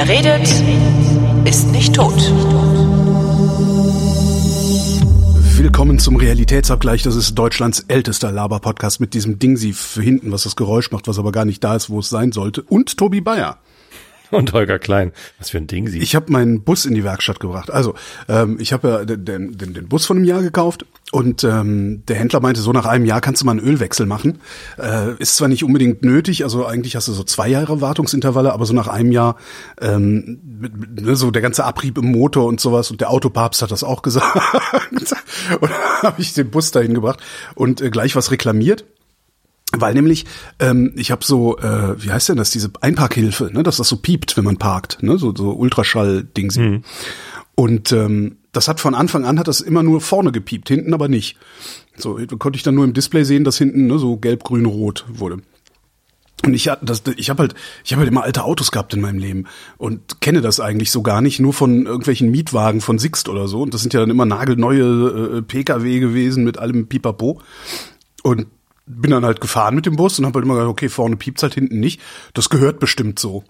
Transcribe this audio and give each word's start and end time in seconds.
Wer 0.00 0.08
redet, 0.08 0.48
ist 1.44 1.72
nicht 1.72 1.92
tot. 1.92 2.14
Willkommen 5.56 5.98
zum 5.98 6.14
Realitätsabgleich. 6.14 7.02
Das 7.02 7.16
ist 7.16 7.34
Deutschlands 7.34 7.84
ältester 7.88 8.30
Laber-Podcast 8.30 9.00
mit 9.00 9.12
diesem 9.12 9.40
Ding 9.40 9.56
sie 9.56 9.72
für 9.72 10.00
hinten, 10.00 10.30
was 10.30 10.44
das 10.44 10.54
Geräusch 10.54 10.92
macht, 10.92 11.08
was 11.08 11.18
aber 11.18 11.32
gar 11.32 11.44
nicht 11.44 11.64
da 11.64 11.74
ist, 11.74 11.90
wo 11.90 11.98
es 11.98 12.10
sein 12.10 12.30
sollte. 12.30 12.62
Und 12.62 12.96
Tobi 12.96 13.20
Bayer. 13.20 13.58
Und 14.30 14.52
Holger 14.52 14.78
Klein. 14.78 15.12
Was 15.38 15.50
für 15.50 15.58
ein 15.58 15.66
Ding 15.66 15.88
sie. 15.88 15.98
Ich 15.98 16.14
habe 16.14 16.30
meinen 16.30 16.62
Bus 16.62 16.84
in 16.84 16.94
die 16.94 17.04
Werkstatt 17.04 17.40
gebracht. 17.40 17.70
Also, 17.70 17.94
ähm, 18.28 18.58
ich 18.60 18.72
habe 18.72 18.88
ja 18.88 19.04
den, 19.04 19.56
den, 19.56 19.74
den 19.74 19.88
Bus 19.88 20.06
von 20.06 20.18
einem 20.18 20.26
Jahr 20.26 20.42
gekauft 20.42 20.84
und 21.10 21.44
ähm, 21.44 22.02
der 22.06 22.16
Händler 22.16 22.40
meinte, 22.40 22.60
so 22.60 22.72
nach 22.72 22.84
einem 22.84 23.06
Jahr 23.06 23.20
kannst 23.20 23.40
du 23.40 23.46
mal 23.46 23.52
einen 23.52 23.60
Ölwechsel 23.60 24.06
machen. 24.06 24.40
Äh, 24.78 25.14
ist 25.18 25.36
zwar 25.36 25.48
nicht 25.48 25.64
unbedingt 25.64 26.04
nötig, 26.04 26.44
also 26.44 26.66
eigentlich 26.66 26.96
hast 26.96 27.08
du 27.08 27.12
so 27.12 27.24
zwei 27.24 27.48
Jahre 27.48 27.80
Wartungsintervalle, 27.80 28.52
aber 28.52 28.66
so 28.66 28.74
nach 28.74 28.88
einem 28.88 29.12
Jahr 29.12 29.36
ähm, 29.80 30.38
ne, 31.00 31.16
so 31.16 31.30
der 31.30 31.42
ganze 31.42 31.64
Abrieb 31.64 31.96
im 31.96 32.12
Motor 32.12 32.46
und 32.46 32.60
sowas 32.60 32.90
und 32.90 33.00
der 33.00 33.10
Autopapst 33.10 33.62
hat 33.62 33.70
das 33.70 33.84
auch 33.84 34.02
gesagt. 34.08 34.36
und 35.60 35.70
habe 36.02 36.20
ich 36.20 36.34
den 36.34 36.50
Bus 36.50 36.70
dahin 36.70 36.94
gebracht 36.94 37.20
und 37.54 37.80
äh, 37.80 37.90
gleich 37.90 38.14
was 38.14 38.30
reklamiert. 38.30 38.84
Weil 39.80 39.94
nämlich, 39.94 40.26
ähm, 40.58 40.92
ich 40.96 41.10
habe 41.10 41.24
so, 41.24 41.58
äh, 41.58 42.02
wie 42.02 42.10
heißt 42.10 42.28
denn 42.28 42.36
das, 42.36 42.50
diese 42.50 42.70
Einparkhilfe, 42.80 43.50
ne, 43.52 43.62
dass 43.62 43.76
das 43.78 43.88
so 43.88 43.96
piept, 43.96 44.36
wenn 44.36 44.44
man 44.44 44.56
parkt, 44.56 45.02
ne, 45.02 45.18
so, 45.18 45.34
so 45.34 45.52
Ultraschall-Dings. 45.52 46.56
Mhm. 46.56 46.84
Und 47.54 47.92
ähm, 47.92 48.36
das 48.52 48.68
hat 48.68 48.80
von 48.80 48.94
Anfang 48.94 49.24
an 49.24 49.38
hat 49.38 49.48
das 49.48 49.60
immer 49.60 49.82
nur 49.82 50.00
vorne 50.00 50.32
gepiept, 50.32 50.68
hinten 50.68 50.94
aber 50.94 51.08
nicht. 51.08 51.36
So 51.96 52.18
konnte 52.38 52.56
ich 52.56 52.62
dann 52.62 52.74
nur 52.74 52.84
im 52.84 52.92
Display 52.92 53.24
sehen, 53.24 53.44
dass 53.44 53.58
hinten 53.58 53.86
ne, 53.86 53.98
so 53.98 54.16
gelb, 54.16 54.44
grün, 54.44 54.66
rot 54.66 55.04
wurde. 55.08 55.38
Und 56.44 56.54
ich, 56.54 56.70
das, 56.82 57.02
ich 57.16 57.30
habe 57.30 57.42
halt, 57.42 57.54
ich 57.84 57.92
habe 57.92 58.00
halt 58.00 58.10
immer 58.10 58.22
alte 58.22 58.44
Autos 58.44 58.70
gehabt 58.70 58.94
in 58.94 59.00
meinem 59.00 59.18
Leben 59.18 59.46
und 59.76 60.20
kenne 60.20 60.40
das 60.40 60.60
eigentlich 60.60 60.90
so 60.90 61.02
gar 61.02 61.20
nicht, 61.20 61.40
nur 61.40 61.52
von 61.52 61.84
irgendwelchen 61.84 62.30
Mietwagen 62.30 62.80
von 62.80 62.98
Sixt 62.98 63.28
oder 63.28 63.48
so. 63.48 63.62
Und 63.62 63.74
das 63.74 63.80
sind 63.80 63.92
ja 63.92 64.00
dann 64.00 64.10
immer 64.10 64.24
nagelneue 64.24 65.38
äh, 65.38 65.42
PKW 65.42 65.98
gewesen 65.98 66.44
mit 66.44 66.58
allem 66.58 66.86
Pipapo. 66.86 67.40
Und 68.22 68.46
bin 68.88 69.10
dann 69.10 69.24
halt 69.24 69.40
gefahren 69.40 69.74
mit 69.74 69.86
dem 69.86 69.96
Bus 69.96 70.18
und 70.18 70.26
habe 70.26 70.36
halt 70.36 70.44
immer 70.44 70.54
gesagt, 70.54 70.70
okay, 70.70 70.88
vorne 70.88 71.16
piept's 71.16 71.42
halt 71.42 71.54
hinten 71.54 71.80
nicht. 71.80 72.00
Das 72.34 72.48
gehört 72.48 72.80
bestimmt 72.80 73.18
so. 73.18 73.44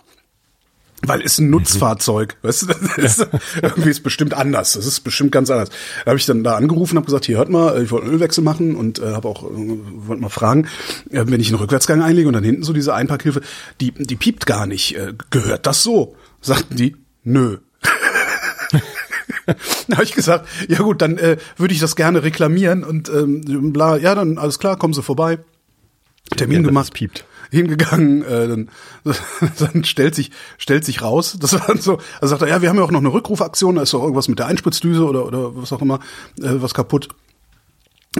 Weil 1.02 1.22
es 1.22 1.38
ein 1.38 1.44
mhm. 1.44 1.52
Nutzfahrzeug, 1.52 2.36
weißt 2.42 2.62
du, 2.62 2.66
das 2.66 3.18
ist, 3.18 3.28
irgendwie 3.62 3.90
ist 3.90 4.02
bestimmt 4.02 4.34
anders. 4.34 4.72
Das 4.72 4.84
ist 4.84 5.00
bestimmt 5.00 5.30
ganz 5.30 5.48
anders. 5.48 5.70
Da 6.04 6.10
habe 6.10 6.18
ich 6.18 6.26
dann 6.26 6.42
da 6.42 6.56
angerufen, 6.56 6.96
habe 6.96 7.06
gesagt, 7.06 7.24
hier 7.24 7.38
hört 7.38 7.50
mal, 7.50 7.80
ich 7.82 7.92
wollte 7.92 8.06
einen 8.06 8.14
Ölwechsel 8.14 8.42
machen 8.42 8.74
und 8.74 8.98
äh, 8.98 9.12
habe 9.12 9.28
auch 9.28 9.44
äh, 9.44 9.48
wollte 9.54 10.20
mal 10.20 10.28
fragen, 10.28 10.66
äh, 11.10 11.24
wenn 11.26 11.40
ich 11.40 11.48
einen 11.48 11.60
Rückwärtsgang 11.60 12.02
einlege 12.02 12.26
und 12.26 12.34
dann 12.34 12.42
hinten 12.42 12.64
so 12.64 12.72
diese 12.72 12.94
Einparkhilfe, 12.94 13.42
die 13.80 13.92
die 13.92 14.16
piept 14.16 14.44
gar 14.46 14.66
nicht. 14.66 14.96
Äh, 14.96 15.14
gehört 15.30 15.66
das 15.66 15.84
so? 15.84 16.16
Sagten 16.40 16.74
die, 16.74 16.96
nö. 17.22 17.58
da 19.88 19.96
habe 19.96 20.04
ich 20.04 20.12
gesagt, 20.12 20.48
ja 20.68 20.78
gut, 20.78 21.02
dann 21.02 21.18
äh, 21.18 21.38
würde 21.56 21.74
ich 21.74 21.80
das 21.80 21.96
gerne 21.96 22.22
reklamieren 22.22 22.84
und 22.84 23.08
ähm, 23.08 23.72
bla, 23.72 23.96
ja, 23.96 24.14
dann 24.14 24.38
alles 24.38 24.58
klar, 24.58 24.76
kommen 24.76 24.94
Sie 24.94 25.02
vorbei. 25.02 25.38
Termin 26.36 26.62
ja, 26.62 26.68
gemacht, 26.68 26.92
piept. 26.92 27.24
hingegangen, 27.50 28.22
äh, 28.22 28.48
dann, 28.48 28.68
dann 29.58 29.84
stellt 29.84 30.14
sich 30.14 30.30
stellt 30.58 30.84
sich 30.84 31.00
raus, 31.02 31.38
das 31.40 31.54
war 31.54 31.66
dann 31.66 31.80
so, 31.80 31.98
also 32.20 32.34
sagt 32.34 32.42
er, 32.42 32.48
ja, 32.48 32.62
wir 32.62 32.68
haben 32.68 32.76
ja 32.76 32.82
auch 32.82 32.90
noch 32.90 33.00
eine 33.00 33.12
Rückrufaktion, 33.12 33.76
da 33.76 33.82
ist 33.82 33.94
doch 33.94 34.02
irgendwas 34.02 34.28
mit 34.28 34.38
der 34.38 34.46
Einspritzdüse 34.46 35.06
oder 35.06 35.24
oder 35.24 35.56
was 35.56 35.72
auch 35.72 35.80
immer, 35.80 36.00
äh, 36.40 36.60
was 36.60 36.74
kaputt. 36.74 37.08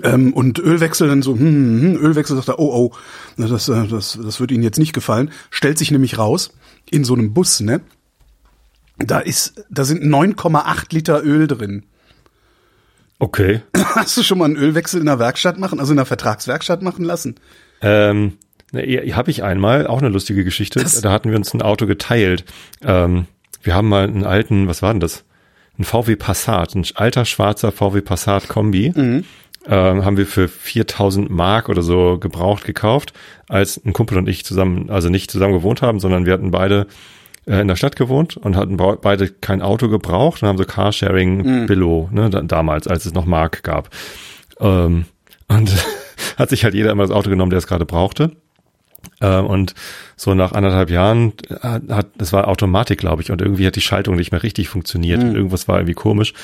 Ähm, 0.02 0.32
und 0.32 0.58
Ölwechsel 0.58 1.08
dann 1.08 1.22
so, 1.22 1.32
hm, 1.32 1.40
hm, 1.40 1.80
hm 1.80 1.96
Ölwechsel 1.96 2.36
sagt 2.36 2.48
er, 2.48 2.58
oh, 2.58 2.72
oh, 2.72 2.96
das, 3.36 3.68
äh, 3.68 3.86
das, 3.88 4.18
das 4.22 4.40
wird 4.40 4.50
Ihnen 4.50 4.62
jetzt 4.62 4.78
nicht 4.78 4.92
gefallen. 4.92 5.30
Stellt 5.50 5.78
sich 5.78 5.90
nämlich 5.90 6.18
raus, 6.18 6.52
in 6.90 7.05
so 7.05 7.14
einem 7.14 7.33
Bus, 7.33 7.61
ne? 7.61 7.80
Da 8.98 9.20
ist, 9.20 9.64
da 9.70 9.85
sind 9.85 10.03
9,8 10.03 10.92
Liter 10.92 11.25
Öl 11.25 11.47
drin. 11.47 11.85
Okay. 13.19 13.63
Hast 13.77 14.17
du 14.17 14.23
schon 14.23 14.39
mal 14.39 14.47
einen 14.47 14.57
Ölwechsel 14.57 15.01
in 15.01 15.07
der 15.07 15.19
Werkstatt 15.19 15.59
machen, 15.59 15.81
also 15.81 15.92
in 15.92 15.97
der 15.97 16.07
Vertragswerkstatt 16.07 16.83
machen 16.83 17.05
lassen? 17.05 17.36
Ähm, 17.81 18.39
ne, 18.73 18.83
habe 19.14 19.31
ich 19.31 19.42
einmal, 19.42 19.86
auch 19.86 19.98
eine 19.98 20.09
lustige 20.09 20.45
Geschichte. 20.45 20.81
Das 20.81 21.01
da 21.01 21.11
hatten 21.13 21.31
wir 21.31 21.36
uns 21.36 21.55
ein 21.55 21.63
Auto 21.63 21.86
geteilt. 21.86 22.45
Ähm, 22.83 23.27
wir 23.63 23.75
haben 23.75 23.89
mal 23.89 24.05
einen 24.05 24.25
alten, 24.25 24.69
was 24.69 24.83
war 24.83 24.92
denn 24.92 25.01
das? 25.01 25.25
Ein 25.79 25.85
VW 25.85 26.17
Passat, 26.17 26.75
ein 26.75 26.85
alter 26.95 27.25
schwarzer 27.25 27.73
VW 27.73 28.01
Passat 28.01 28.48
Kombi. 28.48 28.92
Mhm. 28.95 29.25
Ähm, 29.67 30.05
haben 30.05 30.17
wir 30.17 30.27
für 30.27 30.48
4000 30.48 31.29
Mark 31.30 31.69
oder 31.69 31.83
so 31.83 32.19
gebraucht 32.19 32.65
gekauft, 32.65 33.13
als 33.48 33.80
ein 33.85 33.92
Kumpel 33.92 34.17
und 34.17 34.29
ich 34.29 34.45
zusammen, 34.45 34.89
also 34.89 35.11
nicht 35.11 35.30
zusammen 35.30 35.53
gewohnt 35.53 35.83
haben, 35.83 36.01
sondern 36.01 36.25
wir 36.25 36.33
hatten 36.33 36.51
beide 36.51 36.86
äh, 37.48 37.61
in 37.61 37.69
der 37.69 37.77
Stadt 37.77 37.97
gewohnt 37.97 38.36
und 38.36 38.57
hatten 38.57 38.77
beide 38.77 39.29
kein 39.29 39.63
Auto 39.63 39.89
gebraucht 39.89 40.42
und 40.42 40.48
haben 40.48 40.59
so 40.59 40.64
Carsharing 40.64 41.63
mhm. 41.63 41.67
Billo, 41.67 42.09
ne, 42.13 42.29
damals, 42.31 42.86
als 42.86 43.07
es 43.07 43.14
noch 43.14 43.25
Mark 43.25 43.63
gab. 43.63 43.91
Ähm, 44.61 45.07
und 45.48 45.73
hat 46.36 46.51
sich 46.51 46.64
halt 46.64 46.75
jeder 46.75 46.91
immer 46.91 47.05
das 47.05 47.11
Auto 47.11 47.31
genommen, 47.31 47.51
der 47.51 47.59
es 47.59 47.67
gerade 47.67 47.86
brauchte. 47.86 48.33
Ähm, 49.20 49.47
und 49.47 49.75
so 50.17 50.35
nach 50.35 50.53
anderthalb 50.53 50.91
Jahren 50.91 51.33
hat, 51.63 52.09
das 52.19 52.33
war 52.33 52.48
Automatik, 52.48 52.98
glaube 52.98 53.23
ich, 53.23 53.31
und 53.31 53.41
irgendwie 53.41 53.67
hat 53.67 53.77
die 53.77 53.80
Schaltung 53.80 54.17
nicht 54.17 54.33
mehr 54.33 54.42
richtig 54.42 54.69
funktioniert. 54.69 55.23
Mhm. 55.23 55.35
Irgendwas 55.35 55.69
war 55.69 55.79
irgendwie 55.79 55.95
komisch. 55.95 56.35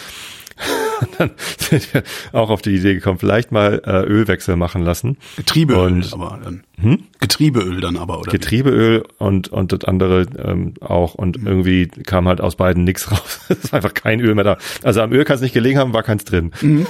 dann 1.18 1.30
sind 1.58 1.94
wir 1.94 2.02
auch 2.32 2.50
auf 2.50 2.62
die 2.62 2.74
Idee 2.76 2.94
gekommen, 2.94 3.18
vielleicht 3.18 3.52
mal 3.52 3.82
äh, 3.84 4.02
Ölwechsel 4.04 4.56
machen 4.56 4.82
lassen. 4.82 5.16
Getriebeöl 5.36 5.78
und, 5.78 6.12
aber 6.12 6.38
dann. 6.42 6.64
Hm? 6.80 7.04
Getriebeöl 7.20 7.80
dann 7.80 7.96
aber, 7.96 8.20
oder? 8.20 8.32
Getriebeöl 8.32 9.04
und, 9.18 9.48
und 9.48 9.72
das 9.72 9.84
andere 9.84 10.26
ähm, 10.38 10.74
auch. 10.80 11.14
Und 11.14 11.40
mhm. 11.40 11.46
irgendwie 11.46 11.86
kam 11.88 12.28
halt 12.28 12.40
aus 12.40 12.56
beiden 12.56 12.84
nichts 12.84 13.10
raus. 13.10 13.40
es 13.48 13.64
ist 13.64 13.74
einfach 13.74 13.94
kein 13.94 14.20
Öl 14.20 14.34
mehr 14.34 14.44
da. 14.44 14.58
Also 14.82 15.00
am 15.00 15.12
Öl 15.12 15.24
kann 15.24 15.36
es 15.36 15.42
nicht 15.42 15.54
gelegen 15.54 15.78
haben, 15.78 15.92
war 15.92 16.02
keins 16.02 16.24
drin. 16.24 16.52
Mhm. 16.60 16.86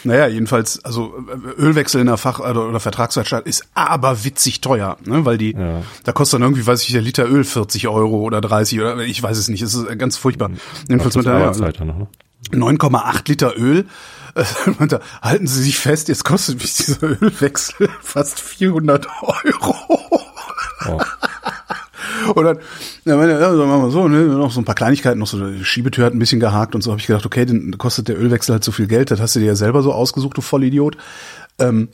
Naja, 0.04 0.26
jedenfalls, 0.26 0.84
also 0.84 1.14
Ölwechsel 1.58 2.00
in 2.00 2.06
der 2.08 2.16
Fach- 2.16 2.40
oder, 2.40 2.68
oder 2.68 2.80
Vertragswerkstatt 2.80 3.46
ist 3.46 3.64
aber 3.74 4.24
witzig 4.24 4.60
teuer, 4.60 4.96
ne? 5.04 5.24
weil 5.24 5.38
die, 5.38 5.52
ja. 5.52 5.82
da 6.04 6.12
kostet 6.12 6.38
dann 6.38 6.42
irgendwie, 6.42 6.66
weiß 6.66 6.82
ich, 6.82 6.92
der 6.92 7.02
Liter 7.02 7.28
Öl 7.28 7.44
40 7.44 7.88
Euro 7.88 8.20
oder 8.22 8.40
30 8.40 8.80
oder 8.80 8.98
ich 8.98 9.22
weiß 9.22 9.38
es 9.38 9.48
nicht, 9.48 9.62
es 9.62 9.74
ist 9.74 9.98
ganz 9.98 10.16
furchtbar. 10.16 10.50
Jedenfalls 10.88 11.16
mit 11.16 11.26
der, 11.26 11.38
ja, 11.38 11.50
9,8 11.50 13.28
Liter 13.28 13.56
Öl. 13.56 13.86
Äh, 14.34 14.44
halten 15.22 15.46
Sie 15.46 15.62
sich 15.62 15.78
fest, 15.78 16.08
jetzt 16.08 16.24
kostet 16.24 16.60
mich 16.60 16.74
dieser 16.74 17.02
Ölwechsel 17.02 17.88
fast 18.00 18.40
400 18.40 19.06
Euro. 19.22 19.76
Oh. 20.88 21.00
Und 22.34 22.44
dann, 22.44 22.58
ja, 23.04 23.16
meine, 23.16 23.32
ja, 23.32 23.56
sagen 23.56 23.68
wir 23.68 23.90
so, 23.90 24.08
ne, 24.08 24.22
noch 24.22 24.50
so 24.50 24.60
ein 24.60 24.64
paar 24.64 24.74
Kleinigkeiten, 24.74 25.18
noch 25.18 25.26
so 25.26 25.50
die 25.50 25.64
Schiebetür 25.64 26.04
hat 26.04 26.14
ein 26.14 26.18
bisschen 26.18 26.40
gehakt 26.40 26.74
und 26.74 26.82
so 26.82 26.90
habe 26.90 27.00
ich 27.00 27.06
gedacht, 27.06 27.26
okay, 27.26 27.44
dann 27.44 27.76
kostet 27.78 28.08
der 28.08 28.18
Ölwechsel 28.18 28.54
halt 28.54 28.64
so 28.64 28.72
viel 28.72 28.86
Geld, 28.86 29.10
das 29.10 29.20
hast 29.20 29.36
du 29.36 29.40
dir 29.40 29.46
ja 29.46 29.54
selber 29.54 29.82
so 29.82 29.92
ausgesucht, 29.92 30.36
du 30.36 30.40
Vollidiot. 30.40 30.96
Ähm, 31.58 31.88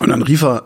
und 0.00 0.08
dann 0.08 0.22
rief 0.22 0.42
er, 0.42 0.64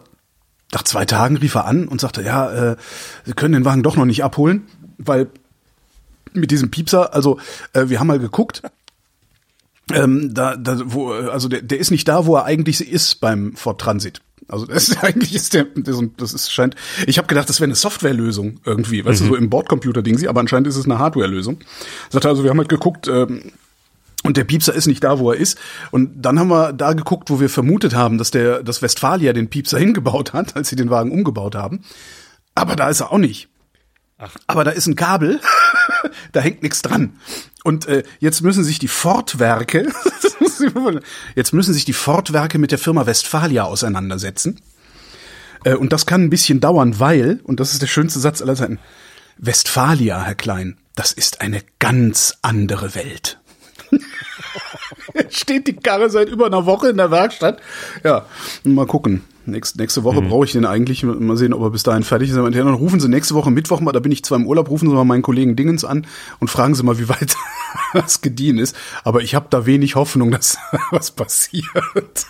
nach 0.72 0.82
zwei 0.82 1.04
Tagen 1.04 1.36
rief 1.36 1.54
er 1.54 1.66
an 1.66 1.88
und 1.88 2.00
sagte, 2.00 2.22
ja, 2.22 2.72
äh, 2.72 2.76
Sie 3.25 3.32
können 3.32 3.54
den 3.54 3.64
Wagen 3.64 3.82
doch 3.82 3.97
noch 3.97 4.04
nicht 4.04 4.25
abholen, 4.25 4.66
weil 4.98 5.28
mit 6.32 6.50
diesem 6.50 6.70
Piepser, 6.70 7.14
also 7.14 7.38
äh, 7.72 7.88
wir 7.88 8.00
haben 8.00 8.06
mal 8.06 8.19
geguckt, 8.19 8.62
ähm, 9.92 10.32
da, 10.32 10.56
da, 10.56 10.81
wo, 10.84 11.12
also 11.12 11.48
der, 11.48 11.62
der 11.62 11.78
ist 11.78 11.91
nicht 11.91 12.06
da, 12.06 12.26
wo 12.26 12.37
er 12.37 12.44
eigentlich 12.44 12.88
ist 12.88 13.20
beim 13.20 13.54
Ford 13.56 13.81
Transit. 13.81 14.20
Also 14.50 14.66
das 14.66 14.88
ist 14.88 14.97
eigentlich 15.05 15.34
ist 15.34 15.55
der, 15.55 15.66
das 15.75 16.33
ist 16.33 16.53
scheint. 16.53 16.75
Ich 17.06 17.19
habe 17.19 17.28
gedacht, 17.28 17.49
das 17.49 17.61
wäre 17.61 17.66
eine 17.66 17.75
Softwarelösung 17.75 18.61
irgendwie, 18.65 19.05
weißt 19.05 19.22
mhm. 19.22 19.27
du, 19.27 19.31
so 19.33 19.37
im 19.37 19.50
Bordcomputer-Ding 19.50 20.19
sie, 20.19 20.28
aber 20.28 20.41
anscheinend 20.41 20.66
ist 20.69 20.77
es 20.77 20.84
eine 20.84 20.99
Hardwarelösung. 20.99 21.59
Sagte 22.11 22.28
also, 22.28 22.43
wir 22.43 22.50
haben 22.50 22.59
halt 22.59 22.69
geguckt. 22.69 23.09
Ähm, 23.09 23.53
und 24.22 24.37
der 24.37 24.44
Piepser 24.44 24.75
ist 24.75 24.87
nicht 24.87 25.02
da, 25.02 25.19
wo 25.19 25.32
er 25.32 25.38
ist. 25.38 25.58
Und 25.91 26.23
dann 26.23 26.38
haben 26.38 26.49
wir 26.49 26.75
da 26.75 26.93
geguckt, 26.93 27.31
wo 27.31 27.41
wir 27.41 27.49
vermutet 27.49 27.94
haben, 27.94 28.19
dass 28.19 28.31
der, 28.31 28.62
dass 28.62 28.82
Westfalia 28.82 29.32
den 29.32 29.49
Piepser 29.49 29.79
hingebaut 29.81 30.32
hat, 30.32 30.56
als 30.56 30.69
sie 30.69 30.76
den 30.76 30.91
Wagen 30.91 31.11
umgebaut 31.11 31.55
haben. 31.55 31.82
Aber 32.55 32.76
da 32.76 32.91
ist 32.91 33.00
er 33.00 33.12
auch 33.12 33.19
nicht. 33.19 33.49
Ach. 34.20 34.37
Aber 34.46 34.64
da 34.64 34.70
ist 34.70 34.87
ein 34.87 34.96
Kabel, 34.96 35.40
da 36.32 36.40
hängt 36.40 36.62
nichts 36.62 36.82
dran. 36.82 37.14
Und 37.64 37.87
äh, 37.87 38.02
jetzt 38.19 38.43
müssen 38.43 38.64
sich 38.64 38.78
die 38.78 38.88
Fortwerke, 38.88 39.88
jetzt 41.34 41.52
müssen 41.52 41.72
sich 41.72 41.84
die 41.84 41.93
Fortwerke 41.93 42.58
mit 42.58 42.70
der 42.70 42.78
Firma 42.78 43.06
Westfalia 43.06 43.64
auseinandersetzen. 43.64 44.61
Äh, 45.64 45.75
und 45.75 45.93
das 45.93 46.05
kann 46.05 46.22
ein 46.22 46.31
bisschen 46.31 46.61
dauern, 46.61 47.00
weil, 47.00 47.40
und 47.44 47.61
das 47.61 47.72
ist 47.72 47.82
der 47.82 47.87
schönste 47.87 48.20
Satz 48.20 48.43
aller 48.43 48.56
Zeiten, 48.56 48.78
Westfalia, 49.38 50.23
Herr 50.23 50.34
Klein, 50.34 50.76
das 50.94 51.12
ist 51.12 51.40
eine 51.40 51.62
ganz 51.78 52.37
andere 52.43 52.94
Welt. 52.94 53.39
Steht 55.28 55.66
die 55.66 55.76
Karre 55.76 56.10
seit 56.10 56.28
über 56.28 56.46
einer 56.46 56.66
Woche 56.66 56.88
in 56.88 56.96
der 56.96 57.10
Werkstatt. 57.10 57.60
Ja, 58.04 58.26
mal 58.64 58.87
gucken. 58.87 59.22
Nächste, 59.46 59.78
nächste 59.78 60.04
Woche 60.04 60.20
mhm. 60.20 60.28
brauche 60.28 60.44
ich 60.44 60.52
den 60.52 60.66
eigentlich. 60.66 61.02
Mal 61.02 61.37
sehen, 61.37 61.52
ob 61.52 61.62
er 61.62 61.70
bis 61.70 61.82
dahin 61.82 62.02
fertig 62.02 62.31
ist. 62.31 62.37
Und 62.37 62.54
dann 62.54 62.75
rufen 62.75 63.00
Sie 63.00 63.08
nächste 63.08 63.34
Woche 63.34 63.50
Mittwoch 63.50 63.81
mal, 63.81 63.92
da 63.92 64.00
bin 64.00 64.12
ich 64.12 64.22
zwar 64.22 64.38
im 64.38 64.46
Urlaub, 64.46 64.70
rufen 64.70 64.88
Sie 64.88 64.94
mal 64.94 65.04
meinen 65.04 65.22
Kollegen 65.22 65.56
Dingens 65.56 65.84
an 65.84 66.06
und 66.40 66.48
fragen 66.48 66.75
Sie 66.75 66.82
mal, 66.82 66.98
wie 66.98 67.08
weit 67.08 67.34
das 67.94 68.20
gediehen 68.20 68.58
ist. 68.58 68.76
Aber 69.02 69.22
ich 69.22 69.34
habe 69.34 69.46
da 69.50 69.66
wenig 69.66 69.94
Hoffnung, 69.94 70.31
dass 70.31 70.58
was 70.90 71.10
passiert. 71.10 72.26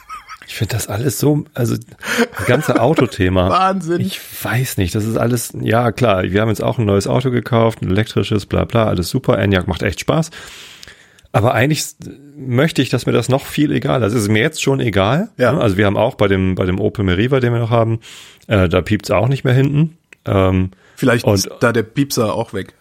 Ich 0.47 0.57
finde 0.57 0.75
das 0.75 0.89
alles 0.89 1.21
so, 1.21 1.45
also 1.55 1.77
das 1.77 2.47
ganze 2.47 2.81
Autothema. 2.81 3.49
Wahnsinn. 3.51 4.01
Ich 4.01 4.21
weiß 4.43 4.79
nicht, 4.79 4.95
das 4.97 5.05
ist 5.05 5.17
alles, 5.17 5.53
ja 5.61 5.93
klar, 5.93 6.25
wir 6.25 6.41
haben 6.41 6.49
jetzt 6.49 6.63
auch 6.63 6.79
ein 6.79 6.87
neues 6.87 7.07
Auto 7.07 7.31
gekauft, 7.31 7.83
ein 7.83 7.91
elektrisches, 7.91 8.47
bla 8.47 8.65
bla, 8.65 8.87
alles 8.87 9.11
super. 9.11 9.39
Enyaq 9.39 9.69
macht 9.69 9.83
echt 9.83 10.01
Spaß. 10.01 10.31
Aber 11.33 11.55
eigentlich 11.55 11.85
möchte 12.37 12.83
ich, 12.83 12.89
dass 12.89 13.07
mir 13.07 13.13
das 13.13 13.29
noch 13.29 13.45
viel 13.47 13.71
egal 13.73 14.03
ist. 14.03 14.13
Es 14.15 14.23
ist 14.23 14.29
mir 14.29 14.41
jetzt 14.43 14.63
schon 14.63 14.81
egal. 14.81 15.29
Ja. 15.37 15.57
Also 15.57 15.77
wir 15.77 15.87
haben 15.87 15.97
auch 15.97 16.17
bei 16.17 16.27
dem, 16.29 16.55
bei 16.57 16.65
dem 16.67 16.81
Opel 16.81 17.05
Meriva, 17.05 17.39
den 17.41 17.53
wir 17.53 17.61
noch 17.61 17.71
haben, 17.71 18.01
äh, 18.49 18.69
da 18.69 18.81
piept's 18.81 19.11
auch 19.11 19.29
nicht 19.29 19.45
mehr 19.45 19.55
hinten. 19.55 19.97
Ähm, 20.25 20.71
Vielleicht 20.97 21.25
Und- 21.25 21.35
ist 21.35 21.49
da 21.61 21.73
der 21.73 21.85
Piepser 21.85 22.35
auch 22.35 22.53
weg. 22.53 22.75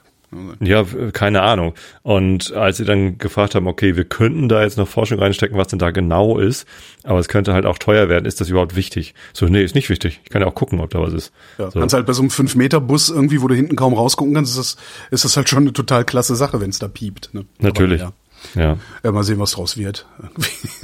ja, 0.59 0.83
keine 1.13 1.41
Ahnung. 1.41 1.73
Und 2.03 2.53
als 2.53 2.77
sie 2.77 2.85
dann 2.85 3.17
gefragt 3.17 3.55
haben, 3.55 3.65
okay, 3.67 3.95
wir 3.95 4.03
könnten 4.03 4.47
da 4.49 4.61
jetzt 4.61 4.77
noch 4.77 4.87
Forschung 4.87 5.17
reinstecken, 5.19 5.57
was 5.57 5.69
denn 5.69 5.79
da 5.79 5.89
genau 5.91 6.37
ist, 6.37 6.67
aber 7.03 7.17
es 7.19 7.27
könnte 7.29 7.53
halt 7.53 7.65
auch 7.65 7.77
teuer 7.79 8.09
werden, 8.09 8.25
ist 8.25 8.39
das 8.41 8.49
überhaupt 8.49 8.75
wichtig? 8.75 9.15
So, 9.33 9.45
nee, 9.47 9.63
ist 9.63 9.73
nicht 9.73 9.89
wichtig. 9.89 10.21
Ich 10.23 10.29
kann 10.29 10.41
ja 10.43 10.47
auch 10.47 10.53
gucken, 10.55 10.79
ob 10.81 10.89
da 10.91 10.99
was 11.01 11.13
ist. 11.13 11.31
Ja, 11.57 11.71
so. 11.71 11.79
Kannst 11.79 11.95
halt 11.95 12.05
bei 12.05 12.13
so 12.13 12.21
einem 12.21 12.29
5-Meter-Bus 12.29 13.09
irgendwie, 13.09 13.41
wo 13.41 13.47
du 13.47 13.55
hinten 13.55 13.75
kaum 13.75 13.93
rausgucken 13.93 14.33
kannst, 14.35 14.51
ist 14.51 14.75
das, 14.75 14.77
ist 15.11 15.25
das 15.25 15.35
halt 15.37 15.49
schon 15.49 15.59
eine 15.63 15.73
total 15.73 16.03
klasse 16.05 16.35
Sache, 16.35 16.61
wenn 16.61 16.69
es 16.69 16.77
da 16.79 16.87
piept. 16.87 17.33
Ne? 17.33 17.45
Natürlich. 17.59 18.01
Aber, 18.03 18.11
Ja, 18.11 18.15
ja. 18.55 18.77
ja, 19.03 19.11
mal 19.11 19.23
sehen, 19.23 19.39
was 19.39 19.51
draus 19.51 19.77
wird. 19.77 20.05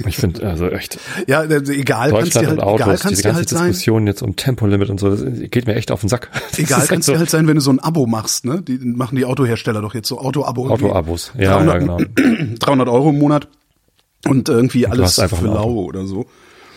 ich 0.06 0.16
finde, 0.16 0.46
also 0.46 0.68
echt, 0.68 0.98
ja, 1.26 1.42
äh, 1.42 1.56
egal, 1.56 2.10
kannst 2.10 2.34
dir 2.34 2.40
Deutschland 2.40 2.48
halt, 2.48 2.58
und 2.58 2.60
Autos, 2.60 2.80
egal 2.80 2.92
diese 2.94 3.02
kannst 3.02 3.18
dir 3.18 3.28
ganze 3.28 3.38
halt 3.38 3.48
sein. 3.48 3.66
Diskussion 3.68 4.06
jetzt 4.06 4.22
um 4.22 4.36
Tempolimit 4.36 4.90
und 4.90 5.00
so, 5.00 5.10
das 5.10 5.22
geht 5.50 5.66
mir 5.66 5.74
echt 5.74 5.90
auf 5.90 6.00
den 6.00 6.08
Sack. 6.08 6.30
Das 6.50 6.58
Egal 6.58 6.82
ist 6.82 6.88
kann 6.88 7.00
es 7.00 7.06
so 7.06 7.12
dir 7.12 7.18
halt 7.18 7.30
sein, 7.30 7.46
wenn 7.48 7.56
du 7.56 7.60
so 7.60 7.70
ein 7.70 7.80
Abo 7.80 8.06
machst, 8.06 8.44
ne? 8.44 8.62
Die 8.62 8.78
machen 8.78 9.16
die 9.16 9.24
Autohersteller 9.24 9.82
doch 9.82 9.94
jetzt 9.94 10.08
so 10.08 10.18
Auto-Abo. 10.18 10.68
Auto-Abos. 10.68 11.32
Ja, 11.36 11.58
300, 11.58 11.74
ja, 11.74 11.78
genau. 11.78 12.54
300 12.58 12.88
Euro 12.88 13.10
im 13.10 13.18
Monat 13.18 13.48
und 14.26 14.48
irgendwie 14.48 14.86
alles 14.86 15.18
einfach 15.18 15.38
für 15.38 15.46
lau 15.46 15.84
oder 15.84 16.06
so. 16.06 16.26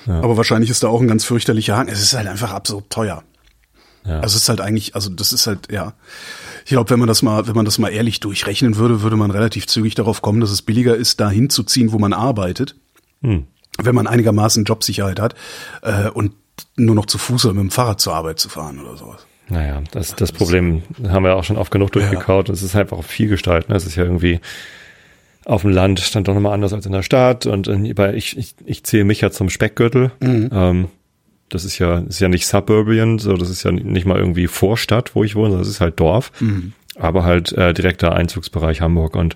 Aber 0.06 0.38
wahrscheinlich 0.38 0.72
ist 0.72 0.82
da 0.84 0.88
auch 0.88 1.02
ein 1.02 1.08
ganz 1.08 1.24
fürchterlicher 1.24 1.78
Haken. 1.78 1.90
Es 1.90 2.02
ist 2.02 2.14
halt 2.14 2.28
einfach 2.28 2.52
absurd 2.52 2.90
teuer. 2.90 3.24
Ja. 4.06 4.22
Also 4.22 4.38
es 4.38 4.44
ist 4.44 4.50
halt 4.50 4.62
eigentlich, 4.62 4.96
also 4.96 5.10
das 5.10 5.34
ist 5.34 5.46
halt, 5.46 5.72
ja. 5.72 5.94
Ich 6.70 6.74
glaube, 6.74 6.92
wenn 6.92 7.00
man 7.00 7.08
das 7.08 7.24
mal, 7.24 7.48
wenn 7.48 7.56
man 7.56 7.66
das 7.66 7.80
mal 7.80 7.90
ehrlich 7.90 8.20
durchrechnen 8.20 8.76
würde, 8.76 9.02
würde 9.02 9.16
man 9.16 9.32
relativ 9.32 9.66
zügig 9.66 9.96
darauf 9.96 10.22
kommen, 10.22 10.40
dass 10.40 10.52
es 10.52 10.62
billiger 10.62 10.96
ist, 10.96 11.20
da 11.20 11.28
hinzuziehen, 11.28 11.92
wo 11.92 11.98
man 11.98 12.14
arbeitet. 12.14 12.76
Hm. 13.24 13.48
Wenn 13.82 13.96
man 13.96 14.06
einigermaßen 14.06 14.66
Jobsicherheit 14.66 15.20
hat 15.20 15.34
äh, 15.82 16.10
und 16.10 16.34
nur 16.76 16.94
noch 16.94 17.08
zu 17.08 17.18
Fuß 17.18 17.46
oder 17.46 17.56
mit 17.56 17.64
dem 17.64 17.72
Fahrrad 17.72 18.00
zur 18.00 18.14
Arbeit 18.14 18.38
zu 18.38 18.50
fahren 18.50 18.80
oder 18.80 18.96
sowas. 18.98 19.26
Naja, 19.48 19.82
das, 19.90 20.16
das 20.16 20.32
Problem 20.32 20.84
haben 21.08 21.24
wir 21.24 21.36
auch 21.36 21.44
schon 21.44 21.58
oft 21.58 21.72
genug 21.72 21.92
durchgekaut. 21.92 22.50
Es 22.50 22.62
ist 22.62 22.76
einfach 22.76 23.00
auch 23.00 23.04
viel 23.04 23.30
Gestalt. 23.30 23.68
Ne? 23.70 23.76
Es 23.76 23.88
ist 23.88 23.96
ja 23.96 24.04
irgendwie 24.04 24.40
auf 25.46 25.64
dem 25.64 25.72
Land 25.72 26.14
dann 26.14 26.24
doch 26.24 26.36
nochmal 26.36 26.54
anders 26.54 26.74
als 26.74 26.86
in 26.86 26.92
der 26.92 27.02
Stadt. 27.02 27.48
Und 27.48 27.68
in, 27.68 27.96
bei, 27.96 28.14
ich, 28.14 28.38
ich, 28.38 28.54
ich 28.64 28.84
zähle 28.84 29.06
mich 29.06 29.22
ja 29.22 29.32
zum 29.32 29.50
Speckgürtel. 29.50 30.12
Ähm, 30.22 30.90
das 31.50 31.66
ist 31.66 31.80
ja, 31.80 32.00
ist 32.00 32.20
ja 32.20 32.30
nicht 32.30 32.48
Suburban, 32.48 33.20
so 33.20 33.36
das 33.36 33.50
ist 33.50 33.64
ja 33.64 33.72
nicht 33.72 34.06
mal 34.06 34.18
irgendwie 34.18 34.48
Vorstadt, 34.48 35.16
wo 35.16 35.24
ich 35.24 35.36
wohne, 35.36 35.58
das 35.58 35.68
ist 35.68 35.82
halt 35.82 36.00
Dorf. 36.00 36.32
Aber 36.96 37.24
halt 37.24 37.54
äh, 37.54 37.74
direkter 37.74 38.14
Einzugsbereich 38.14 38.82
Hamburg 38.82 39.16
und 39.16 39.36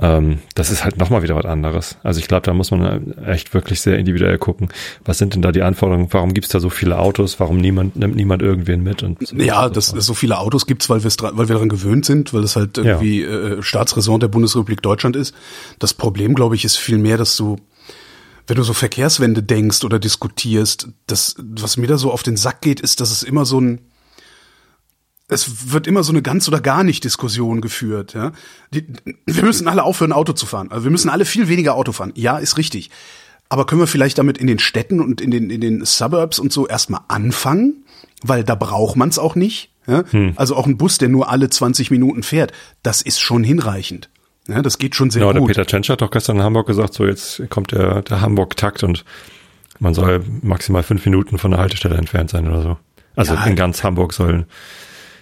ähm, 0.00 0.38
das 0.54 0.70
ist 0.70 0.84
halt 0.84 0.96
nochmal 0.98 1.22
wieder 1.22 1.34
was 1.36 1.44
anderes. 1.44 1.98
Also 2.02 2.20
ich 2.20 2.28
glaube, 2.28 2.42
da 2.42 2.54
muss 2.54 2.70
man 2.70 3.18
echt 3.26 3.52
wirklich 3.54 3.80
sehr 3.80 3.98
individuell 3.98 4.38
gucken. 4.38 4.68
Was 5.04 5.18
sind 5.18 5.34
denn 5.34 5.42
da 5.42 5.52
die 5.52 5.62
Anforderungen? 5.62 6.08
Warum 6.10 6.32
gibt's 6.32 6.48
da 6.50 6.60
so 6.60 6.70
viele 6.70 6.98
Autos? 6.98 7.38
Warum 7.40 7.58
niemand 7.58 7.96
nimmt 7.96 8.16
niemand 8.16 8.40
irgendwen 8.40 8.82
mit? 8.82 9.02
Und 9.02 9.26
so 9.26 9.36
Ja, 9.36 9.66
und 9.66 9.76
das, 9.76 9.88
so 9.88 10.00
so 10.00 10.14
viele 10.14 10.38
Autos 10.38 10.66
gibt's, 10.66 10.88
weil, 10.88 11.02
weil 11.04 11.48
wir 11.48 11.54
daran 11.54 11.68
gewöhnt 11.68 12.06
sind, 12.06 12.32
weil 12.32 12.42
das 12.42 12.56
halt 12.56 12.78
irgendwie 12.78 13.22
äh, 13.22 13.62
Staatsräson 13.62 14.20
der 14.20 14.28
Bundesrepublik 14.28 14.80
Deutschland 14.80 15.16
ist. 15.16 15.34
Das 15.78 15.92
Problem, 15.92 16.34
glaube 16.34 16.54
ich, 16.54 16.64
ist 16.64 16.76
viel 16.76 16.98
mehr, 16.98 17.18
dass 17.18 17.36
du, 17.36 17.56
wenn 18.46 18.56
du 18.56 18.62
so 18.62 18.72
Verkehrswende 18.72 19.42
denkst 19.42 19.84
oder 19.84 19.98
diskutierst, 19.98 20.88
das, 21.06 21.36
was 21.38 21.76
mir 21.76 21.86
da 21.86 21.98
so 21.98 22.10
auf 22.10 22.22
den 22.22 22.36
Sack 22.36 22.60
geht, 22.60 22.80
ist, 22.80 23.00
dass 23.00 23.10
es 23.10 23.22
immer 23.22 23.44
so 23.44 23.60
ein, 23.60 23.80
es 25.28 25.72
wird 25.72 25.86
immer 25.86 26.02
so 26.02 26.12
eine 26.12 26.22
ganz 26.22 26.48
oder 26.48 26.60
gar 26.60 26.82
nicht 26.82 27.04
Diskussion 27.04 27.60
geführt. 27.60 28.14
Ja? 28.14 28.32
Die, 28.74 28.86
wir 29.26 29.44
müssen 29.44 29.68
alle 29.68 29.84
aufhören, 29.84 30.12
Auto 30.12 30.32
zu 30.32 30.46
fahren. 30.46 30.70
Also 30.70 30.84
wir 30.84 30.90
müssen 30.90 31.10
alle 31.10 31.24
viel 31.24 31.48
weniger 31.48 31.74
Auto 31.74 31.92
fahren. 31.92 32.12
Ja, 32.16 32.38
ist 32.38 32.58
richtig. 32.58 32.90
Aber 33.48 33.66
können 33.66 33.80
wir 33.80 33.86
vielleicht 33.86 34.18
damit 34.18 34.38
in 34.38 34.46
den 34.46 34.58
Städten 34.58 35.00
und 35.00 35.20
in 35.20 35.30
den, 35.30 35.50
in 35.50 35.60
den 35.60 35.84
Suburbs 35.84 36.38
und 36.38 36.52
so 36.52 36.66
erstmal 36.66 37.02
anfangen? 37.08 37.84
Weil 38.22 38.44
da 38.44 38.54
braucht 38.54 38.96
man 38.96 39.08
es 39.08 39.18
auch 39.18 39.34
nicht. 39.34 39.70
Ja? 39.86 40.04
Also 40.36 40.56
auch 40.56 40.66
ein 40.66 40.76
Bus, 40.76 40.98
der 40.98 41.08
nur 41.08 41.30
alle 41.30 41.50
20 41.50 41.90
Minuten 41.90 42.22
fährt, 42.22 42.52
das 42.82 43.02
ist 43.02 43.20
schon 43.20 43.44
hinreichend. 43.44 44.08
Ja, 44.50 44.62
das 44.62 44.78
geht 44.78 44.94
schon 44.94 45.10
sehr 45.10 45.22
Ja, 45.24 45.32
der 45.32 45.40
gut. 45.40 45.48
Peter 45.48 45.66
Tschentscher 45.66 45.92
hat 45.94 46.02
doch 46.02 46.10
gestern 46.10 46.36
in 46.38 46.42
Hamburg 46.42 46.66
gesagt, 46.66 46.94
so 46.94 47.06
jetzt 47.06 47.42
kommt 47.50 47.72
der, 47.72 48.02
der 48.02 48.20
Hamburg-Takt 48.20 48.82
und 48.82 49.04
man 49.78 49.94
soll 49.94 50.22
maximal 50.42 50.82
fünf 50.82 51.04
Minuten 51.06 51.38
von 51.38 51.50
der 51.52 51.60
Haltestelle 51.60 51.96
entfernt 51.96 52.30
sein 52.30 52.46
oder 52.48 52.62
so. 52.62 52.76
Also 53.16 53.34
Ja. 53.34 53.44
in 53.44 53.56
ganz 53.56 53.82
Hamburg 53.82 54.12
soll, 54.12 54.46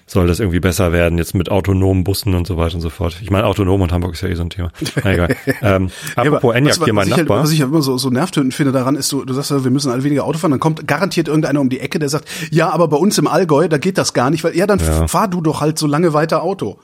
soll 0.07 0.27
das 0.27 0.41
irgendwie 0.41 0.59
besser 0.61 0.93
werden, 0.93 1.19
jetzt 1.19 1.35
mit 1.35 1.51
autonomen 1.51 2.03
Bussen 2.03 2.35
und 2.35 2.47
so 2.47 2.57
weiter 2.57 2.75
und 2.77 2.81
so 2.81 2.91
fort. 2.91 3.19
Ich 3.23 3.31
meine, 3.31 3.47
autonom 3.47 3.81
und 3.83 3.93
Hamburg 3.93 4.15
ist 4.15 4.23
ja 4.23 4.29
eh 4.29 4.35
so 4.35 4.43
ein 4.43 4.51
Thema. 4.51 4.71
Na 5.05 5.13
egal. 5.13 5.37
ähm, 5.63 5.89
Ja, 5.89 6.23
aber 6.23 6.37
apropos 6.39 6.55
Enyaq, 6.57 6.79
was, 6.81 6.85
hier 6.85 6.93
mein 6.95 7.07
ich 7.09 7.13
halt, 7.15 7.29
Nachbar. 7.29 7.43
was 7.43 7.53
ich 7.53 7.61
halt 7.61 7.71
immer 7.71 7.83
so, 7.83 7.99
so 7.99 8.09
nervtötend 8.11 8.55
finde 8.55 8.73
daran 8.73 8.97
ist, 8.97 9.13
du, 9.13 9.25
du 9.25 9.33
sagst, 9.35 9.51
ja, 9.51 9.63
wir 9.65 9.71
müssen 9.71 9.91
alle 9.93 10.03
weniger 10.05 10.25
Auto 10.25 10.39
fahren, 10.39 10.51
dann 10.53 10.61
kommt 10.61 10.87
garantiert 10.87 11.29
irgendeiner 11.29 11.61
um 11.61 11.69
die 11.69 11.81
Ecke, 11.81 11.99
der 11.99 12.09
sagt, 12.09 12.27
ja, 12.51 12.71
aber 12.71 12.89
bei 12.89 12.97
uns 12.97 13.19
im 13.19 13.27
Allgäu, 13.27 13.69
da 13.69 13.79
geht 13.79 13.99
das 13.99 14.13
gar 14.15 14.31
nicht, 14.31 14.43
weil 14.45 14.57
ja, 14.57 14.67
dann 14.67 14.79
Ja. 14.81 15.07
fahr 15.09 15.29
du 15.29 15.41
doch 15.41 15.61
halt 15.61 15.79
so 15.79 15.87
lange 15.87 16.13
weiter 16.15 16.43
Auto. 16.43 16.79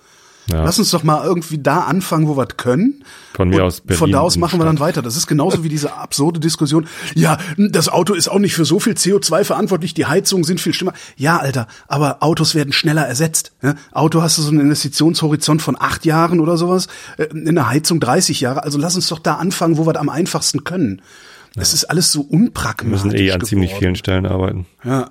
Ja. 0.53 0.63
Lass 0.63 0.79
uns 0.79 0.91
doch 0.91 1.03
mal 1.05 1.25
irgendwie 1.25 1.59
da 1.59 1.81
anfangen, 1.81 2.29
wo 2.29 2.37
wir 2.37 2.47
es 2.49 2.57
können. 2.59 3.03
Von 3.35 3.49
mir 3.49 3.57
Und 3.57 3.63
aus 3.63 3.81
Berlin 3.81 3.99
Von 3.99 4.13
da 4.13 4.21
aus 4.21 4.37
machen 4.37 4.61
wir 4.61 4.65
dann 4.67 4.79
weiter. 4.79 5.01
Das 5.01 5.17
ist 5.17 5.27
genauso 5.27 5.65
wie 5.65 5.69
diese 5.71 5.95
absurde 5.95 6.39
Diskussion. 6.39 6.87
Ja, 7.15 7.39
das 7.57 7.89
Auto 7.89 8.13
ist 8.15 8.29
auch 8.29 8.39
nicht 8.39 8.55
für 8.55 8.65
so 8.67 8.79
viel 8.79 8.93
CO2 8.93 9.45
verantwortlich. 9.45 9.95
Die 9.95 10.05
Heizungen 10.07 10.45
sind 10.45 10.61
viel 10.61 10.75
schlimmer. 10.75 10.93
Ja, 11.17 11.39
Alter, 11.39 11.67
aber 11.89 12.23
Autos 12.23 12.55
werden 12.55 12.73
schneller 12.75 13.07
ersetzt. 13.07 13.53
Ja? 13.63 13.75
Auto 13.93 14.21
hast 14.23 14.37
du 14.39 14.43
so 14.43 14.51
einen 14.51 14.61
Investitionshorizont 14.61 15.63
von 15.63 15.77
acht 15.81 16.05
Jahren 16.05 16.41
oder 16.41 16.57
sowas. 16.59 16.89
äh, 17.17 17.25
In 17.25 17.55
der 17.55 17.69
Heizung 17.71 17.99
30 17.99 18.41
Jahre. 18.41 18.63
Also 18.65 18.77
lass 18.79 18.97
uns 18.97 19.09
doch 19.09 19.19
da 19.21 19.35
anfangen, 19.37 19.79
wo 19.79 19.87
wir 19.87 19.93
es 19.95 19.99
am 20.01 20.11
einfachsten 20.11 20.63
können. 20.65 21.01
Das 21.57 21.73
ist 21.73 21.85
alles 21.85 22.13
so 22.13 22.21
Wir 22.29 22.33
unpragmatisch. 22.33 23.05
müssen 23.05 23.17
eh 23.19 23.33
an 23.33 23.41
ziemlich 23.41 23.71
geworden. 23.71 23.81
vielen 23.83 23.97
Stellen 23.97 24.27
arbeiten. 24.27 24.67
Ja. 24.85 25.09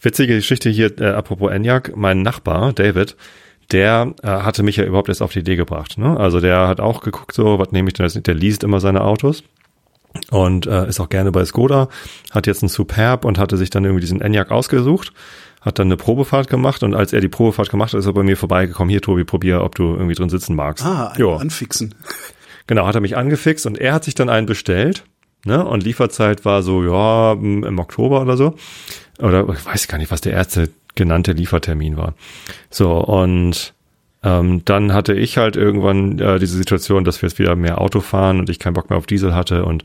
Witzige 0.00 0.34
Geschichte 0.36 0.70
hier, 0.70 0.98
äh, 1.00 1.06
apropos 1.10 1.50
Enyaq, 1.50 1.92
mein 1.96 2.22
Nachbar, 2.22 2.72
David, 2.72 3.16
der 3.72 4.14
äh, 4.22 4.28
hatte 4.28 4.62
mich 4.62 4.76
ja 4.76 4.84
überhaupt 4.84 5.08
erst 5.08 5.22
auf 5.22 5.32
die 5.32 5.40
Idee 5.40 5.56
gebracht. 5.56 5.98
Ne? 5.98 6.18
Also 6.18 6.40
der 6.40 6.68
hat 6.68 6.80
auch 6.80 7.02
geguckt, 7.02 7.34
so, 7.34 7.58
was 7.58 7.72
nehme 7.72 7.88
ich 7.88 7.94
denn 7.94 8.06
jetzt? 8.06 8.26
Der 8.26 8.34
liest 8.34 8.64
immer 8.64 8.80
seine 8.80 9.02
Autos 9.02 9.42
und 10.30 10.66
äh, 10.66 10.88
ist 10.88 11.00
auch 11.00 11.08
gerne 11.08 11.32
bei 11.32 11.44
Skoda, 11.44 11.88
hat 12.30 12.46
jetzt 12.46 12.62
einen 12.62 12.70
Superb 12.70 13.24
und 13.24 13.38
hatte 13.38 13.56
sich 13.56 13.70
dann 13.70 13.84
irgendwie 13.84 14.00
diesen 14.00 14.20
Enyaq 14.20 14.50
ausgesucht, 14.50 15.12
hat 15.60 15.78
dann 15.78 15.88
eine 15.88 15.96
Probefahrt 15.96 16.48
gemacht 16.48 16.82
und 16.82 16.94
als 16.94 17.12
er 17.12 17.20
die 17.20 17.28
Probefahrt 17.28 17.68
gemacht 17.70 17.92
hat, 17.92 18.00
ist 18.00 18.06
er 18.06 18.14
bei 18.14 18.22
mir 18.22 18.36
vorbeigekommen, 18.36 18.90
hier 18.90 19.02
Tobi, 19.02 19.24
probier, 19.24 19.62
ob 19.62 19.74
du 19.74 19.94
irgendwie 19.94 20.14
drin 20.14 20.30
sitzen 20.30 20.56
magst. 20.56 20.84
Ah, 20.84 21.12
ja. 21.16 21.36
anfixen. 21.36 21.94
Genau, 22.68 22.86
hat 22.86 22.94
er 22.94 23.00
mich 23.00 23.16
angefixt 23.16 23.64
und 23.64 23.78
er 23.78 23.94
hat 23.94 24.04
sich 24.04 24.14
dann 24.14 24.28
einen 24.28 24.44
bestellt. 24.46 25.04
Ne? 25.46 25.64
Und 25.64 25.84
Lieferzeit 25.84 26.44
war 26.44 26.62
so, 26.62 26.84
ja, 26.84 27.32
im 27.32 27.78
Oktober 27.78 28.20
oder 28.20 28.36
so. 28.36 28.56
Oder 29.18 29.48
ich 29.48 29.64
weiß 29.64 29.88
gar 29.88 29.96
nicht, 29.96 30.10
was 30.10 30.20
der 30.20 30.34
erste 30.34 30.68
genannte 30.98 31.32
Liefertermin 31.32 31.96
war. 31.96 32.12
So, 32.68 32.92
und 32.98 33.72
ähm, 34.22 34.62
dann 34.64 34.92
hatte 34.92 35.14
ich 35.14 35.38
halt 35.38 35.56
irgendwann 35.56 36.18
äh, 36.18 36.38
diese 36.38 36.58
Situation, 36.58 37.04
dass 37.04 37.22
wir 37.22 37.28
jetzt 37.28 37.38
wieder 37.38 37.56
mehr 37.56 37.80
Auto 37.80 38.00
fahren 38.00 38.40
und 38.40 38.50
ich 38.50 38.58
keinen 38.58 38.74
Bock 38.74 38.90
mehr 38.90 38.98
auf 38.98 39.06
Diesel 39.06 39.34
hatte 39.34 39.64
und 39.64 39.84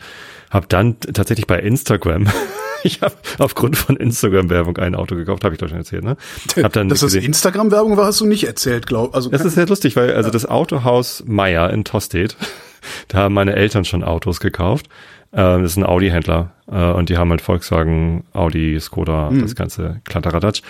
habe 0.50 0.65
dann 0.67 1.00
tatsächlich 1.00 1.46
bei 1.46 1.60
Instagram, 1.60 2.27
ich 2.84 3.01
habe 3.01 3.13
aufgrund 3.38 3.77
von 3.77 3.96
Instagram-Werbung 3.96 4.77
ein 4.77 4.96
Auto 4.96 5.15
gekauft, 5.15 5.43
habe 5.43 5.53
ich 5.53 5.60
doch 5.60 5.70
schon 5.70 5.77
erzählt, 5.77 6.03
ne? 6.03 6.17
Hab 6.62 6.74
dann 6.74 6.89
Dass 6.89 7.01
das 7.01 7.13
Instagram-Werbung 7.13 7.96
war, 7.96 8.08
hast 8.08 8.22
du 8.22 8.25
nicht 8.25 8.46
erzählt, 8.46 8.88
glaub. 8.88 9.15
Also 9.15 9.29
das 9.29 9.46
ist 9.46 9.53
sehr 9.53 9.67
lustig, 9.67 9.96
weil 9.96 10.13
also 10.13 10.32
das 10.32 10.48
Autohaus 10.48 11.24
Meier 11.27 11.70
in 11.70 11.86
Tostedt, 11.86 12.36
da 13.08 13.20
haben 13.20 13.36
meine 13.36 13.55
Eltern 13.55 13.86
schon 13.86 14.03
Autos 14.03 14.39
gekauft. 14.39 14.88
Ähm, 15.34 15.63
das 15.63 15.72
ist 15.72 15.78
ein 15.78 15.86
Audi-Händler 15.86 16.52
äh, 16.72 16.92
und 16.92 17.10
die 17.10 17.18
haben 17.18 17.32
halt 17.32 17.42
Volkswagen, 17.42 18.24
Audi, 18.34 18.80
Skoda, 18.80 19.32
das 19.42 19.56
ganze 19.56 20.02
Kladderadatsch. 20.06 20.62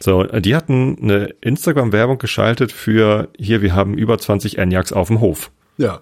So, 0.00 0.24
äh, 0.24 0.40
die 0.40 0.54
hatten 0.54 0.96
eine 1.02 1.24
Instagram-Werbung 1.40 2.18
geschaltet 2.18 2.72
für 2.72 3.28
hier, 3.36 3.62
wir 3.62 3.74
haben 3.74 3.94
über 3.94 4.18
20 4.18 4.58
Enyaqs 4.58 4.92
auf 4.92 5.08
dem 5.08 5.20
Hof. 5.20 5.50
ja. 5.76 6.00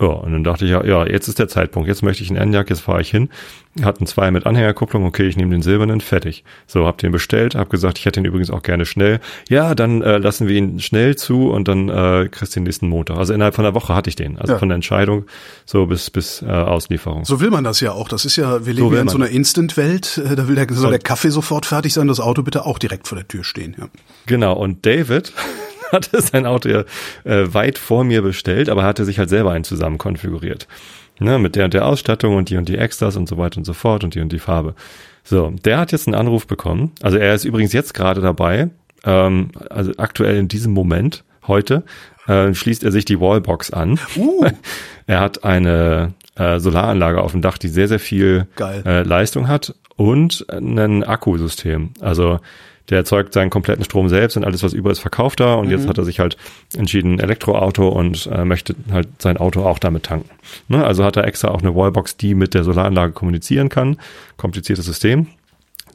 Ja, 0.00 0.06
und 0.06 0.30
dann 0.32 0.44
dachte 0.44 0.64
ich, 0.64 0.70
ja, 0.70 0.84
ja, 0.84 1.04
jetzt 1.06 1.26
ist 1.26 1.40
der 1.40 1.48
Zeitpunkt. 1.48 1.88
Jetzt 1.88 2.02
möchte 2.02 2.22
ich 2.22 2.30
einen 2.30 2.38
Enyaq, 2.38 2.70
jetzt 2.70 2.82
fahre 2.82 3.00
ich 3.00 3.10
hin. 3.10 3.30
Hatten 3.82 4.06
zwei 4.06 4.30
mit 4.30 4.46
Anhängerkupplung, 4.46 5.04
okay, 5.04 5.26
ich 5.26 5.36
nehme 5.36 5.50
den 5.50 5.60
silbernen, 5.62 6.00
fertig. 6.00 6.44
So, 6.68 6.86
hab 6.86 6.98
den 6.98 7.10
bestellt, 7.10 7.56
hab 7.56 7.68
gesagt, 7.68 7.98
ich 7.98 8.04
hätte 8.06 8.20
ihn 8.20 8.24
übrigens 8.24 8.50
auch 8.50 8.62
gerne 8.62 8.86
schnell. 8.86 9.18
Ja, 9.48 9.74
dann 9.74 10.02
äh, 10.02 10.18
lassen 10.18 10.46
wir 10.46 10.56
ihn 10.56 10.78
schnell 10.78 11.16
zu 11.16 11.50
und 11.50 11.66
dann 11.66 11.88
äh, 11.88 12.28
kriegst 12.30 12.54
du 12.54 12.60
den 12.60 12.64
nächsten 12.64 12.88
Montag. 12.88 13.16
Also 13.18 13.34
innerhalb 13.34 13.56
von 13.56 13.64
einer 13.64 13.74
Woche 13.74 13.92
hatte 13.94 14.08
ich 14.08 14.14
den. 14.16 14.38
Also 14.38 14.52
Ja. 14.52 14.58
von 14.60 14.68
der 14.68 14.76
Entscheidung 14.76 15.24
so 15.64 15.86
bis 15.86 16.10
bis 16.10 16.42
äh, 16.42 16.46
Auslieferung. 16.46 17.24
So 17.24 17.40
will 17.40 17.50
man 17.50 17.64
das 17.64 17.80
ja 17.80 17.90
auch. 17.92 18.08
Das 18.08 18.24
ist 18.24 18.36
ja, 18.36 18.64
wir 18.66 18.74
leben 18.74 18.90
will 18.90 18.96
ja 18.96 19.02
in 19.02 19.08
so 19.08 19.16
einer 19.16 19.28
Instant-Welt. 19.28 20.20
Äh, 20.24 20.36
Da 20.36 20.46
will 20.46 20.54
der, 20.54 20.66
soll 20.70 20.90
der 20.90 21.00
Kaffee 21.00 21.30
sofort 21.30 21.66
fertig 21.66 21.92
sein, 21.92 22.06
das 22.06 22.20
Auto 22.20 22.42
bitte 22.44 22.66
auch 22.66 22.78
direkt 22.78 23.08
vor 23.08 23.16
der 23.18 23.26
Tür 23.26 23.42
stehen. 23.42 23.74
Ja. 23.78 23.88
Genau, 24.26 24.52
und 24.54 24.86
David 24.86 25.32
hatte 25.92 26.20
sein 26.20 26.46
Auto 26.46 26.68
ja 26.68 26.84
äh, 27.24 27.52
weit 27.52 27.78
vor 27.78 28.04
mir 28.04 28.22
bestellt, 28.22 28.68
aber 28.68 28.84
hatte 28.84 29.04
sich 29.04 29.18
halt 29.18 29.28
selber 29.28 29.52
einen 29.52 29.64
zusammen 29.64 29.98
konfiguriert. 29.98 30.66
Ne, 31.20 31.36
mit 31.40 31.56
der 31.56 31.64
und 31.64 31.74
der 31.74 31.84
Ausstattung 31.84 32.36
und 32.36 32.48
die 32.48 32.56
und 32.56 32.68
die 32.68 32.78
Extras 32.78 33.16
und 33.16 33.28
so 33.28 33.38
weiter 33.38 33.58
und 33.58 33.64
so 33.64 33.72
fort 33.72 34.04
und 34.04 34.14
die 34.14 34.20
und 34.20 34.30
die 34.30 34.38
Farbe. 34.38 34.76
So, 35.24 35.52
der 35.64 35.78
hat 35.78 35.90
jetzt 35.90 36.06
einen 36.06 36.14
Anruf 36.14 36.46
bekommen. 36.46 36.92
Also 37.02 37.18
er 37.18 37.34
ist 37.34 37.44
übrigens 37.44 37.72
jetzt 37.72 37.92
gerade 37.92 38.20
dabei, 38.20 38.70
ähm, 39.04 39.50
also 39.68 39.92
aktuell 39.96 40.36
in 40.36 40.46
diesem 40.46 40.72
Moment, 40.72 41.24
heute, 41.48 41.82
äh, 42.28 42.54
schließt 42.54 42.84
er 42.84 42.92
sich 42.92 43.04
die 43.04 43.20
Wallbox 43.20 43.72
an. 43.72 43.98
Uh. 44.16 44.46
er 45.06 45.20
hat 45.20 45.44
eine 45.44 46.14
äh, 46.36 46.60
Solaranlage 46.60 47.20
auf 47.20 47.32
dem 47.32 47.42
Dach, 47.42 47.58
die 47.58 47.68
sehr, 47.68 47.88
sehr 47.88 47.98
viel 47.98 48.46
äh, 48.60 49.02
Leistung 49.02 49.48
hat 49.48 49.74
und 49.96 50.46
ein 50.48 51.02
Akkusystem. 51.02 51.90
Also 52.00 52.38
der 52.90 52.98
erzeugt 52.98 53.32
seinen 53.32 53.50
kompletten 53.50 53.84
Strom 53.84 54.08
selbst 54.08 54.36
und 54.36 54.44
alles, 54.44 54.62
was 54.62 54.72
über 54.72 54.90
ist, 54.90 55.00
verkauft 55.00 55.40
er. 55.40 55.58
Und 55.58 55.66
mhm. 55.66 55.72
jetzt 55.72 55.88
hat 55.88 55.98
er 55.98 56.04
sich 56.04 56.20
halt 56.20 56.36
entschieden, 56.76 57.20
Elektroauto 57.20 57.88
und 57.88 58.28
äh, 58.32 58.44
möchte 58.44 58.74
halt 58.90 59.08
sein 59.18 59.36
Auto 59.36 59.64
auch 59.64 59.78
damit 59.78 60.04
tanken. 60.04 60.30
Ne? 60.68 60.84
Also 60.84 61.04
hat 61.04 61.16
er 61.16 61.26
extra 61.26 61.48
auch 61.48 61.60
eine 61.60 61.74
Wallbox, 61.74 62.16
die 62.16 62.34
mit 62.34 62.54
der 62.54 62.64
Solaranlage 62.64 63.12
kommunizieren 63.12 63.68
kann. 63.68 63.98
Kompliziertes 64.36 64.86
System. 64.86 65.28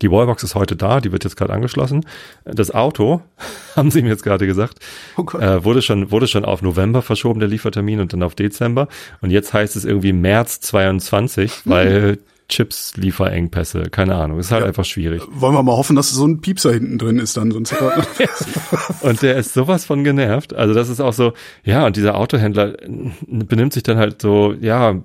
Die 0.02 0.12
Wallbox 0.12 0.44
ist 0.44 0.56
heute 0.56 0.76
da, 0.76 1.00
die 1.00 1.12
wird 1.12 1.24
jetzt 1.24 1.38
gerade 1.38 1.54
angeschlossen. 1.54 2.06
Das 2.46 2.72
Auto, 2.72 3.22
haben 3.76 3.90
sie 3.90 4.02
mir 4.02 4.10
jetzt 4.10 4.24
gerade 4.24 4.46
gesagt, 4.46 4.80
oh 5.18 5.26
äh, 5.38 5.64
wurde 5.64 5.82
schon 5.82 6.12
wurde 6.12 6.28
schon 6.28 6.46
auf 6.46 6.62
November 6.62 7.02
verschoben, 7.02 7.40
der 7.40 7.50
Liefertermin, 7.50 8.00
und 8.00 8.14
dann 8.14 8.24
auf 8.24 8.36
Dezember. 8.36 8.88
Und 9.22 9.30
jetzt 9.30 9.54
heißt 9.54 9.76
es 9.76 9.86
irgendwie 9.86 10.14
März 10.14 10.60
22, 10.62 11.62
weil 11.66 12.20
Chips-Lieferengpässe, 12.50 13.84
keine 13.90 14.16
Ahnung, 14.16 14.40
ist 14.40 14.52
halt 14.52 14.62
ja. 14.62 14.68
einfach 14.68 14.86
schwierig. 14.86 15.24
Wollen 15.32 15.56
wir 15.56 15.64
mal 15.64 15.76
hoffen, 15.76 15.96
dass 15.96 16.12
so 16.12 16.26
ein 16.26 16.42
Piepser 16.42 16.74
hinten 16.74 16.98
drin 16.98 17.20
ist 17.20 17.38
dann, 17.38 17.52
sonst 17.52 17.74
Und 19.02 19.22
der 19.22 19.38
ist 19.38 19.54
sowas 19.54 19.86
von 19.86 20.04
genervt. 20.04 20.54
Also 20.54 20.74
das 20.74 20.90
ist 20.90 21.00
auch 21.00 21.14
so, 21.14 21.34
ja, 21.64 21.86
und 21.86 21.96
dieser 21.96 22.16
Autohändler 22.16 22.76
benimmt 23.26 23.74
sich 23.74 23.84
dann 23.84 23.98
halt 23.98 24.22
so, 24.22 24.54
ja, 24.60 24.96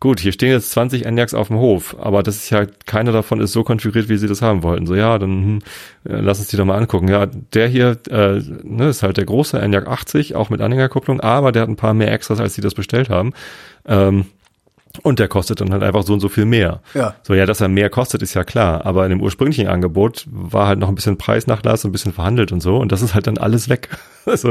gut, 0.00 0.20
hier 0.20 0.32
stehen 0.32 0.50
jetzt 0.50 0.70
20 0.72 1.06
Enyaqs 1.06 1.34
auf 1.34 1.48
dem 1.48 1.58
Hof, 1.58 1.96
aber 2.00 2.22
das 2.22 2.36
ist 2.36 2.50
ja, 2.50 2.64
keiner 2.86 3.12
davon 3.12 3.40
ist 3.40 3.52
so 3.52 3.62
konfiguriert, 3.62 4.08
wie 4.08 4.16
sie 4.16 4.28
das 4.28 4.42
haben 4.42 4.62
wollten. 4.62 4.86
So, 4.86 4.94
ja, 4.94 5.18
dann 5.18 5.30
hm, 5.30 5.58
lass 6.04 6.38
uns 6.38 6.48
die 6.48 6.56
doch 6.56 6.64
mal 6.64 6.78
angucken. 6.78 7.08
Ja, 7.08 7.26
der 7.26 7.68
hier 7.68 7.98
äh, 8.08 8.40
ne, 8.64 8.88
ist 8.88 9.02
halt 9.02 9.16
der 9.16 9.26
große 9.26 9.60
Enyaq 9.60 9.86
80, 9.86 10.34
auch 10.34 10.50
mit 10.50 10.60
Anhängerkupplung, 10.60 11.20
aber 11.20 11.52
der 11.52 11.62
hat 11.62 11.68
ein 11.68 11.76
paar 11.76 11.94
mehr 11.94 12.12
Extras, 12.12 12.40
als 12.40 12.54
sie 12.54 12.62
das 12.62 12.74
bestellt 12.74 13.10
haben. 13.10 13.32
Ähm, 13.86 14.26
und 15.02 15.18
der 15.18 15.28
kostet 15.28 15.60
dann 15.60 15.72
halt 15.72 15.82
einfach 15.82 16.02
so 16.02 16.12
und 16.12 16.20
so 16.20 16.28
viel 16.28 16.44
mehr. 16.44 16.82
Ja. 16.94 17.14
So, 17.22 17.34
ja, 17.34 17.46
dass 17.46 17.60
er 17.60 17.68
mehr 17.68 17.90
kostet, 17.90 18.22
ist 18.22 18.34
ja 18.34 18.42
klar. 18.42 18.84
Aber 18.84 19.04
in 19.04 19.10
dem 19.10 19.22
ursprünglichen 19.22 19.68
Angebot 19.68 20.26
war 20.30 20.66
halt 20.66 20.78
noch 20.78 20.88
ein 20.88 20.94
bisschen 20.96 21.16
Preisnachlass, 21.16 21.84
ein 21.84 21.92
bisschen 21.92 22.12
verhandelt 22.12 22.50
und 22.50 22.60
so. 22.60 22.76
Und 22.76 22.90
das 22.90 23.00
ist 23.00 23.14
halt 23.14 23.26
dann 23.26 23.38
alles 23.38 23.68
weg. 23.68 23.88
Also, 24.26 24.50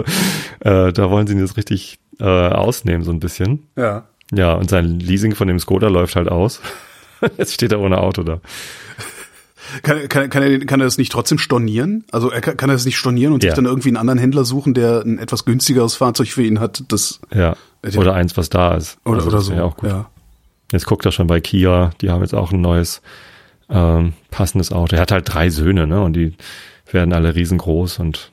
äh, 0.61 0.91
da 0.91 1.11
wollen 1.11 1.27
sie 1.27 1.33
ihn 1.33 1.39
jetzt 1.39 1.55
richtig 1.55 1.99
äh, 2.19 2.25
ausnehmen, 2.25 3.03
so 3.03 3.11
ein 3.11 3.19
bisschen. 3.19 3.67
Ja. 3.77 4.07
Ja, 4.33 4.53
und 4.53 4.67
sein 4.67 4.99
Leasing 4.99 5.35
von 5.35 5.47
dem 5.47 5.59
Skoda 5.59 5.89
läuft 5.89 6.15
halt 6.15 6.27
aus. 6.27 6.59
jetzt 7.37 7.53
steht 7.53 7.71
er 7.71 7.79
ohne 7.79 7.99
Auto 7.99 8.23
da. 8.23 8.41
Kann, 9.83 10.09
kann, 10.09 10.29
kann, 10.31 10.41
er, 10.41 10.59
kann 10.65 10.81
er 10.81 10.85
das 10.85 10.97
nicht 10.97 11.11
trotzdem 11.11 11.37
stornieren? 11.37 12.03
Also 12.11 12.31
er 12.31 12.41
kann, 12.41 12.57
kann 12.57 12.71
er 12.71 12.73
das 12.73 12.85
nicht 12.85 12.97
stornieren 12.97 13.31
und 13.31 13.43
ja. 13.43 13.51
sich 13.51 13.55
dann 13.55 13.65
irgendwie 13.65 13.89
einen 13.89 13.97
anderen 13.97 14.17
Händler 14.17 14.43
suchen, 14.43 14.73
der 14.73 15.03
ein 15.05 15.19
etwas 15.19 15.45
günstigeres 15.45 15.95
Fahrzeug 15.95 16.29
für 16.29 16.43
ihn 16.43 16.59
hat? 16.59 16.83
Das, 16.87 17.19
ja. 17.31 17.55
Oder 17.95 18.15
eins, 18.15 18.37
was 18.37 18.49
da 18.49 18.73
ist. 18.73 18.97
Oder, 19.05 19.17
also, 19.17 19.29
oder 19.29 19.41
so. 19.41 19.53
Ja, 19.53 19.63
auch 19.63 19.77
gut. 19.77 19.89
Ja. 19.89 20.09
Jetzt 20.71 20.85
guckt 20.85 21.05
er 21.05 21.11
schon 21.11 21.27
bei 21.27 21.39
Kia, 21.39 21.91
die 22.01 22.09
haben 22.09 22.21
jetzt 22.21 22.35
auch 22.35 22.51
ein 22.51 22.61
neues 22.61 23.01
ähm, 23.69 24.13
passendes 24.31 24.71
Auto. 24.71 24.95
Er 24.95 25.01
hat 25.01 25.11
halt 25.11 25.33
drei 25.33 25.49
Söhne, 25.49 25.87
ne? 25.87 26.01
Und 26.01 26.13
die 26.13 26.33
werden 26.91 27.13
alle 27.13 27.35
riesengroß 27.35 27.99
und 27.99 28.31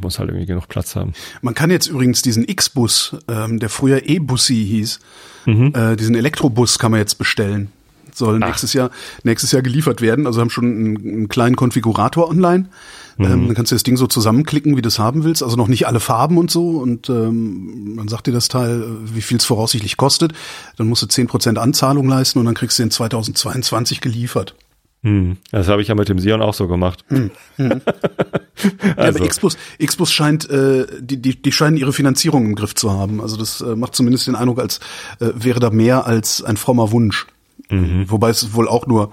muss 0.00 0.18
halt 0.18 0.28
irgendwie 0.28 0.46
genug 0.46 0.68
Platz 0.68 0.96
haben. 0.96 1.12
Man 1.40 1.54
kann 1.54 1.70
jetzt 1.70 1.86
übrigens 1.86 2.22
diesen 2.22 2.46
X-Bus, 2.46 3.16
ähm, 3.28 3.58
der 3.58 3.70
früher 3.70 4.06
E-Bussi 4.06 4.66
hieß, 4.66 5.00
mhm. 5.46 5.72
äh, 5.74 5.96
diesen 5.96 6.14
Elektrobus 6.14 6.78
kann 6.78 6.90
man 6.90 7.00
jetzt 7.00 7.16
bestellen. 7.16 7.72
Soll 8.18 8.40
Ach. 8.42 8.46
nächstes 8.48 8.72
Jahr 8.72 8.90
nächstes 9.22 9.52
Jahr 9.52 9.62
geliefert 9.62 10.00
werden. 10.00 10.26
Also 10.26 10.40
haben 10.40 10.50
schon 10.50 10.64
einen, 10.64 10.96
einen 10.96 11.28
kleinen 11.28 11.56
Konfigurator 11.56 12.28
online. 12.28 12.68
Mhm. 13.16 13.24
Ähm, 13.24 13.46
dann 13.46 13.54
kannst 13.54 13.72
du 13.72 13.74
das 13.74 13.82
Ding 13.82 13.96
so 13.96 14.06
zusammenklicken, 14.06 14.76
wie 14.76 14.82
du 14.82 14.88
es 14.88 14.98
haben 14.98 15.24
willst. 15.24 15.42
Also 15.42 15.56
noch 15.56 15.68
nicht 15.68 15.86
alle 15.86 16.00
Farben 16.00 16.38
und 16.38 16.50
so. 16.50 16.78
Und 16.78 17.08
ähm, 17.08 17.94
dann 17.96 18.08
sagt 18.08 18.26
dir 18.26 18.32
das 18.32 18.48
Teil, 18.48 18.82
äh, 18.82 19.14
wie 19.14 19.22
viel 19.22 19.38
es 19.38 19.44
voraussichtlich 19.44 19.96
kostet. 19.96 20.32
Dann 20.76 20.86
musst 20.86 21.02
du 21.02 21.06
zehn 21.06 21.26
Prozent 21.26 21.58
Anzahlung 21.58 22.08
leisten 22.08 22.38
und 22.38 22.44
dann 22.44 22.54
kriegst 22.54 22.78
du 22.78 22.84
den 22.84 22.90
2022 22.90 24.00
geliefert. 24.00 24.54
Hm, 25.02 25.36
das 25.52 25.68
habe 25.68 25.80
ich 25.80 25.88
ja 25.88 25.94
mit 25.94 26.08
dem 26.08 26.18
Sion 26.18 26.42
auch 26.42 26.54
so 26.54 26.66
gemacht. 26.66 27.04
Hm, 27.08 27.30
hm. 27.56 27.70
also. 28.96 29.18
ja, 29.18 29.24
aber 29.24 29.28
Xbus, 29.28 29.56
Xbus 29.84 30.12
scheint, 30.12 30.50
äh, 30.50 30.86
die, 30.98 31.22
die, 31.22 31.40
die 31.40 31.52
scheinen 31.52 31.76
ihre 31.76 31.92
Finanzierung 31.92 32.46
im 32.46 32.54
Griff 32.56 32.74
zu 32.74 32.90
haben. 32.90 33.20
Also 33.20 33.36
das 33.36 33.60
äh, 33.60 33.76
macht 33.76 33.94
zumindest 33.94 34.26
den 34.26 34.34
Eindruck, 34.34 34.58
als 34.58 34.80
äh, 35.20 35.30
wäre 35.34 35.60
da 35.60 35.70
mehr 35.70 36.06
als 36.06 36.42
ein 36.42 36.56
frommer 36.56 36.90
Wunsch. 36.90 37.26
Mhm. 37.68 38.10
Wobei 38.10 38.30
es 38.30 38.54
wohl 38.54 38.68
auch 38.68 38.86
nur 38.86 39.12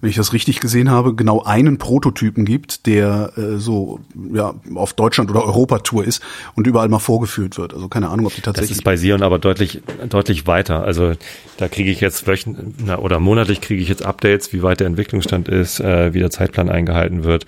wenn 0.00 0.10
ich 0.10 0.16
das 0.16 0.32
richtig 0.32 0.60
gesehen 0.60 0.90
habe, 0.90 1.14
genau 1.14 1.42
einen 1.42 1.78
Prototypen 1.78 2.44
gibt, 2.44 2.86
der 2.86 3.32
äh, 3.36 3.56
so 3.56 4.00
ja 4.32 4.54
auf 4.74 4.92
Deutschland 4.92 5.30
oder 5.30 5.44
Europa-Tour 5.44 6.04
ist 6.04 6.22
und 6.54 6.66
überall 6.66 6.88
mal 6.88 6.98
vorgeführt 6.98 7.58
wird. 7.58 7.74
Also 7.74 7.88
keine 7.88 8.08
Ahnung, 8.08 8.26
ob 8.26 8.34
die 8.34 8.42
tatsächlich. 8.42 8.70
Das 8.70 8.78
ist 8.78 8.84
bei 8.84 8.96
Sion 8.96 9.22
aber 9.22 9.38
deutlich 9.38 9.82
deutlich 10.08 10.46
weiter. 10.46 10.84
Also 10.84 11.14
da 11.56 11.68
kriege 11.68 11.90
ich 11.90 12.00
jetzt 12.00 12.26
wöchentlich 12.26 12.66
oder 12.98 13.20
monatlich 13.20 13.60
kriege 13.60 13.82
ich 13.82 13.88
jetzt 13.88 14.04
Updates, 14.04 14.52
wie 14.52 14.62
weit 14.62 14.80
der 14.80 14.86
Entwicklungsstand 14.86 15.48
ist, 15.48 15.80
äh, 15.80 16.12
wie 16.12 16.20
der 16.20 16.30
Zeitplan 16.30 16.68
eingehalten 16.68 17.24
wird. 17.24 17.46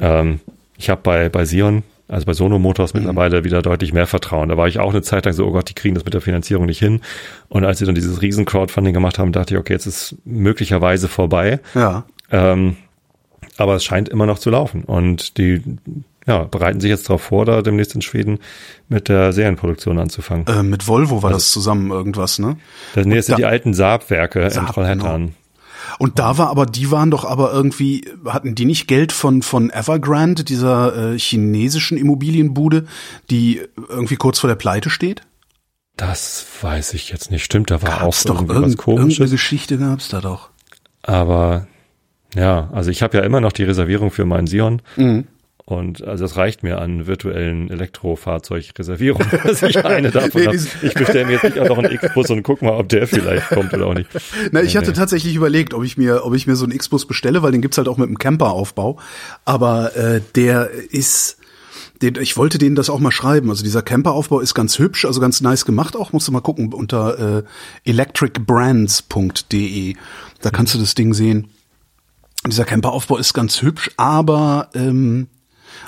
Ähm, 0.00 0.40
ich 0.76 0.90
habe 0.90 1.00
bei 1.02 1.28
bei 1.28 1.44
Sion 1.44 1.82
also 2.08 2.26
bei 2.26 2.32
Sono 2.32 2.58
Motors 2.58 2.94
mhm. 2.94 3.00
mittlerweile 3.00 3.44
wieder 3.44 3.62
deutlich 3.62 3.92
mehr 3.92 4.06
Vertrauen. 4.06 4.48
Da 4.48 4.56
war 4.56 4.66
ich 4.66 4.78
auch 4.78 4.90
eine 4.90 5.02
Zeit 5.02 5.26
lang 5.26 5.34
so, 5.34 5.46
oh 5.46 5.52
Gott, 5.52 5.68
die 5.68 5.74
kriegen 5.74 5.94
das 5.94 6.04
mit 6.04 6.14
der 6.14 6.20
Finanzierung 6.20 6.66
nicht 6.66 6.78
hin. 6.78 7.00
Und 7.48 7.64
als 7.64 7.78
sie 7.78 7.86
dann 7.86 7.94
dieses 7.94 8.22
riesen 8.22 8.44
Crowdfunding 8.44 8.94
gemacht 8.94 9.18
haben, 9.18 9.32
dachte 9.32 9.54
ich, 9.54 9.60
okay, 9.60 9.74
jetzt 9.74 9.86
ist 9.86 10.16
möglicherweise 10.24 11.08
vorbei. 11.08 11.60
Ja. 11.74 12.04
Ähm, 12.30 12.76
aber 13.56 13.74
es 13.74 13.84
scheint 13.84 14.08
immer 14.08 14.26
noch 14.26 14.38
zu 14.38 14.50
laufen. 14.50 14.84
Und 14.84 15.36
die 15.36 15.62
ja, 16.26 16.44
bereiten 16.44 16.80
sich 16.80 16.90
jetzt 16.90 17.08
darauf 17.08 17.22
vor, 17.22 17.46
da 17.46 17.62
demnächst 17.62 17.94
in 17.94 18.02
Schweden 18.02 18.38
mit 18.88 19.08
der 19.08 19.32
Serienproduktion 19.32 19.98
anzufangen. 19.98 20.46
Äh, 20.46 20.62
mit 20.62 20.86
Volvo 20.86 21.22
war 21.22 21.30
das, 21.30 21.44
das 21.44 21.52
zusammen 21.52 21.90
irgendwas, 21.90 22.38
ne? 22.38 22.56
Das, 22.94 23.06
nee, 23.06 23.16
das 23.16 23.26
sind 23.26 23.34
da, 23.34 23.36
die 23.38 23.44
alten 23.46 23.72
Saab-Werke 23.72 24.50
Saab, 24.50 24.68
in 24.68 24.72
Trollhättan. 24.72 25.20
Genau. 25.20 25.32
Und 25.98 26.18
da 26.18 26.38
war 26.38 26.50
aber, 26.50 26.66
die 26.66 26.90
waren 26.90 27.10
doch 27.10 27.24
aber 27.24 27.52
irgendwie, 27.52 28.04
hatten 28.24 28.54
die 28.54 28.64
nicht 28.64 28.86
Geld 28.86 29.12
von, 29.12 29.42
von 29.42 29.70
Evergrande, 29.70 30.44
dieser 30.44 31.14
äh, 31.14 31.18
chinesischen 31.18 31.96
Immobilienbude, 31.98 32.86
die 33.30 33.62
irgendwie 33.88 34.16
kurz 34.16 34.38
vor 34.38 34.48
der 34.48 34.56
Pleite 34.56 34.90
steht? 34.90 35.22
Das 35.96 36.46
weiß 36.60 36.94
ich 36.94 37.10
jetzt 37.10 37.30
nicht. 37.30 37.44
Stimmt, 37.44 37.70
da 37.70 37.82
war 37.82 38.00
gab's 38.00 38.24
auch 38.24 38.36
doch 38.36 38.48
irgendwas 38.48 38.76
komisches. 38.76 39.18
Irgendeine 39.18 39.30
Geschichte 39.30 39.78
gab's 39.78 40.08
da 40.08 40.20
doch. 40.20 40.50
Aber 41.02 41.66
ja, 42.34 42.68
also 42.72 42.90
ich 42.90 43.02
habe 43.02 43.16
ja 43.16 43.24
immer 43.24 43.40
noch 43.40 43.52
die 43.52 43.64
Reservierung 43.64 44.10
für 44.10 44.24
meinen 44.24 44.46
Sion. 44.46 44.82
Mhm. 44.96 45.26
Und 45.68 46.02
also 46.02 46.24
das 46.24 46.36
reicht 46.38 46.62
mir 46.62 46.80
an 46.80 47.06
virtuellen 47.06 47.68
Elektrofahrzeugreservierungen, 47.68 49.28
dass 49.44 49.62
ich 49.62 49.84
eine 49.84 50.10
davon 50.10 50.46
habe. 50.46 50.56
Ich 50.56 50.94
bestelle 50.94 51.26
mir 51.26 51.32
jetzt 51.32 51.44
nicht 51.44 51.58
auch 51.58 51.68
noch 51.68 51.76
einen 51.76 51.92
X-Bus 51.92 52.30
und 52.30 52.42
guck 52.42 52.62
mal, 52.62 52.72
ob 52.72 52.88
der 52.88 53.06
vielleicht 53.06 53.50
kommt 53.50 53.74
oder 53.74 53.86
auch 53.86 53.92
nicht. 53.92 54.08
Na, 54.50 54.62
ich 54.62 54.78
hatte 54.78 54.94
tatsächlich 54.94 55.34
überlegt, 55.34 55.74
ob 55.74 55.84
ich 55.84 55.98
mir, 55.98 56.24
ob 56.24 56.32
ich 56.32 56.46
mir 56.46 56.56
so 56.56 56.64
einen 56.64 56.72
X-Bus 56.72 57.06
bestelle, 57.06 57.42
weil 57.42 57.52
den 57.52 57.60
gibt's 57.60 57.76
halt 57.76 57.86
auch 57.86 57.98
mit 57.98 58.06
einem 58.06 58.16
Camperaufbau. 58.16 58.98
Aber 59.44 59.94
äh, 59.94 60.22
der 60.36 60.70
ist 60.70 61.36
den, 62.00 62.14
ich 62.18 62.38
wollte 62.38 62.56
denen 62.56 62.74
das 62.74 62.88
auch 62.88 63.00
mal 63.00 63.10
schreiben. 63.10 63.50
Also 63.50 63.62
dieser 63.62 63.82
Camperaufbau 63.82 64.40
ist 64.40 64.54
ganz 64.54 64.78
hübsch, 64.78 65.04
also 65.04 65.20
ganz 65.20 65.42
nice 65.42 65.66
gemacht 65.66 65.96
auch. 65.96 66.14
Musst 66.14 66.28
du 66.28 66.32
mal 66.32 66.40
gucken 66.40 66.72
unter 66.72 67.40
äh, 67.40 67.42
electricbrands.de. 67.84 69.96
Da 70.40 70.48
kannst 70.48 70.74
du 70.74 70.78
das 70.78 70.94
Ding 70.94 71.12
sehen. 71.12 71.48
Dieser 72.46 72.64
Camperaufbau 72.64 73.18
ist 73.18 73.34
ganz 73.34 73.60
hübsch, 73.60 73.90
aber 73.98 74.70
ähm, 74.72 75.26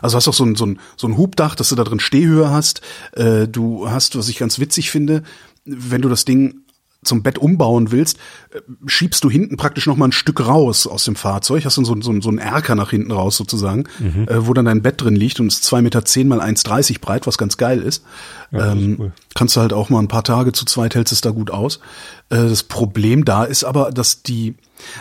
also 0.02 0.16
hast 0.16 0.28
auch 0.28 0.34
so 0.34 0.44
ein, 0.44 0.56
so 0.56 0.66
ein, 0.66 0.80
so 0.96 1.06
ein 1.06 1.16
Hubdach, 1.16 1.54
dass 1.54 1.68
du 1.68 1.74
da 1.74 1.84
drin 1.84 2.00
Stehhöhe 2.00 2.50
hast. 2.50 2.80
Äh, 3.12 3.48
du 3.48 3.88
hast, 3.90 4.16
was 4.16 4.28
ich 4.28 4.38
ganz 4.38 4.58
witzig 4.58 4.90
finde, 4.90 5.22
wenn 5.64 6.02
du 6.02 6.08
das 6.08 6.24
Ding 6.24 6.62
zum 7.02 7.22
Bett 7.22 7.38
umbauen 7.38 7.90
willst, 7.90 8.18
äh, 8.52 8.60
schiebst 8.86 9.24
du 9.24 9.30
hinten 9.30 9.56
praktisch 9.56 9.86
noch 9.86 9.96
mal 9.96 10.08
ein 10.08 10.12
Stück 10.12 10.46
raus 10.46 10.86
aus 10.86 11.04
dem 11.04 11.16
Fahrzeug, 11.16 11.64
hast 11.64 11.78
dann 11.78 11.84
so, 11.84 11.98
so, 12.00 12.20
so 12.20 12.28
einen 12.28 12.38
Erker 12.38 12.74
nach 12.74 12.90
hinten 12.90 13.10
raus 13.10 13.36
sozusagen, 13.36 13.84
mhm. 13.98 14.28
äh, 14.28 14.46
wo 14.46 14.52
dann 14.52 14.66
dein 14.66 14.82
Bett 14.82 15.00
drin 15.00 15.16
liegt 15.16 15.40
und 15.40 15.48
ist 15.48 15.64
zwei 15.64 15.80
Meter 15.80 16.04
zehn 16.04 16.28
mal 16.28 16.40
1,30 16.40 17.00
breit, 17.00 17.26
was 17.26 17.38
ganz 17.38 17.56
geil 17.56 17.80
ist. 17.80 18.04
Ja, 18.50 18.72
ähm, 18.72 18.92
ist 18.92 18.98
cool. 18.98 19.12
Kannst 19.34 19.56
du 19.56 19.60
halt 19.60 19.72
auch 19.72 19.88
mal 19.88 20.00
ein 20.00 20.08
paar 20.08 20.24
Tage 20.24 20.52
zu 20.52 20.64
zweit 20.66 20.94
hältst 20.94 21.12
es 21.12 21.20
da 21.22 21.30
gut 21.30 21.50
aus. 21.50 21.80
Äh, 22.28 22.48
das 22.48 22.64
Problem 22.64 23.24
da 23.24 23.44
ist 23.44 23.64
aber, 23.64 23.92
dass 23.92 24.22
die, 24.22 24.56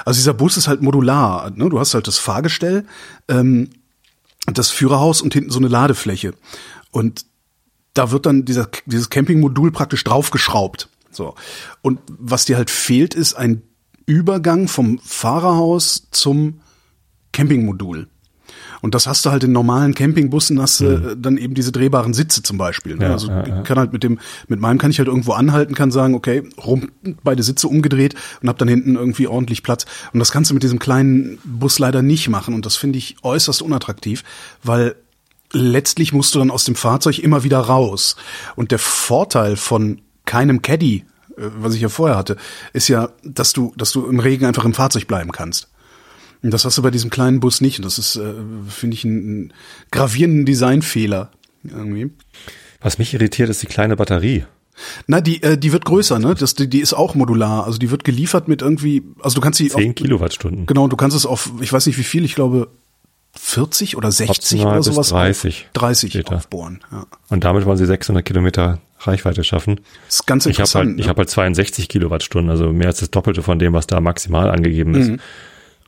also 0.06 0.18
dieser 0.18 0.34
Bus 0.34 0.56
ist 0.56 0.70
halt 0.70 0.82
modular, 0.82 1.52
ne? 1.54 1.70
du 1.70 1.80
hast 1.80 1.94
halt 1.94 2.08
das 2.08 2.18
Fahrgestell, 2.18 2.86
ähm, 3.28 3.70
das 4.58 4.70
Führerhaus 4.70 5.22
und 5.22 5.34
hinten 5.34 5.52
so 5.52 5.60
eine 5.60 5.68
Ladefläche. 5.68 6.34
Und 6.92 7.26
da 7.94 8.12
wird 8.12 8.26
dann 8.26 8.46
dieser, 8.46 8.70
dieses 8.86 9.10
Campingmodul 9.10 9.72
praktisch 9.72 10.04
draufgeschraubt. 10.04 10.90
So. 11.12 11.36
Und 11.82 12.00
was 12.08 12.46
dir 12.46 12.58
halt 12.58 12.70
fehlt, 12.70 13.14
ist 13.14 13.34
ein 13.34 13.64
Übergang 14.06 14.68
vom 14.68 15.00
Fahrerhaus 15.00 16.08
zum 16.12 16.62
Campingmodul. 17.32 18.08
Und 18.82 18.96
das 18.96 19.08
hast 19.08 19.26
du 19.26 19.32
halt 19.32 19.44
in 19.44 19.52
normalen 19.52 19.94
Campingbussen, 19.94 20.62
hast 20.62 20.80
du 20.80 20.86
mhm. 20.86 21.22
dann 21.22 21.38
eben 21.38 21.54
diese 21.54 21.72
drehbaren 21.72 22.14
Sitze 22.14 22.44
zum 22.44 22.58
Beispiel. 22.58 22.96
Ne? 22.96 23.06
Ja, 23.06 23.12
also 23.12 23.28
ja, 23.30 23.62
kann 23.62 23.78
halt 23.78 23.94
mit 23.94 24.04
dem, 24.04 24.20
mit 24.48 24.60
meinem 24.60 24.78
kann 24.78 24.92
ich 24.92 25.00
halt 25.00 25.08
irgendwo 25.08 25.34
anhalten, 25.34 25.76
kann 25.76 25.92
sagen, 25.92 26.14
okay, 26.14 26.44
rum, 26.64 26.90
beide 27.24 27.44
Sitze 27.44 27.68
umgedreht 27.68 28.16
und 28.42 28.50
hab 28.50 28.58
dann 28.58 28.68
hinten 28.68 28.96
irgendwie 28.96 29.28
ordentlich 29.28 29.64
Platz. 29.64 29.86
Und 30.14 30.20
das 30.20 30.32
kannst 30.32 30.52
du 30.52 30.54
mit 30.54 30.64
diesem 30.64 30.80
kleinen 30.80 31.40
Bus 31.44 31.80
leider 31.80 32.02
nicht 32.02 32.30
machen. 32.30 32.54
Und 32.54 32.66
das 32.66 32.76
finde 32.76 32.98
ich 32.98 33.18
äußerst 33.24 33.62
unattraktiv, 33.62 34.24
weil 34.64 34.96
letztlich 35.52 36.14
musst 36.14 36.36
du 36.36 36.40
dann 36.40 36.52
aus 36.52 36.66
dem 36.66 36.76
Fahrzeug 36.76 37.20
immer 37.20 37.44
wieder 37.44 37.60
raus. 37.60 38.16
Und 38.56 38.72
der 38.72 38.80
Vorteil 38.80 39.56
von 39.56 40.02
keinem 40.26 40.62
Caddy, 40.62 41.06
äh, 41.38 41.50
was 41.60 41.76
ich 41.76 41.82
ja 41.82 41.90
vorher 41.90 42.18
hatte, 42.18 42.38
ist 42.74 42.88
ja, 42.88 43.10
dass 43.24 43.54
du, 43.54 43.74
dass 43.76 43.92
du 43.92 44.06
im 44.06 44.20
Regen 44.20 44.46
einfach 44.46 44.66
im 44.66 44.74
Fahrzeug 44.74 45.08
bleiben 45.08 45.32
kannst. 45.32 45.70
Und 46.42 46.52
das 46.52 46.66
hast 46.66 46.78
du 46.78 46.82
bei 46.82 46.92
diesem 46.92 47.10
kleinen 47.10 47.40
Bus 47.40 47.62
nicht. 47.62 47.80
Und 47.80 47.86
das 47.86 47.98
ist, 47.98 48.16
äh, 48.16 48.34
finde 48.68 48.96
ich, 48.96 49.04
ein, 49.04 49.54
gravierenden 49.92 50.46
Designfehler 50.46 51.32
irgendwie. 51.64 52.12
Was 52.82 52.98
mich 52.98 53.14
irritiert, 53.14 53.50
ist 53.50 53.62
die 53.62 53.68
kleine 53.68 53.96
Batterie. 53.96 54.46
Na, 55.08 55.20
die, 55.20 55.44
äh, 55.44 55.58
die 55.58 55.74
wird 55.74 55.84
größer, 55.84 56.20
ne? 56.20 56.36
Das, 56.36 56.54
die, 56.54 56.70
die 56.70 56.80
ist 56.80 56.94
auch 56.94 57.14
modular. 57.16 57.66
Also 57.66 57.78
die 57.78 57.92
wird 57.92 58.06
geliefert 58.06 58.48
mit 58.48 58.62
irgendwie, 58.62 59.04
also 59.22 59.36
du 59.36 59.42
kannst 59.42 59.58
sie 59.58 59.68
10 59.68 59.90
auf, 59.90 59.96
Kilowattstunden. 59.96 60.66
Genau, 60.66 60.88
du 60.88 60.96
kannst 60.96 61.18
es 61.18 61.26
auf, 61.26 61.52
ich 61.60 61.74
weiß 61.74 61.86
nicht 61.88 61.98
wie 61.98 62.04
viel, 62.04 62.24
ich 62.24 62.36
glaube 62.36 62.70
40 63.38 63.98
oder 63.98 64.12
60 64.12 64.30
Optional 64.30 64.74
oder 64.76 64.84
sowas. 64.84 65.10
30 65.10 65.68
auf, 65.68 65.74
30 65.74 66.12
steht 66.12 66.32
da. 66.32 66.36
aufbohren. 66.38 66.80
Ja. 66.92 67.06
Und 67.30 67.44
damit 67.44 67.66
wollen 67.66 67.78
sie 67.78 67.86
600 67.86 68.24
Kilometer 68.26 68.80
Reichweite 69.00 69.44
schaffen. 69.44 69.82
Das 70.08 70.16
ist 70.16 70.28
ganz 70.28 70.46
Ich 70.46 70.56
habe 70.56 70.62
interessant. 70.62 70.90
halt, 70.90 71.00
ich 71.00 71.06
ne? 71.06 71.10
hab 71.10 71.18
halt 71.18 71.30
62 71.30 71.90
Kilowattstunden, 71.90 72.50
also 72.50 72.72
mehr 72.72 72.88
als 72.88 73.00
das 73.00 73.12
Doppelte 73.12 73.42
von 73.44 73.60
dem, 73.60 73.74
was 73.74 73.88
da 73.88 74.00
maximal 74.02 74.50
angegeben 74.50 74.96
ist. 74.96 75.10
Mhm. 75.10 75.20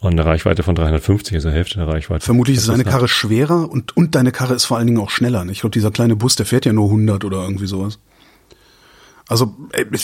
Und 0.01 0.13
eine 0.13 0.25
Reichweite 0.25 0.63
von 0.63 0.73
350, 0.75 1.35
also 1.35 1.51
Hälfte 1.51 1.75
der 1.77 1.87
Reichweite. 1.87 2.25
Vermutlich 2.25 2.57
ist 2.57 2.67
deine 2.67 2.83
Karre 2.83 3.07
schwerer 3.07 3.69
und, 3.69 3.95
und 3.95 4.15
deine 4.15 4.31
Karre 4.31 4.55
ist 4.55 4.65
vor 4.65 4.77
allen 4.77 4.87
Dingen 4.87 4.99
auch 4.99 5.11
schneller. 5.11 5.45
ne? 5.45 5.51
Ich 5.51 5.59
glaube, 5.61 5.71
dieser 5.73 5.91
kleine 5.91 6.15
Bus, 6.15 6.35
der 6.35 6.47
fährt 6.47 6.65
ja 6.65 6.73
nur 6.73 6.85
100 6.85 7.23
oder 7.23 7.43
irgendwie 7.43 7.67
sowas. 7.67 7.99
Also 9.27 9.55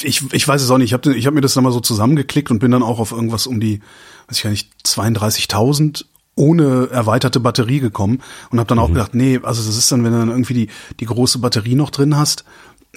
ich, 0.04 0.32
ich 0.32 0.48
weiß 0.48 0.62
es 0.62 0.70
auch 0.70 0.78
nicht. 0.78 0.90
Ich 0.90 0.94
habe 0.94 1.14
ich 1.16 1.26
hab 1.26 1.34
mir 1.34 1.42
das 1.42 1.56
dann 1.56 1.64
mal 1.64 1.74
so 1.74 1.80
zusammengeklickt 1.80 2.52
und 2.52 2.60
bin 2.60 2.72
dann 2.72 2.84
auch 2.84 3.00
auf 3.00 3.12
irgendwas 3.12 3.48
um 3.48 3.60
die, 3.60 3.80
weiß 4.28 4.38
ich 4.38 4.44
gar 4.44 4.52
nicht, 4.52 4.70
32.000 4.86 6.06
ohne 6.36 6.90
erweiterte 6.92 7.40
Batterie 7.40 7.80
gekommen 7.80 8.22
und 8.52 8.60
habe 8.60 8.68
dann 8.68 8.78
Mhm. 8.78 8.84
auch 8.84 8.90
gedacht, 8.90 9.16
nee, 9.16 9.40
also 9.42 9.64
das 9.66 9.76
ist 9.76 9.92
dann, 9.92 10.04
wenn 10.04 10.12
du 10.14 10.20
dann 10.20 10.30
irgendwie 10.30 10.54
die, 10.54 10.68
die 11.00 11.06
große 11.06 11.40
Batterie 11.40 11.74
noch 11.76 11.90
drin 11.90 12.16
hast, 12.16 12.46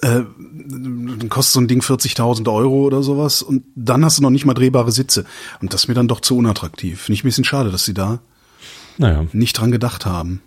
äh, 0.03 0.23
dann 0.27 1.29
kostet 1.29 1.53
so 1.55 1.61
ein 1.61 1.69
Ding 1.69 1.81
40.000 1.81 2.53
Euro 2.53 2.85
oder 2.87 3.03
sowas 3.03 3.43
und 3.43 3.65
dann 3.75 4.05
hast 4.05 4.19
du 4.19 4.23
noch 4.23 4.31
nicht 4.31 4.45
mal 4.47 4.55
drehbare 4.55 4.93
Sitze. 4.93 5.25
Und 5.61 5.73
das 5.75 5.83
ist 5.83 5.89
mir 5.89 5.95
dann 5.95 6.09
doch 6.09 6.21
zu 6.21 6.37
unattraktiv. 6.37 7.01
Finde 7.03 7.15
ich 7.15 7.25
ein 7.25 7.29
bisschen 7.29 7.45
schade, 7.45 7.71
dass 7.71 7.85
sie 7.85 7.95
da 7.95 8.21
Naja. 8.99 9.27
nicht 9.33 9.55
dran 9.59 9.71
gedacht 9.71 10.07
haben. 10.07 10.43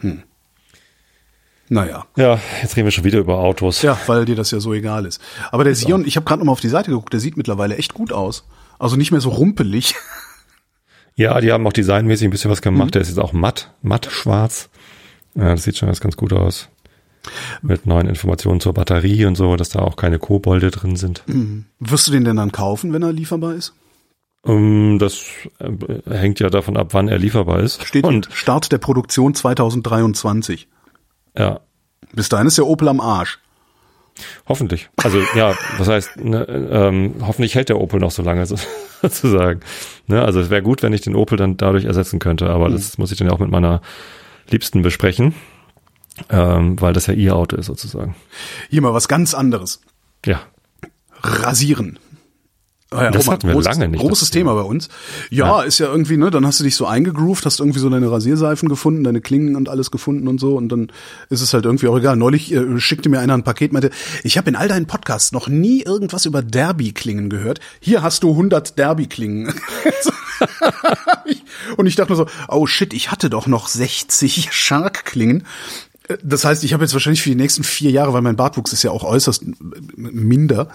Hm. 0.00 0.22
Naja. 1.68 2.04
Ja, 2.16 2.38
jetzt 2.62 2.76
reden 2.76 2.86
wir 2.86 2.90
schon 2.92 3.04
wieder 3.04 3.18
über 3.18 3.38
Autos. 3.38 3.80
Ja, 3.82 3.98
weil 4.06 4.26
dir 4.26 4.36
das 4.36 4.50
ja 4.50 4.60
so 4.60 4.74
egal 4.74 5.06
ist. 5.06 5.20
Aber 5.50 5.64
der 5.64 5.74
Sion, 5.74 6.06
ich 6.06 6.16
habe 6.16 6.26
gerade 6.26 6.40
noch 6.40 6.46
mal 6.46 6.52
auf 6.52 6.60
die 6.60 6.68
Seite 6.68 6.90
geguckt, 6.90 7.12
der 7.12 7.20
sieht 7.20 7.36
mittlerweile 7.38 7.76
echt 7.76 7.94
gut 7.94 8.12
aus. 8.12 8.44
Also 8.78 8.96
nicht 8.96 9.10
mehr 9.12 9.20
so 9.20 9.30
rumpelig. 9.30 9.94
Ja, 11.16 11.40
die 11.40 11.52
haben 11.52 11.64
auch 11.64 11.72
designmäßig 11.72 12.26
ein 12.26 12.30
bisschen 12.32 12.50
was 12.50 12.58
Mhm. 12.58 12.62
gemacht. 12.64 12.94
Der 12.96 13.02
ist 13.02 13.06
jetzt 13.06 13.20
auch 13.20 13.32
matt, 13.32 13.70
matt 13.82 14.08
schwarz. 14.10 14.68
Ja, 15.36 15.50
das 15.50 15.62
sieht 15.62 15.78
schon 15.78 15.86
ganz, 15.86 16.00
ganz 16.00 16.16
gut 16.16 16.32
aus. 16.32 16.68
Mit 17.62 17.86
neuen 17.86 18.06
Informationen 18.06 18.60
zur 18.60 18.74
Batterie 18.74 19.24
und 19.24 19.34
so, 19.36 19.56
dass 19.56 19.70
da 19.70 19.80
auch 19.80 19.96
keine 19.96 20.18
Kobolde 20.18 20.70
drin 20.70 20.96
sind. 20.96 21.22
Wirst 21.80 22.06
du 22.08 22.12
den 22.12 22.24
denn 22.24 22.36
dann 22.36 22.52
kaufen, 22.52 22.92
wenn 22.92 23.02
er 23.02 23.12
lieferbar 23.12 23.54
ist? 23.54 23.72
Um, 24.42 24.98
das 24.98 25.24
äh, 25.58 25.70
hängt 26.14 26.38
ja 26.40 26.50
davon 26.50 26.76
ab, 26.76 26.88
wann 26.92 27.08
er 27.08 27.18
lieferbar 27.18 27.60
ist. 27.60 27.82
Steht 27.86 28.04
und 28.04 28.28
Start 28.30 28.72
der 28.72 28.78
Produktion 28.78 29.34
2023. 29.34 30.68
ja, 31.36 31.60
Bis 32.12 32.28
dahin 32.28 32.46
ist 32.46 32.58
der 32.58 32.66
Opel 32.66 32.88
am 32.88 33.00
Arsch. 33.00 33.38
hoffentlich. 34.46 34.90
Also 35.02 35.18
ja, 35.34 35.54
was 35.78 35.88
heißt, 35.88 36.16
ne, 36.18 36.44
ähm, 36.70 37.14
hoffentlich 37.22 37.54
hält 37.54 37.70
der 37.70 37.80
Opel 37.80 38.00
noch 38.00 38.10
so 38.10 38.22
lange 38.22 38.44
so- 38.44 38.56
sozusagen. 39.02 39.60
Ne, 40.08 40.22
also 40.22 40.40
es 40.40 40.50
wäre 40.50 40.62
gut, 40.62 40.82
wenn 40.82 40.92
ich 40.92 41.00
den 41.00 41.16
Opel 41.16 41.38
dann 41.38 41.56
dadurch 41.56 41.86
ersetzen 41.86 42.18
könnte, 42.18 42.50
aber 42.50 42.68
das 42.68 42.98
muss 42.98 43.10
ich 43.12 43.18
dann 43.18 43.28
ja 43.28 43.32
auch 43.32 43.38
mit 43.40 43.50
meiner 43.50 43.80
Liebsten 44.50 44.82
besprechen, 44.82 45.34
ähm, 46.30 46.80
weil 46.80 46.92
das 46.92 47.06
ja 47.06 47.14
ihr 47.14 47.34
Auto 47.34 47.56
ist 47.56 47.66
sozusagen. 47.66 48.14
Hier 48.70 48.82
mal 48.82 48.94
was 48.94 49.08
ganz 49.08 49.34
anderes. 49.34 49.80
Ja. 50.24 50.40
Rasieren. 51.22 51.98
Ah 52.94 53.04
ja, 53.04 53.10
Das 53.10 53.24
Roman, 53.24 53.34
hatten 53.34 53.48
wir 53.48 53.54
großes, 53.54 53.72
lange 53.72 53.88
nicht, 53.88 54.00
Großes 54.00 54.20
das 54.20 54.30
Thema 54.30 54.54
bei 54.54 54.62
uns. 54.62 54.88
Ja, 55.30 55.62
ist 55.62 55.80
ja 55.80 55.86
irgendwie, 55.86 56.16
ne, 56.16 56.30
dann 56.30 56.46
hast 56.46 56.60
du 56.60 56.64
dich 56.64 56.76
so 56.76 56.86
eingegroovt, 56.86 57.44
hast 57.44 57.58
irgendwie 57.58 57.80
so 57.80 57.88
deine 57.88 58.10
Rasierseifen 58.10 58.68
gefunden, 58.68 59.02
deine 59.02 59.20
Klingen 59.20 59.56
und 59.56 59.68
alles 59.68 59.90
gefunden 59.90 60.28
und 60.28 60.38
so 60.38 60.56
und 60.56 60.68
dann 60.68 60.92
ist 61.28 61.40
es 61.40 61.52
halt 61.52 61.64
irgendwie 61.64 61.88
auch 61.88 61.96
egal. 61.96 62.16
Neulich 62.16 62.52
äh, 62.52 62.78
schickte 62.78 63.08
mir 63.08 63.18
einer 63.18 63.34
ein 63.34 63.42
Paket, 63.42 63.72
meinte, 63.72 63.90
ich 64.22 64.38
habe 64.38 64.48
in 64.48 64.56
all 64.56 64.68
deinen 64.68 64.86
Podcasts 64.86 65.32
noch 65.32 65.48
nie 65.48 65.82
irgendwas 65.82 66.24
über 66.24 66.42
Derby-Klingen 66.42 67.30
gehört. 67.30 67.58
Hier 67.80 68.02
hast 68.02 68.22
du 68.22 68.30
100 68.30 68.78
Derby-Klingen. 68.78 69.52
und 71.76 71.86
ich 71.86 71.96
dachte 71.96 72.12
nur 72.12 72.26
so, 72.26 72.32
oh 72.48 72.66
shit, 72.66 72.94
ich 72.94 73.10
hatte 73.10 73.28
doch 73.28 73.48
noch 73.48 73.66
60 73.66 74.52
Shark-Klingen. 74.52 75.44
Äh, 76.08 76.16
Das 76.22 76.44
heißt, 76.44 76.64
ich 76.64 76.72
habe 76.72 76.84
jetzt 76.84 76.92
wahrscheinlich 76.92 77.22
für 77.22 77.28
die 77.30 77.34
nächsten 77.36 77.64
vier 77.64 77.90
Jahre, 77.90 78.12
weil 78.12 78.22
mein 78.22 78.36
Bartwuchs 78.36 78.72
ist 78.72 78.82
ja 78.82 78.90
auch 78.90 79.04
äußerst 79.04 79.42
äh, 79.42 79.46
minder, 79.96 80.68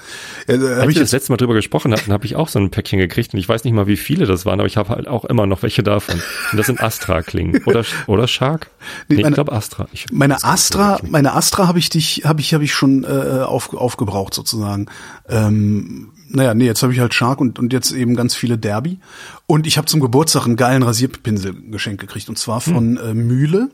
äh, 0.48 0.54
Als 0.54 0.62
habe 0.64 0.82
wir 0.84 0.90
ich 0.90 0.98
das 1.00 1.12
letzte 1.12 1.32
Mal 1.32 1.38
drüber 1.38 1.54
gesprochen 1.54 1.92
hatten, 1.94 2.12
habe 2.12 2.26
ich 2.26 2.36
auch 2.36 2.48
so 2.50 2.60
ein 2.60 2.70
Päckchen 2.72 3.00
gekriegt 3.00 3.34
und 3.34 3.40
ich 3.40 3.48
weiß 3.48 3.64
nicht 3.64 3.74
mal, 3.74 3.88
wie 3.88 3.98
viele 3.98 4.26
das 4.26 4.46
waren, 4.46 4.60
aber 4.60 4.68
ich 4.68 4.78
habe 4.78 4.90
halt 4.90 5.08
auch 5.08 5.26
immer 5.26 5.46
noch 5.46 5.62
welche 5.64 5.84
davon. 5.84 6.16
Und 6.52 6.58
das 6.58 6.66
sind 6.68 6.82
Astra-Klingen. 6.82 7.64
Oder, 7.66 7.84
oder 8.08 8.28
Shark? 8.28 8.70
Nee, 9.08 9.18
meine- 9.18 9.30
ich 9.30 9.34
glaube 9.36 9.52
Astra. 9.54 9.88
Ich, 9.94 10.06
Meine 10.12 10.44
Astra, 10.44 11.00
meine 11.08 11.34
Astra 11.34 11.68
habe 11.68 11.80
ich 11.80 11.90
dich, 11.90 12.24
habe 12.26 12.42
ich, 12.42 12.54
habe 12.54 12.64
ich 12.64 12.74
schon 12.74 13.04
äh, 13.04 13.08
auf, 13.08 13.74
aufgebraucht 13.74 14.34
sozusagen. 14.34 14.88
Ähm, 15.28 16.10
naja, 16.32 16.54
nee, 16.54 16.66
jetzt 16.66 16.84
habe 16.84 16.94
ich 16.94 17.00
halt 17.00 17.14
Shark 17.14 17.42
und, 17.42 17.58
und 17.60 17.74
jetzt 17.74 17.92
eben 17.92 18.16
ganz 18.16 18.36
viele 18.36 18.58
Derby. 18.58 19.00
Und 19.48 19.66
ich 19.66 19.78
habe 19.78 19.88
zum 19.88 20.00
Geburtstag 20.00 20.46
einen 20.46 20.56
geilen 20.58 20.84
Rasierpinsel 20.84 21.56
geschenkt 21.72 22.02
gekriegt 22.02 22.30
und 22.30 22.38
zwar 22.38 22.62
von 22.62 22.98
äh, 22.98 23.14
Mühle. 23.14 23.70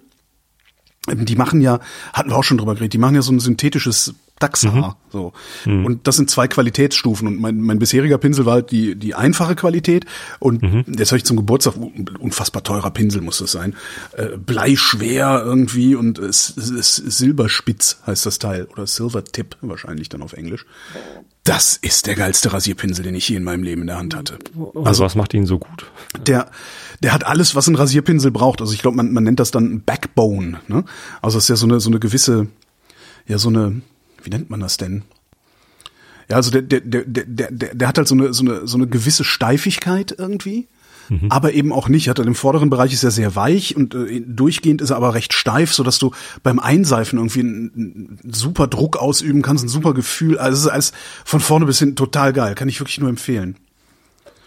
Die 1.12 1.36
machen 1.36 1.62
ja, 1.62 1.80
hatten 2.14 2.30
wir 2.30 2.38
auch 2.38 2.44
schon 2.44 2.58
drüber 2.58 2.74
geredet, 2.74 2.94
die 2.94 2.98
machen 2.98 3.16
ja 3.16 3.22
so 3.22 3.32
ein 3.32 3.40
synthetisches 3.40 4.16
Dachshaar. 4.40 4.98
So. 5.12 5.32
Und 5.66 6.08
das 6.08 6.18
sind 6.18 6.30
zwei 6.30 6.48
Qualitätsstufen. 6.48 7.28
Und 7.28 7.40
mein, 7.40 7.62
mein 7.62 7.80
bisheriger 7.80 8.18
Pinsel 8.18 8.46
war 8.46 8.56
halt 8.56 8.72
die, 8.72 8.96
die 8.96 9.16
einfache 9.16 9.56
Qualität. 9.56 10.06
Und 10.40 10.62
jetzt 10.88 11.12
habe 11.12 11.18
ich 11.18 11.26
zum 11.26 11.38
Geburtstag, 11.38 11.76
unfassbar 12.20 12.64
teurer 12.64 12.92
Pinsel 12.92 13.22
muss 13.22 13.38
das 13.38 13.52
sein. 13.52 13.76
Äh, 14.14 14.38
bleischwer 14.38 15.42
irgendwie 15.44 15.96
und 15.96 16.20
es, 16.20 16.56
es 16.58 16.70
ist 16.70 16.96
silberspitz 16.96 18.00
heißt 18.06 18.26
das 18.26 18.40
Teil. 18.40 18.66
Oder 18.66 18.88
Silver 18.88 19.24
Tip 19.24 19.56
wahrscheinlich 19.62 20.10
dann 20.10 20.22
auf 20.22 20.34
Englisch. 20.34 20.66
Das 21.46 21.78
ist 21.78 22.08
der 22.08 22.16
geilste 22.16 22.52
Rasierpinsel, 22.52 23.04
den 23.04 23.14
ich 23.14 23.30
je 23.30 23.38
in 23.38 23.44
meinem 23.44 23.64
Leben 23.64 23.82
in 23.82 23.88
der 23.88 24.00
Hand 24.00 24.16
hatte. 24.16 24.40
Also 24.84 25.04
was 25.04 25.16
macht 25.16 25.34
ihn 25.34 25.46
so 25.46 25.60
gut? 25.60 25.86
Der, 26.26 26.50
der 27.04 27.14
hat 27.14 27.26
alles, 27.26 27.56
was 27.56 27.68
ein 27.68 27.76
Rasierpinsel 27.76 28.32
braucht. 28.32 28.62
Also 28.62 28.74
ich 28.74 28.82
glaube, 28.82 28.98
man, 28.98 29.14
man 29.14 29.24
nennt 29.24 29.40
das 29.40 29.52
dann 29.52 29.82
Backbone. 29.82 30.60
Ne? 30.68 30.84
Also 31.22 31.38
es 31.38 31.46
ist 31.46 31.50
ja 31.50 31.56
so 31.56 31.68
eine, 31.68 31.80
so 31.80 31.90
eine 31.90 32.00
gewisse, 32.00 32.48
ja 33.28 33.38
so 33.38 33.50
eine, 33.50 33.82
wie 34.26 34.30
nennt 34.30 34.50
man 34.50 34.60
das 34.60 34.78
denn? 34.78 35.04
Ja, 36.30 36.38
also 36.38 36.52
der, 36.52 36.64
der, 36.64 36.82
der, 36.82 37.04
der, 37.06 37.52
der, 37.52 37.76
der 37.76 37.88
hat 37.88 37.98
halt 37.98 38.08
so 38.08 38.16
eine, 38.16 38.34
so 38.34 38.44
eine, 38.44 38.68
so 38.68 38.78
eine 38.78 38.88
gewisse 38.88 39.24
Steifigkeit 39.24 40.16
irgendwie. 40.18 40.68
Aber 41.30 41.54
eben 41.54 41.72
auch 41.72 41.88
nicht. 41.88 42.10
Hat 42.10 42.20
er 42.20 42.26
im 42.26 42.36
vorderen 42.36 42.70
Bereich 42.70 42.94
ist 42.94 43.04
er 43.04 43.12
sehr 43.12 43.36
weich 43.36 43.76
und 43.76 43.94
äh, 43.94 44.22
durchgehend 44.26 44.82
ist 44.82 44.90
er 44.90 44.96
aber 44.96 45.14
recht 45.14 45.34
steif, 45.34 45.74
so 45.74 45.84
dass 45.84 46.00
du 46.00 46.12
beim 46.42 46.60
Einseifen 46.60 47.20
irgendwie 47.20 47.42
einen, 47.42 48.20
einen 48.24 48.34
super 48.34 48.68
Druck 48.68 48.98
ausüben 48.98 49.42
kannst, 49.42 49.64
ein 49.64 49.70
super 49.70 49.94
Gefühl. 49.94 50.38
Also 50.38 50.58
es 50.58 50.66
ist 50.66 50.72
alles 50.72 50.92
von 51.24 51.40
vorne 51.40 51.66
bis 51.66 51.80
hinten 51.80 51.96
total 51.96 52.34
geil. 52.34 52.56
Kann 52.56 52.70
ich 52.70 52.80
wirklich 52.80 53.00
nur 53.00 53.10
empfehlen. 53.10 53.56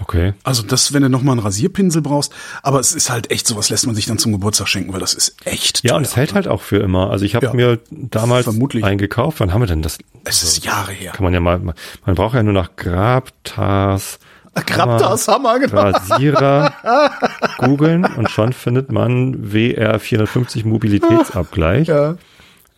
Okay. 0.01 0.33
Also 0.45 0.63
das, 0.63 0.93
wenn 0.93 1.03
du 1.03 1.09
noch 1.09 1.23
mal 1.23 1.33
einen 1.33 1.41
Rasierpinsel 1.41 2.03
brauchst, 2.03 2.33
aber 2.63 2.79
es 2.81 2.93
ist 2.95 3.11
halt 3.11 3.31
echt, 3.31 3.47
sowas 3.47 3.69
lässt 3.69 3.85
man 3.87 3.95
sich 3.97 4.07
dann 4.07 4.19
zum 4.19 4.33
Geburtstag 4.33 4.69
schenken, 4.69 4.93
weil 4.93 5.01
das 5.01 5.13
ist 5.15 5.35
echt 5.45 5.83
Ja, 5.85 5.91
teuer. 5.91 5.97
und 5.99 6.07
es 6.07 6.15
hält 6.17 6.35
halt 6.35 6.47
auch 6.49 6.63
für 6.63 6.77
immer. 6.79 7.11
Also 7.11 7.25
ich 7.25 7.35
habe 7.35 7.47
Ja. 7.47 7.53
mir 7.55 7.81
damals 7.91 8.45
Vermutlich. 8.45 8.85
einen 8.85 8.99
gekauft. 8.99 9.41
Wann 9.41 9.53
haben 9.53 9.61
wir 9.63 9.67
denn 9.67 9.83
das? 9.83 9.99
Es 10.25 10.43
ist 10.43 10.65
Jahre 10.65 10.93
her. 10.93 11.13
Kann 11.13 11.25
man 11.25 11.35
ja 11.35 11.41
mal, 11.41 11.59
man 11.59 12.15
braucht 12.15 12.35
ja 12.35 12.43
nur 12.43 12.53
nach 12.55 12.71
Grabtas, 12.77 14.19
Grabtas 14.67 15.29
Hammer, 15.29 15.59
genau. 15.59 15.83
Rasierer 15.83 16.73
googeln 17.59 18.05
und 18.05 18.31
schon 18.31 18.53
findet 18.53 18.91
man 18.91 19.53
WR 19.53 19.99
450 20.01 20.65
Mobilitätsabgleich. 20.65 21.89
Ja. 21.89 22.13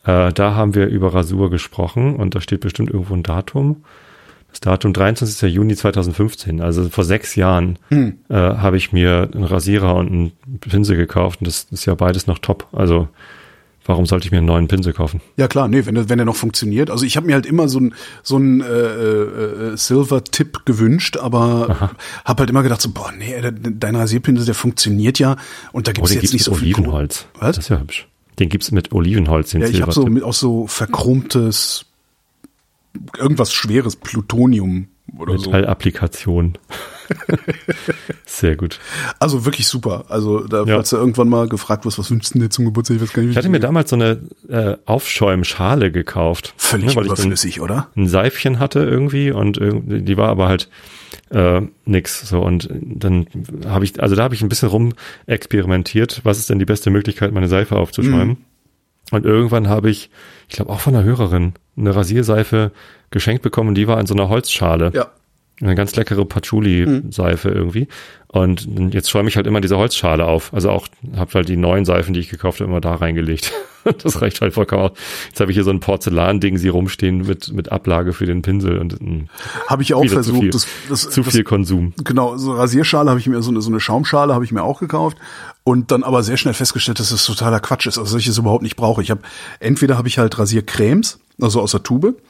Äh, 0.04 0.32
da 0.32 0.54
haben 0.54 0.74
wir 0.74 0.86
über 0.88 1.14
Rasur 1.14 1.50
gesprochen 1.50 2.16
und 2.16 2.34
da 2.34 2.40
steht 2.40 2.60
bestimmt 2.60 2.90
irgendwo 2.90 3.14
ein 3.14 3.22
Datum. 3.22 3.84
Das 4.50 4.60
Datum 4.60 4.92
23. 4.92 5.52
Juni 5.52 5.76
2015, 5.76 6.60
also 6.60 6.88
vor 6.88 7.04
sechs 7.04 7.34
Jahren, 7.36 7.78
Hm. 7.88 8.18
äh, 8.28 8.34
habe 8.34 8.76
ich 8.76 8.92
mir 8.92 9.28
einen 9.32 9.44
Rasierer 9.44 9.94
und 9.94 10.08
einen 10.08 10.32
Pinsel 10.60 10.96
gekauft 10.96 11.40
und 11.40 11.46
das 11.46 11.66
ist 11.70 11.84
ja 11.86 11.94
beides 11.94 12.26
noch 12.26 12.38
top. 12.38 12.66
Also 12.72 13.08
warum 13.86 14.06
sollte 14.06 14.26
ich 14.26 14.30
mir 14.32 14.38
einen 14.38 14.46
neuen 14.46 14.68
Pinsel 14.68 14.92
kaufen? 14.92 15.20
Ja 15.36 15.48
klar, 15.48 15.66
nee, 15.68 15.84
wenn 15.86 15.94
der, 15.94 16.08
wenn 16.08 16.18
der 16.18 16.24
noch 16.24 16.36
funktioniert. 16.36 16.90
Also 16.90 17.04
ich 17.04 17.16
habe 17.16 17.26
mir 17.26 17.34
halt 17.34 17.46
immer 17.46 17.68
so 17.68 17.80
ein 17.80 17.94
so 18.22 18.36
ein 18.38 18.60
äh, 18.60 18.66
äh, 18.66 19.76
Silver-Tipp 19.76 20.64
gewünscht, 20.66 21.16
aber 21.16 21.90
habe 22.24 22.40
halt 22.40 22.50
immer 22.50 22.62
gedacht 22.62 22.80
so, 22.82 22.90
boah, 22.90 23.10
nee, 23.16 23.40
der, 23.40 23.52
dein 23.52 23.96
Rasierpinsel, 23.96 24.44
der 24.46 24.54
funktioniert 24.54 25.18
ja 25.18 25.36
und 25.72 25.86
da 25.88 25.92
Oh, 25.92 25.94
gibt's 25.94 26.10
den 26.10 26.14
jetzt 26.16 26.20
gibt's 26.22 26.32
nicht 26.34 26.44
so 26.44 26.50
mit 26.52 26.60
viel. 26.60 26.74
Olivenholz. 26.74 27.26
Was? 27.38 27.56
Das 27.56 27.64
ist 27.64 27.68
ja 27.70 27.80
hübsch. 27.80 28.06
Den 28.38 28.48
gibt's 28.48 28.70
mit 28.70 28.92
Olivenholz, 28.92 29.50
den 29.50 29.60
Ja, 29.62 29.68
ich 29.68 29.82
habe 29.82 29.92
so 29.92 30.06
mit 30.06 30.22
auch 30.22 30.32
so 30.34 30.66
verchromtes 30.66 31.84
irgendwas 33.18 33.52
schweres 33.52 33.96
Plutonium 33.96 34.88
oder 35.18 35.38
so. 35.38 35.50
Metallapplikation. 35.50 36.58
Sehr 38.26 38.56
gut. 38.56 38.78
Also 39.18 39.44
wirklich 39.44 39.66
super. 39.66 40.04
Also 40.08 40.46
da 40.46 40.58
Ja. 40.64 40.76
falls 40.76 40.90
du 40.90 40.96
irgendwann 40.96 41.28
mal 41.28 41.48
gefragt 41.48 41.84
wirst, 41.84 41.98
was 41.98 42.10
wünschst 42.10 42.34
du 42.34 42.38
dir 42.38 42.50
zum 42.50 42.64
Geburtstag? 42.64 42.96
Ich 42.96 43.02
weiß 43.02 43.12
gar 43.12 43.22
nicht, 43.22 43.32
Ich 43.32 43.36
hatte 43.36 43.48
mir 43.48 43.60
damals 43.60 43.90
so 43.90 43.96
eine 43.96 44.20
äh, 44.48 44.76
Aufschäumschale 44.86 45.90
gekauft. 45.90 46.54
völlig 46.56 46.86
ne, 46.90 46.96
weil 46.96 47.04
ich 47.06 47.08
dann 47.10 47.16
überflüssig, 47.18 47.60
oder? 47.60 47.88
ein 47.96 48.08
Seifchen 48.08 48.58
hatte 48.58 48.80
irgendwie 48.80 49.30
und 49.32 49.58
irgendwie, 49.58 50.02
die 50.02 50.16
war 50.16 50.28
aber 50.28 50.46
halt 50.48 50.68
äh, 51.30 51.62
nix 51.84 52.28
so 52.28 52.40
und 52.40 52.68
dann 52.80 53.26
habe 53.66 53.84
ich 53.84 54.00
also 54.00 54.14
da 54.14 54.22
habe 54.22 54.34
ich 54.34 54.42
ein 54.42 54.48
bisschen 54.48 54.68
rum 54.68 54.92
experimentiert, 55.26 56.20
was 56.24 56.38
ist 56.38 56.50
denn 56.50 56.58
die 56.60 56.64
beste 56.64 56.90
Möglichkeit 56.90 57.32
meine 57.32 57.48
Seife 57.48 57.76
aufzuschäumen? 57.76 58.38
Und 59.12 59.24
irgendwann 59.26 59.68
habe 59.68 59.90
ich, 59.90 60.08
ich 60.48 60.54
glaube 60.54 60.70
auch 60.70 60.78
von 60.78 60.94
einer 60.94 61.02
Hörerin, 61.04 61.54
eine 61.80 61.94
Rasierseife 61.94 62.72
geschenkt 63.10 63.42
bekommen, 63.42 63.74
die 63.74 63.88
war 63.88 63.98
in 63.98 64.06
so 64.06 64.14
einer 64.14 64.28
Holzschale. 64.28 64.92
Ja. 64.94 65.08
Eine 65.62 65.74
ganz 65.74 65.94
leckere 65.94 66.24
Patchouli-Seife 66.24 67.50
irgendwie. 67.50 67.86
Und 68.28 68.94
jetzt 68.94 69.10
schäume 69.10 69.28
ich 69.28 69.36
halt 69.36 69.46
immer 69.46 69.60
diese 69.60 69.76
Holzschale 69.76 70.24
auf. 70.24 70.54
Also 70.54 70.70
auch, 70.70 70.86
habe 71.14 71.34
halt 71.34 71.50
die 71.50 71.58
neuen 71.58 71.84
Seifen, 71.84 72.14
die 72.14 72.20
ich 72.20 72.30
gekauft 72.30 72.60
habe, 72.60 72.70
immer 72.70 72.80
da 72.80 72.94
reingelegt. 72.94 73.52
das 74.02 74.22
reicht 74.22 74.40
halt 74.40 74.54
vollkommen 74.54 74.82
aus. 74.84 74.92
Jetzt 75.28 75.40
habe 75.40 75.50
ich 75.50 75.56
hier 75.56 75.64
so 75.64 75.70
ein 75.70 75.80
Porzellanding 75.80 76.56
sie 76.56 76.68
rumstehen 76.68 77.26
mit, 77.26 77.52
mit 77.52 77.72
Ablage 77.72 78.14
für 78.14 78.24
den 78.24 78.40
Pinsel 78.40 78.78
und 78.78 79.02
mh, 79.02 79.24
Habe 79.66 79.82
ich 79.82 79.92
auch 79.92 80.02
wieder 80.02 80.22
zu 80.22 80.32
viel, 80.32 80.50
versucht. 80.50 80.54
Das, 80.54 80.66
das, 80.88 81.10
zu 81.10 81.22
das, 81.22 81.34
viel 81.34 81.44
Konsum. 81.44 81.92
Genau, 82.04 82.38
so 82.38 82.52
eine 82.52 82.60
Rasierschale 82.60 83.10
habe 83.10 83.20
ich 83.20 83.26
mir, 83.26 83.42
so 83.42 83.50
eine, 83.50 83.60
so 83.60 83.68
eine 83.68 83.80
Schaumschale 83.80 84.32
habe 84.32 84.44
ich 84.46 84.52
mir 84.52 84.62
auch 84.62 84.80
gekauft 84.80 85.18
und 85.70 85.92
dann 85.92 86.02
aber 86.02 86.24
sehr 86.24 86.36
schnell 86.36 86.52
festgestellt, 86.52 86.98
dass 86.98 87.10
das 87.10 87.24
totaler 87.24 87.60
Quatsch 87.60 87.86
ist, 87.86 87.96
also 87.96 88.14
dass 88.14 88.22
ich 88.22 88.26
es 88.26 88.38
überhaupt 88.38 88.64
nicht 88.64 88.74
brauche. 88.74 89.02
Ich 89.02 89.10
habe, 89.12 89.22
entweder 89.60 89.96
habe 89.96 90.08
ich 90.08 90.18
halt 90.18 90.36
Rasiercremes, 90.36 91.20
also 91.40 91.60
aus 91.60 91.70
der 91.70 91.84
Tube, 91.84 92.20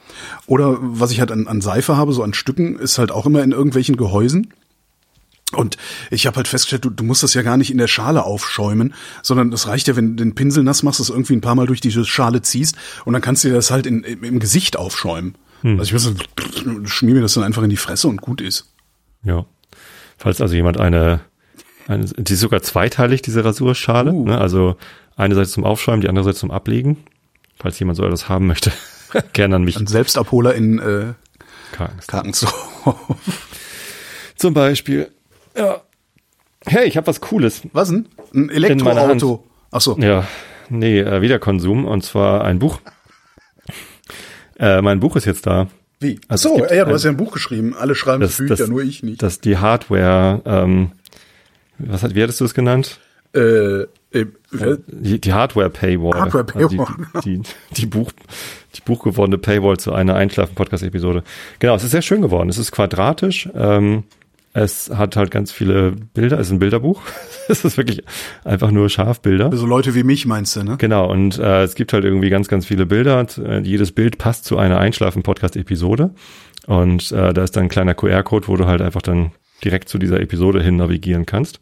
oder 0.45 0.77
was 0.79 1.09
ich 1.09 1.19
halt 1.19 1.31
an, 1.31 1.47
an 1.47 1.59
Seife 1.59 1.97
habe, 1.97 2.13
so 2.13 2.21
an 2.21 2.35
Stücken, 2.35 2.77
ist 2.77 2.99
halt 2.99 3.11
auch 3.11 3.25
immer 3.25 3.41
in 3.41 3.51
irgendwelchen 3.51 3.97
Gehäusen. 3.97 4.53
Und 5.53 5.77
ich 6.11 6.27
habe 6.27 6.35
halt 6.35 6.47
festgestellt, 6.47 6.85
du, 6.85 6.91
du 6.91 7.03
musst 7.03 7.23
das 7.23 7.33
ja 7.33 7.41
gar 7.41 7.57
nicht 7.57 7.71
in 7.71 7.79
der 7.79 7.87
Schale 7.87 8.25
aufschäumen, 8.25 8.93
sondern 9.23 9.51
es 9.51 9.65
reicht 9.65 9.87
ja, 9.87 9.95
wenn 9.95 10.15
du 10.15 10.23
den 10.23 10.35
Pinsel 10.35 10.63
nass 10.63 10.83
machst, 10.83 10.99
das 10.99 11.09
irgendwie 11.09 11.33
ein 11.33 11.41
paar 11.41 11.55
Mal 11.55 11.65
durch 11.65 11.81
diese 11.81 12.05
Schale 12.05 12.43
ziehst 12.43 12.75
und 13.05 13.13
dann 13.13 13.23
kannst 13.23 13.43
du 13.43 13.47
dir 13.47 13.55
das 13.55 13.71
halt 13.71 13.87
in, 13.87 14.03
im, 14.03 14.23
im 14.23 14.39
Gesicht 14.39 14.77
aufschäumen. 14.77 15.33
Also 15.63 15.83
ich 15.83 15.93
weiß, 15.95 16.13
schmier 16.85 17.15
mir 17.15 17.21
das 17.21 17.33
dann 17.33 17.43
einfach 17.43 17.63
in 17.63 17.71
die 17.71 17.77
Fresse 17.77 18.07
und 18.07 18.21
gut 18.21 18.39
ist. 18.39 18.71
Ja. 19.23 19.47
Falls 20.17 20.41
also 20.41 20.53
jemand 20.53 20.79
eine, 20.79 21.21
eine 21.87 22.05
die 22.05 22.33
ist 22.33 22.39
sogar 22.39 22.61
zweiteilig, 22.61 23.21
diese 23.21 23.43
Rasurschale. 23.43 24.11
Uh. 24.11 24.25
Ne? 24.25 24.37
Also 24.37 24.75
eine 25.15 25.35
Seite 25.35 25.49
zum 25.49 25.63
Aufschäumen, 25.63 26.01
die 26.01 26.09
andere 26.09 26.25
Seite 26.25 26.37
zum 26.37 26.51
Ablegen. 26.51 26.97
Falls 27.59 27.77
jemand 27.79 27.97
so 27.97 28.03
etwas 28.05 28.27
haben 28.29 28.47
möchte, 28.47 28.71
gerne 29.33 29.57
an 29.57 29.63
mich. 29.63 29.77
Ein 29.77 29.87
Selbstabholer 29.87 30.55
in 30.55 30.79
äh, 30.79 31.13
Karkens. 31.71 32.07
Karkensdorf. 32.07 32.55
Zum 34.35 34.53
Beispiel. 34.55 35.09
Ja. 35.55 35.81
Hey, 36.65 36.87
ich 36.87 36.97
habe 36.97 37.07
was 37.07 37.21
Cooles. 37.21 37.61
Was 37.73 37.89
denn? 37.89 38.07
Ein. 38.33 38.49
Elektroauto. 38.49 39.45
Ach 39.71 39.81
so. 39.81 39.97
Ja, 39.99 40.27
nee, 40.69 40.99
äh, 40.99 41.21
wieder 41.21 41.37
Konsum 41.39 41.85
und 41.85 42.03
zwar 42.03 42.43
ein 42.43 42.59
Buch. 42.59 42.79
Äh, 44.59 44.81
mein 44.81 44.99
Buch 44.99 45.15
ist 45.15 45.25
jetzt 45.25 45.45
da. 45.45 45.67
Wie? 45.99 46.19
Also 46.27 46.57
so, 46.57 46.65
ja, 46.65 46.67
du 46.67 46.89
ein- 46.89 46.93
hast 46.93 47.03
ja 47.03 47.11
ein 47.11 47.17
Buch 47.17 47.31
geschrieben. 47.31 47.75
Alle 47.75 47.93
schreiben 47.95 48.21
Das, 48.21 48.37
Bücher, 48.37 48.55
das, 48.55 48.67
nur 48.67 48.81
ich 48.81 49.03
nicht. 49.03 49.21
Das 49.21 49.39
die 49.39 49.57
Hardware, 49.57 50.41
ähm, 50.45 50.91
was 51.87 52.03
hat, 52.03 52.15
wie 52.15 52.23
hattest 52.23 52.41
du 52.41 52.45
es 52.45 52.53
genannt? 52.53 52.99
äh, 53.33 53.81
äh, 53.81 53.87
äh, 54.13 54.77
Die, 54.87 55.21
die 55.21 55.33
Hardware 55.33 55.69
Paywall. 55.69 56.19
Hardware 56.19 56.43
Paywall. 56.43 56.87
Also 57.13 57.29
die, 57.29 57.39
die, 57.39 57.41
die, 57.77 57.85
Buch, 57.85 58.11
die 58.75 58.81
buchgewordene 58.83 59.37
Paywall 59.37 59.77
zu 59.77 59.93
einer 59.93 60.15
Einschlafen-Podcast-Episode. 60.15 61.23
Genau, 61.59 61.75
es 61.75 61.83
ist 61.83 61.91
sehr 61.91 62.01
schön 62.01 62.21
geworden. 62.21 62.49
Es 62.49 62.57
ist 62.57 62.71
quadratisch. 62.71 63.49
Ähm, 63.55 64.03
es 64.53 64.89
hat 64.89 65.15
halt 65.15 65.31
ganz 65.31 65.53
viele 65.53 65.93
Bilder. 66.13 66.37
Es 66.37 66.47
ist 66.47 66.53
ein 66.53 66.59
Bilderbuch. 66.59 67.01
es 67.47 67.63
ist 67.63 67.77
wirklich 67.77 68.03
einfach 68.43 68.71
nur 68.71 68.89
Scharfbilder. 68.89 69.55
so 69.55 69.65
Leute 69.65 69.95
wie 69.95 70.03
mich 70.03 70.25
meinst 70.25 70.57
du, 70.57 70.63
ne? 70.63 70.75
Genau, 70.77 71.09
und 71.09 71.39
äh, 71.39 71.63
es 71.63 71.75
gibt 71.75 71.93
halt 71.93 72.03
irgendwie 72.03 72.29
ganz, 72.29 72.49
ganz 72.49 72.65
viele 72.65 72.85
Bilder. 72.85 73.25
Äh, 73.37 73.61
jedes 73.61 73.93
Bild 73.93 74.17
passt 74.17 74.43
zu 74.43 74.57
einer 74.57 74.77
Einschlafen-Podcast-Episode. 74.79 76.11
Und 76.67 77.11
äh, 77.13 77.33
da 77.33 77.43
ist 77.43 77.55
dann 77.55 77.63
ein 77.63 77.69
kleiner 77.69 77.95
QR-Code, 77.95 78.49
wo 78.49 78.57
du 78.57 78.65
halt 78.65 78.81
einfach 78.81 79.01
dann 79.01 79.31
direkt 79.63 79.89
zu 79.89 79.97
dieser 79.97 80.19
Episode 80.19 80.61
hin 80.61 80.77
navigieren 80.77 81.25
kannst. 81.25 81.59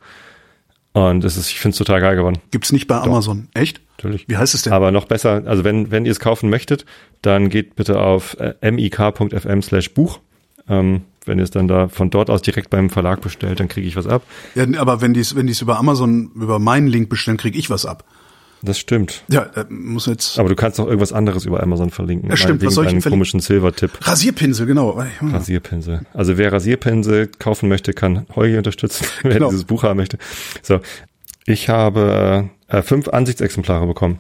Und 0.94 1.24
es 1.24 1.38
ist, 1.38 1.50
ich 1.50 1.60
finde 1.60 1.74
es 1.74 1.78
total 1.78 2.02
geil 2.02 2.16
geworden. 2.16 2.40
Gibt's 2.52 2.72
nicht 2.72 2.88
bei 2.88 2.98
Amazon. 2.98 3.48
Echt? 3.54 3.82
Natürlich. 3.98 4.28
Wie 4.28 4.38
heißt 4.38 4.56
es 4.56 4.64
denn? 4.64 4.74
Aber 4.74 4.92
noch 4.92 5.06
besser, 5.06 5.44
also 5.46 5.64
wenn, 5.64 5.92
wenn 5.92 6.06
ihr 6.06 6.12
es 6.12 6.20
kaufen 6.20 6.50
möchtet, 6.50 6.86
dann 7.22 7.50
geht 7.50 7.76
bitte 7.76 8.00
auf 8.00 8.38
äh, 8.40 8.72
mik.fm 8.72 9.62
slash 9.62 9.94
Buch. 9.94 10.20
Ähm, 10.68 11.02
wenn 11.26 11.38
ihr 11.38 11.44
es 11.44 11.52
dann 11.52 11.68
da 11.68 11.90
von 11.90 12.10
dort 12.10 12.30
aus 12.30 12.42
direkt 12.42 12.70
beim 12.70 12.90
Verlag 12.90 13.22
bestellt, 13.22 13.60
dann 13.60 13.68
kriege 13.68 13.88
ich 13.88 13.96
was 13.96 14.08
ab. 14.08 14.24
ja, 14.56 14.66
aber 14.78 15.02
wenn 15.02 15.14
die's, 15.14 15.36
wenn 15.36 15.48
die's 15.48 15.62
über 15.62 15.78
Amazon, 15.78 16.32
über 16.36 16.60
meinen 16.60 16.88
Link 16.88 17.10
bestellen, 17.10 17.38
krieg 17.38 17.56
ich 17.56 17.70
was 17.70 17.86
ab. 17.86 18.04
Das 18.62 18.78
stimmt. 18.78 19.24
Ja, 19.30 19.44
äh, 19.56 19.66
muss 19.70 20.06
jetzt. 20.08 20.38
Aber 20.38 20.50
du 20.50 20.56
kannst 20.56 20.80
auch 20.80 20.86
irgendwas 20.88 21.14
anderes 21.14 21.46
über 21.46 21.64
Amazon 21.64 21.90
verlinken. 21.92 22.30
Ja, 22.30 22.36
stimmt. 22.36 22.64
Was 22.66 22.74
soll 22.74 22.86
ich 22.86 22.90
verlinken? 22.92 23.12
komischen 23.12 23.40
Silver-Tipp. 23.40 23.92
Rasierpinsel, 24.02 24.66
genau. 24.66 25.02
Rasierpinsel. 25.22 26.02
Also 26.14 26.38
wer 26.38 26.52
Rasierpinsel 26.52 27.28
kaufen 27.40 27.70
möchte, 27.70 27.94
kann 27.94 28.26
Holgi 28.36 28.58
unterstützen, 28.58 29.06
wer 29.24 29.34
Genau. 29.36 29.50
dieses 29.50 29.64
Buch 29.66 29.84
haben 29.84 29.98
möchte. 29.98 30.18
So, 30.62 30.82
ich 31.46 31.70
habe 31.70 32.50
äh, 32.68 32.82
fünf 32.82 33.08
Ansichtsexemplare 33.08 33.88
bekommen, 33.88 34.20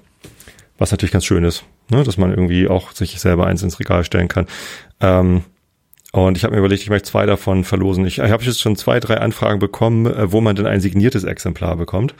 was 0.77 0.91
natürlich 0.91 1.11
ganz 1.11 1.25
schön 1.25 1.43
ist, 1.43 1.63
ne? 1.89 2.03
dass 2.03 2.17
man 2.17 2.29
irgendwie 2.29 2.67
auch 2.69 2.91
sich 2.93 3.19
selber 3.19 3.45
eins 3.45 3.61
ins 3.61 3.79
Regal 3.79 4.03
stellen 4.05 4.29
kann. 4.29 4.47
Ähm, 5.01 5.43
und 6.11 6.37
ich 6.37 6.43
habe 6.43 6.53
mir 6.53 6.59
überlegt, 6.59 6.81
ich 6.81 6.89
möchte 6.89 7.07
zwei 7.07 7.27
davon 7.27 7.63
verlosen. 7.63 8.03
Ich, 8.07 8.17
ich 8.17 8.31
habe 8.31 8.43
jetzt 8.43 8.59
schon 8.59 8.75
zwei, 8.75 8.99
drei 8.99 9.19
Anfragen 9.19 9.59
bekommen, 9.59 10.07
äh, 10.07 10.31
wo 10.31 10.41
man 10.41 10.55
denn 10.55 10.65
ein 10.65 10.81
signiertes 10.81 11.23
Exemplar 11.23 11.77
bekommt. 11.77 12.15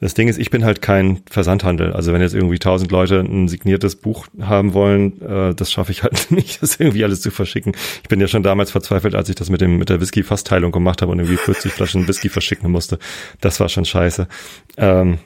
Das 0.00 0.12
Ding 0.12 0.28
ist, 0.28 0.38
ich 0.38 0.50
bin 0.50 0.66
halt 0.66 0.82
kein 0.82 1.22
Versandhandel. 1.30 1.94
Also 1.94 2.12
wenn 2.12 2.20
jetzt 2.20 2.34
irgendwie 2.34 2.58
tausend 2.58 2.92
Leute 2.92 3.20
ein 3.20 3.48
signiertes 3.48 3.96
Buch 3.96 4.26
haben 4.40 4.74
wollen, 4.74 5.22
äh, 5.22 5.54
das 5.54 5.72
schaffe 5.72 5.92
ich 5.92 6.02
halt 6.02 6.26
nicht, 6.30 6.62
das 6.62 6.78
irgendwie 6.78 7.04
alles 7.04 7.22
zu 7.22 7.30
verschicken. 7.30 7.72
Ich 8.02 8.08
bin 8.08 8.20
ja 8.20 8.28
schon 8.28 8.42
damals 8.42 8.70
verzweifelt, 8.70 9.14
als 9.14 9.30
ich 9.30 9.34
das 9.34 9.48
mit 9.48 9.62
dem 9.62 9.78
mit 9.78 9.88
der 9.88 10.00
Whisky-Fassteilung 10.00 10.70
gemacht 10.70 11.00
habe 11.00 11.12
und 11.12 11.18
irgendwie 11.18 11.38
40 11.38 11.72
Flaschen 11.72 12.06
Whisky 12.08 12.28
verschicken 12.28 12.70
musste. 12.70 12.98
Das 13.40 13.60
war 13.60 13.70
schon 13.70 13.86
scheiße. 13.86 14.28
Ähm, 14.76 15.18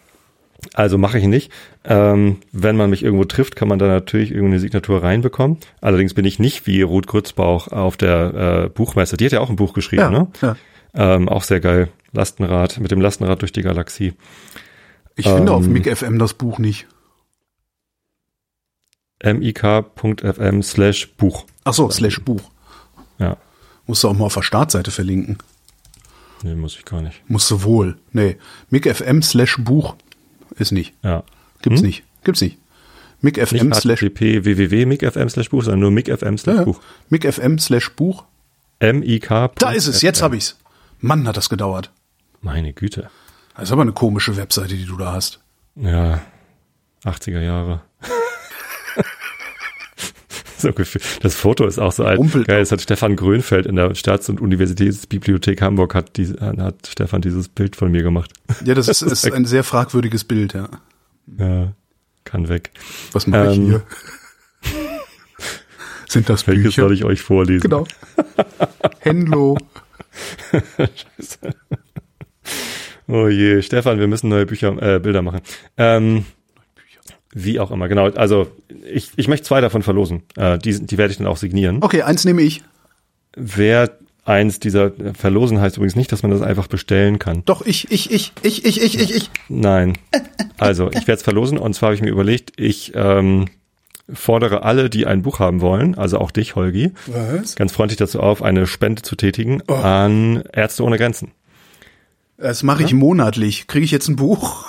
also 0.75 0.99
mache 0.99 1.19
ich 1.19 1.27
nicht. 1.27 1.53
Ähm, 1.85 2.39
wenn 2.53 2.77
man 2.77 2.91
mich 2.91 3.03
irgendwo 3.03 3.25
trifft, 3.25 3.57
kann 3.57 3.69
man 3.69 3.79
da 3.79 3.87
natürlich 3.87 4.31
irgendeine 4.31 4.61
Signatur 4.61 5.03
reinbekommen. 5.03 5.59
Allerdings 5.81 6.15
bin 6.15 6.25
ich 6.25 6.39
nicht 6.39 6.67
wie 6.67 6.83
Ruth 6.83 7.07
Grützbauch 7.07 7.69
auf 7.69 7.97
der 7.97 8.65
äh, 8.65 8.69
Buchmesse. 8.71 9.17
Die 9.17 9.25
hat 9.27 9.33
ja 9.33 9.41
auch 9.41 9.51
ein 9.51 9.57
Buch 9.57 9.73
geschrieben, 9.75 10.03
Ja, 10.03 10.11
ne? 10.11 10.29
ja. 10.43 10.57
Ähm, 10.95 11.29
auch 11.29 11.43
sehr 11.43 11.61
geil. 11.61 11.89
Lastenrad, 12.13 12.81
mit 12.81 12.91
dem 12.91 13.01
Lastenrad 13.01 13.43
durch 13.43 13.53
die 13.53 13.63
Galaxie. 13.63 14.15
Ich 15.15 15.29
finde 15.29 15.53
auf 15.53 15.65
Ähm, 15.65 15.73
Mic 15.73 15.95
FM 15.95 16.19
das 16.19 16.35
Buch 16.35 16.59
nicht. 16.59 16.87
mik.fm 19.25 20.63
slash 20.63 21.09
Buch. 21.17 21.45
Ach 21.65 21.75
so, 21.75 21.91
slash 21.91 22.21
Buch. 22.23 22.43
Ja, 23.19 23.37
Musst 23.87 24.03
du 24.05 24.09
auch 24.09 24.15
mal 24.15 24.25
auf 24.27 24.35
der 24.35 24.43
Startseite 24.43 24.91
verlinken. 24.91 25.39
nee, 26.43 26.55
muss 26.55 26.77
ich 26.77 26.85
gar 26.85 27.01
nicht. 27.03 27.23
Musst 27.29 27.51
du 27.51 27.63
wohl. 27.63 27.97
Nee. 28.13 28.37
Mic 28.71 28.93
FM 28.93 29.23
slash 29.23 29.57
Buch 29.59 29.97
ist 30.61 30.73
nicht. 30.73 30.95
Ja. 31.03 31.23
Gibt's 31.63 31.81
Hm? 31.81 31.87
nicht. 31.87 32.05
Gibt's 32.25 32.41
nicht. 32.41 32.59
Mic 33.21 33.37
Nicht 33.39 33.49
FM 33.49 33.73
slash 33.73 34.01
http 34.03 34.45
www.mik.fm 34.45 35.29
slash 35.29 35.49
Buch, 35.51 35.63
sondern 35.63 35.81
nur 35.81 35.91
mik.fm 35.91 36.37
slash 36.37 36.57
ja, 36.59 36.65
Buch. 36.65 36.81
Mic 37.09 37.31
FM 37.33 37.59
slash 37.59 37.91
Buch. 37.95 38.25
mik. 38.81 39.29
Da 39.59 39.71
ist 39.73 39.87
es, 39.87 40.03
jetzt 40.03 40.23
habe 40.23 40.37
ich's. 40.37 40.59
Mann, 41.01 41.27
hat 41.27 41.37
das 41.37 41.49
gedauert. 41.49 41.91
Meine 42.43 42.73
Güte. 42.73 43.11
Das 43.55 43.65
ist 43.65 43.73
aber 43.73 43.83
eine 43.83 43.93
komische 43.93 44.37
Webseite, 44.37 44.77
die 44.77 44.85
du 44.85 44.97
da 44.97 45.13
hast. 45.13 45.41
Ja, 45.77 46.21
80er 47.05 47.41
Jahre. 47.41 47.83
so 50.59 50.73
gefühlt. 50.73 51.05
Das 51.23 51.35
Foto 51.35 51.67
ist 51.67 51.79
auch 51.79 51.93
so 51.93 52.05
alt. 52.05 52.19
Rumpelt 52.19 52.49
Geil, 52.49 52.61
das 52.61 52.73
hat 52.73 52.81
Stefan 52.81 53.17
Grönfeld 53.17 53.67
in 53.67 53.77
der 53.77 53.95
Staats- 53.95 54.29
und 54.29 54.41
Universitätsbibliothek 54.41 55.61
Hamburg 55.63 55.95
hat, 55.95 56.17
die, 56.17 56.27
hat 56.41 56.87
Stefan 56.87 57.21
dieses 57.23 57.49
Bild 57.49 57.77
von 57.77 57.91
mir 57.91 58.03
gemacht. 58.03 58.33
Ja, 58.65 58.75
das 58.75 58.89
ist, 58.89 59.03
ist 59.25 59.31
ein 59.33 59.45
sehr 59.45 59.65
fragwürdiges 59.65 60.25
Bild, 60.25 60.55
ja. 60.55 60.69
Ja, 61.39 61.73
kann 62.25 62.49
weg. 62.49 62.71
Was 63.13 63.27
mache 63.27 63.53
ich 63.53 63.59
Ähm, 63.59 63.67
hier? 63.67 63.83
Sind 66.09 66.29
das 66.29 66.47
Welches 66.47 66.65
Bücher? 66.65 66.83
soll 66.83 66.93
ich 66.95 67.05
euch 67.05 67.21
vorlesen? 67.21 67.63
Genau. 67.63 67.87
Henlo. 69.01 69.59
Oh 73.09 73.29
je, 73.29 73.63
Stefan, 73.63 73.99
wir 73.99 74.07
müssen 74.07 74.29
neue 74.29 74.47
Bücher, 74.47 74.77
äh, 74.81 74.99
Bilder 74.99 75.23
machen. 75.23 75.41
Ähm, 75.77 76.25
Wie 77.39 77.61
auch 77.61 77.71
immer, 77.71 77.87
genau. 77.87 78.09
Also 78.13 78.47
ich, 78.91 79.11
ich 79.17 79.29
möchte 79.29 79.47
zwei 79.47 79.61
davon 79.61 79.83
verlosen. 79.83 80.23
Äh, 80.37 80.57
die, 80.57 80.87
die 80.87 80.97
werde 80.97 81.11
ich 81.11 81.19
dann 81.19 81.27
auch 81.27 81.37
signieren. 81.37 81.83
Okay, 81.83 82.01
eins 82.01 82.25
nehme 82.25 82.41
ich. 82.41 82.63
Wer 83.37 83.99
eins 84.25 84.59
dieser 84.59 84.93
verlosen 85.13 85.61
heißt 85.61 85.77
übrigens 85.77 85.97
nicht, 85.97 86.11
dass 86.13 86.23
man 86.23 86.31
das 86.31 86.41
einfach 86.41 86.67
bestellen 86.67 87.19
kann. 87.19 87.43
Doch, 87.45 87.61
ich, 87.67 87.91
ich, 87.91 88.11
ich, 88.11 88.33
ich, 88.41 88.65
ich, 88.65 88.83
ich, 88.83 88.99
ich, 88.99 89.15
ich. 89.15 89.31
Nein. 89.51 89.99
Also, 90.57 90.89
ich 90.89 91.07
werde 91.07 91.19
es 91.19 91.23
verlosen 91.23 91.59
und 91.59 91.75
zwar 91.75 91.89
habe 91.89 91.95
ich 91.95 92.01
mir 92.01 92.09
überlegt, 92.09 92.59
ich 92.59 92.93
ähm, 92.95 93.49
fordere 94.11 94.63
alle, 94.63 94.89
die 94.89 95.07
ein 95.07 95.21
Buch 95.21 95.39
haben 95.39 95.61
wollen, 95.61 95.95
also 95.95 96.17
auch 96.19 96.31
dich, 96.31 96.57
Holgi, 96.57 96.93
Was? 97.07 97.55
ganz 97.57 97.73
freundlich 97.73 97.99
dazu 97.99 98.21
auf, 98.21 98.43
eine 98.43 98.67
Spende 98.67 99.03
zu 99.03 99.15
tätigen 99.15 99.61
an 99.69 100.43
Ärzte 100.55 100.85
ohne 100.85 100.97
Grenzen. 100.97 101.33
Das 102.39 102.63
mache 102.63 102.83
ich 102.83 102.95
monatlich. 102.95 103.67
Kriege 103.67 103.85
ich 103.85 103.91
jetzt 103.91 104.09
ein 104.09 104.17
Buch? 104.17 104.65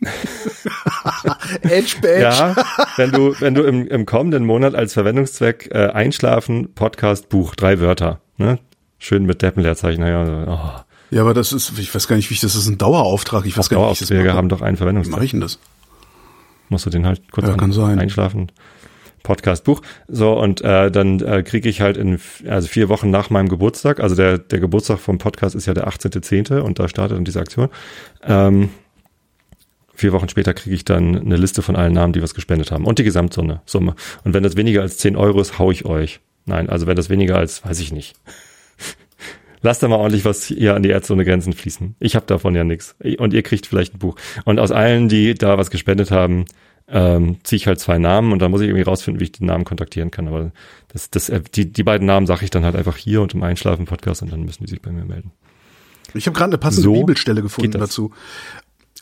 Edge 1.62 1.96
Badge. 2.00 2.20
Ja, 2.22 2.54
wenn 2.96 3.10
du, 3.12 3.34
wenn 3.40 3.54
du 3.54 3.62
im, 3.62 3.86
im 3.86 4.06
kommenden 4.06 4.44
Monat 4.44 4.74
als 4.74 4.92
Verwendungszweck 4.94 5.70
äh, 5.72 5.88
Einschlafen, 5.88 6.72
Podcast, 6.74 7.28
Buch, 7.28 7.54
drei 7.54 7.80
Wörter, 7.80 8.20
ne? 8.36 8.58
Schön 8.98 9.24
mit 9.26 9.42
Deppenleerzeichen. 9.42 10.00
Naja, 10.02 10.44
oh. 10.46 11.14
Ja, 11.14 11.22
aber 11.22 11.34
das 11.34 11.52
ist, 11.52 11.76
ich 11.78 11.92
weiß 11.94 12.06
gar 12.08 12.16
nicht, 12.16 12.30
wie 12.30 12.34
ich 12.34 12.40
das 12.40 12.54
ist 12.54 12.68
ein 12.68 12.78
Dauerauftrag. 12.78 13.44
Ich 13.46 13.58
weiß 13.58 13.68
gar 13.68 13.78
nicht, 13.88 14.00
wie 14.00 14.04
ich 14.04 14.08
das 14.08 14.16
mache. 14.26 14.34
haben 14.34 14.48
doch 14.48 14.62
einen 14.62 14.76
Wie 14.76 14.78
Verwendungszweck. 14.78 15.14
mache 15.16 15.24
ich 15.24 15.30
denn 15.32 15.40
das? 15.40 15.58
musst 16.68 16.86
du 16.86 16.90
den 16.90 17.04
halt 17.06 17.30
kurz 17.30 17.46
Ja, 17.46 17.52
an- 17.52 17.58
kann 17.60 17.72
sein. 17.72 17.98
einschlafen. 17.98 18.50
Podcast, 19.22 19.64
Buch. 19.64 19.82
So, 20.08 20.32
und 20.32 20.62
äh, 20.62 20.90
dann 20.90 21.20
äh, 21.20 21.42
kriege 21.42 21.68
ich 21.68 21.80
halt 21.80 21.96
in 21.96 22.18
also 22.48 22.66
vier 22.66 22.88
Wochen 22.88 23.10
nach 23.10 23.28
meinem 23.30 23.48
Geburtstag, 23.48 24.00
also 24.00 24.16
der, 24.16 24.38
der 24.38 24.58
Geburtstag 24.58 24.98
vom 24.98 25.18
Podcast 25.18 25.54
ist 25.54 25.66
ja 25.66 25.74
der 25.74 25.86
18.10. 25.86 26.58
und 26.60 26.78
da 26.78 26.88
startet 26.88 27.16
dann 27.18 27.24
diese 27.24 27.38
Aktion. 27.40 27.68
Ähm, 28.24 28.70
vier 29.94 30.12
Wochen 30.12 30.28
später 30.28 30.54
kriege 30.54 30.74
ich 30.74 30.84
dann 30.84 31.16
eine 31.18 31.36
Liste 31.36 31.62
von 31.62 31.76
allen 31.76 31.92
Namen, 31.92 32.12
die 32.12 32.22
was 32.22 32.34
gespendet 32.34 32.70
haben. 32.70 32.84
Und 32.84 32.98
die 32.98 33.04
Gesamtsumme. 33.04 33.62
Summe. 33.66 33.94
Und 34.24 34.34
wenn 34.34 34.42
das 34.42 34.56
weniger 34.56 34.82
als 34.82 34.98
10 34.98 35.16
Euro 35.16 35.40
ist, 35.40 35.58
hau 35.58 35.70
ich 35.70 35.84
euch. 35.84 36.20
Nein, 36.44 36.68
also 36.68 36.86
wenn 36.86 36.96
das 36.96 37.10
weniger 37.10 37.36
als, 37.36 37.64
weiß 37.64 37.80
ich 37.80 37.92
nicht. 37.92 38.14
Lasst 39.62 39.82
da 39.82 39.88
mal 39.88 39.96
ordentlich 39.96 40.24
was 40.24 40.44
hier 40.44 40.74
an 40.74 40.82
die 40.82 40.88
Ärzte 40.88 41.12
ohne 41.12 41.24
Grenzen 41.24 41.52
fließen. 41.52 41.94
Ich 42.00 42.16
habe 42.16 42.26
davon 42.26 42.54
ja 42.54 42.64
nichts. 42.64 42.96
Und 43.18 43.32
ihr 43.32 43.42
kriegt 43.42 43.66
vielleicht 43.66 43.94
ein 43.94 43.98
Buch. 43.98 44.16
Und 44.44 44.58
aus 44.58 44.72
allen, 44.72 45.08
die 45.08 45.34
da 45.34 45.56
was 45.56 45.70
gespendet 45.70 46.10
haben, 46.10 46.46
ähm, 46.88 47.36
ziehe 47.44 47.56
ich 47.56 47.66
halt 47.66 47.78
zwei 47.78 47.98
Namen 47.98 48.32
und 48.32 48.40
dann 48.40 48.50
muss 48.50 48.60
ich 48.60 48.68
irgendwie 48.68 48.82
rausfinden, 48.82 49.20
wie 49.20 49.24
ich 49.24 49.32
den 49.32 49.46
Namen 49.46 49.64
kontaktieren 49.64 50.10
kann. 50.10 50.26
Aber 50.26 50.52
das, 50.88 51.10
das, 51.10 51.28
äh, 51.28 51.40
die, 51.54 51.72
die 51.72 51.82
beiden 51.84 52.06
Namen 52.06 52.26
sage 52.26 52.44
ich 52.44 52.50
dann 52.50 52.64
halt 52.64 52.76
einfach 52.76 52.96
hier 52.96 53.22
und 53.22 53.34
im 53.34 53.42
Einschlafen-Podcast 53.42 54.22
und 54.22 54.32
dann 54.32 54.42
müssen 54.42 54.64
die 54.64 54.70
sich 54.70 54.82
bei 54.82 54.90
mir 54.90 55.04
melden. 55.04 55.30
Ich 56.14 56.26
habe 56.26 56.36
gerade 56.36 56.50
eine 56.50 56.58
passende 56.58 56.82
So 56.82 56.92
Bibelstelle 56.92 57.42
gefunden 57.42 57.78
dazu. 57.78 58.12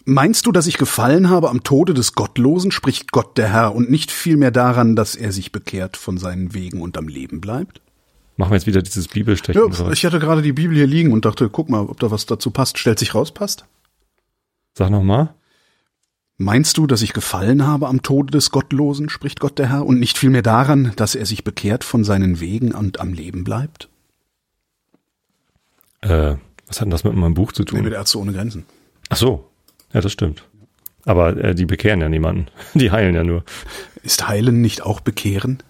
Meinst 0.04 0.46
du, 0.46 0.52
dass 0.52 0.66
ich 0.66 0.78
gefallen 0.78 1.28
habe 1.28 1.50
am 1.50 1.62
Tode 1.62 1.92
des 1.94 2.14
Gottlosen, 2.14 2.70
spricht 2.70 3.12
Gott 3.12 3.36
der 3.36 3.52
Herr, 3.52 3.74
und 3.74 3.90
nicht 3.90 4.10
vielmehr 4.10 4.50
daran, 4.50 4.96
dass 4.96 5.14
er 5.14 5.30
sich 5.32 5.52
bekehrt 5.52 5.96
von 5.96 6.16
seinen 6.18 6.54
Wegen 6.54 6.80
und 6.80 6.96
am 6.96 7.06
Leben 7.08 7.40
bleibt? 7.40 7.80
Machen 8.36 8.52
wir 8.52 8.56
jetzt 8.56 8.66
wieder 8.66 8.80
dieses 8.80 9.08
Bibelstechen. 9.08 9.70
Ja, 9.70 9.90
ich 9.90 10.04
hatte 10.06 10.18
gerade 10.18 10.40
die 10.40 10.54
Bibel 10.54 10.74
hier 10.74 10.86
liegen 10.86 11.12
und 11.12 11.26
dachte, 11.26 11.50
guck 11.50 11.68
mal, 11.68 11.80
ob 11.82 12.00
da 12.00 12.10
was 12.10 12.24
dazu 12.24 12.50
passt. 12.50 12.78
Stellt 12.78 12.98
sich 12.98 13.14
raus, 13.14 13.32
passt? 13.32 13.66
Sag 14.72 14.90
nochmal. 14.90 15.34
Meinst 16.38 16.78
du, 16.78 16.86
dass 16.86 17.02
ich 17.02 17.12
gefallen 17.12 17.66
habe 17.66 17.86
am 17.86 18.00
Tode 18.00 18.30
des 18.30 18.50
Gottlosen, 18.50 19.10
spricht 19.10 19.40
Gott 19.40 19.58
der 19.58 19.68
Herr, 19.68 19.84
und 19.84 20.00
nicht 20.00 20.16
vielmehr 20.16 20.40
daran, 20.40 20.92
dass 20.96 21.14
er 21.14 21.26
sich 21.26 21.44
bekehrt 21.44 21.84
von 21.84 22.02
seinen 22.02 22.40
Wegen 22.40 22.72
und 22.72 22.98
am 22.98 23.12
Leben 23.12 23.44
bleibt? 23.44 23.90
Äh, 26.00 26.36
was 26.66 26.76
hat 26.80 26.86
denn 26.86 26.90
das 26.90 27.04
mit 27.04 27.14
meinem 27.14 27.34
Buch 27.34 27.52
zu 27.52 27.60
Nee, 27.62 27.66
tun? 27.66 27.82
mit 27.82 27.92
Ärzte 27.92 28.18
ohne 28.18 28.32
Grenzen. 28.32 28.64
Ach 29.10 29.18
so. 29.18 29.49
Ja, 29.92 30.00
das 30.00 30.12
stimmt. 30.12 30.44
Aber 31.04 31.36
äh, 31.36 31.54
die 31.54 31.66
bekehren 31.66 32.00
ja 32.00 32.08
niemanden. 32.08 32.46
Die 32.74 32.90
heilen 32.90 33.14
ja 33.14 33.24
nur. 33.24 33.44
Ist 34.02 34.28
Heilen 34.28 34.60
nicht 34.60 34.82
auch 34.82 35.00
Bekehren? 35.00 35.62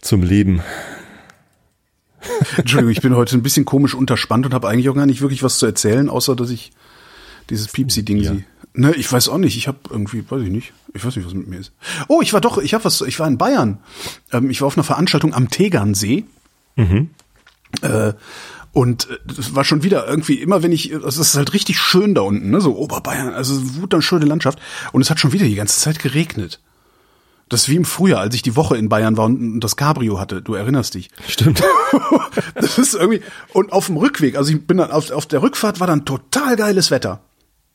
Zum 0.00 0.22
Leben. 0.22 0.62
Entschuldigung, 2.56 2.90
ich 2.92 3.00
bin 3.02 3.14
heute 3.16 3.36
ein 3.36 3.42
bisschen 3.42 3.64
komisch 3.66 3.94
unterspannt 3.94 4.46
und 4.46 4.54
habe 4.54 4.68
eigentlich 4.68 4.88
auch 4.88 4.94
gar 4.94 5.06
nicht 5.06 5.20
wirklich 5.20 5.42
was 5.42 5.58
zu 5.58 5.66
erzählen, 5.66 6.08
außer 6.08 6.34
dass 6.36 6.50
ich 6.50 6.72
dieses 7.50 7.68
Piepsi-Ding 7.68 8.18
Ja. 8.18 8.32
sie. 8.32 8.44
Ne, 8.76 8.92
ich 8.96 9.10
weiß 9.12 9.28
auch 9.28 9.38
nicht. 9.38 9.56
Ich 9.56 9.68
habe 9.68 9.78
irgendwie, 9.90 10.24
weiß 10.28 10.42
ich 10.42 10.50
nicht. 10.50 10.72
Ich 10.94 11.04
weiß 11.04 11.14
nicht, 11.16 11.26
was 11.26 11.34
mit 11.34 11.46
mir 11.46 11.58
ist. 11.60 11.72
Oh, 12.08 12.20
ich 12.22 12.32
war 12.32 12.40
doch, 12.40 12.58
ich 12.58 12.74
habe 12.74 12.84
was. 12.84 13.02
Ich 13.02 13.20
war 13.20 13.28
in 13.28 13.38
Bayern. 13.38 13.78
Ähm, 14.32 14.50
ich 14.50 14.60
war 14.62 14.66
auf 14.66 14.76
einer 14.76 14.82
Veranstaltung 14.84 15.32
am 15.34 15.48
Tegernsee. 15.50 16.24
Äh, 17.82 18.12
und 18.74 19.08
äh, 19.08 19.16
das 19.26 19.54
war 19.54 19.64
schon 19.64 19.82
wieder 19.82 20.06
irgendwie 20.06 20.34
immer, 20.34 20.62
wenn 20.62 20.72
ich, 20.72 20.90
es 20.92 21.16
ist 21.16 21.34
halt 21.36 21.54
richtig 21.54 21.78
schön 21.78 22.14
da 22.14 22.20
unten, 22.20 22.50
ne, 22.50 22.60
so 22.60 22.76
Oberbayern, 22.76 23.32
also 23.32 23.54
wunderschöne 23.80 24.26
Landschaft. 24.26 24.58
Und 24.92 25.00
es 25.00 25.08
hat 25.10 25.18
schon 25.20 25.32
wieder 25.32 25.46
die 25.46 25.54
ganze 25.54 25.80
Zeit 25.80 25.98
geregnet. 26.00 26.60
Das 27.48 27.62
ist 27.62 27.68
wie 27.68 27.76
im 27.76 27.84
Frühjahr, 27.84 28.20
als 28.20 28.34
ich 28.34 28.42
die 28.42 28.56
Woche 28.56 28.76
in 28.76 28.88
Bayern 28.88 29.16
war 29.16 29.26
und 29.26 29.60
das 29.60 29.76
Cabrio 29.76 30.18
hatte. 30.18 30.40
Du 30.42 30.54
erinnerst 30.54 30.94
dich. 30.94 31.08
Stimmt. 31.28 31.62
Das 32.56 32.78
ist 32.78 32.94
irgendwie, 32.94 33.20
und 33.52 33.72
auf 33.72 33.86
dem 33.86 33.96
Rückweg, 33.96 34.36
also 34.36 34.50
ich 34.52 34.66
bin 34.66 34.78
dann 34.78 34.90
auf, 34.90 35.10
auf 35.12 35.26
der 35.26 35.42
Rückfahrt 35.42 35.78
war 35.78 35.86
dann 35.86 36.04
total 36.04 36.56
geiles 36.56 36.90
Wetter. 36.90 37.20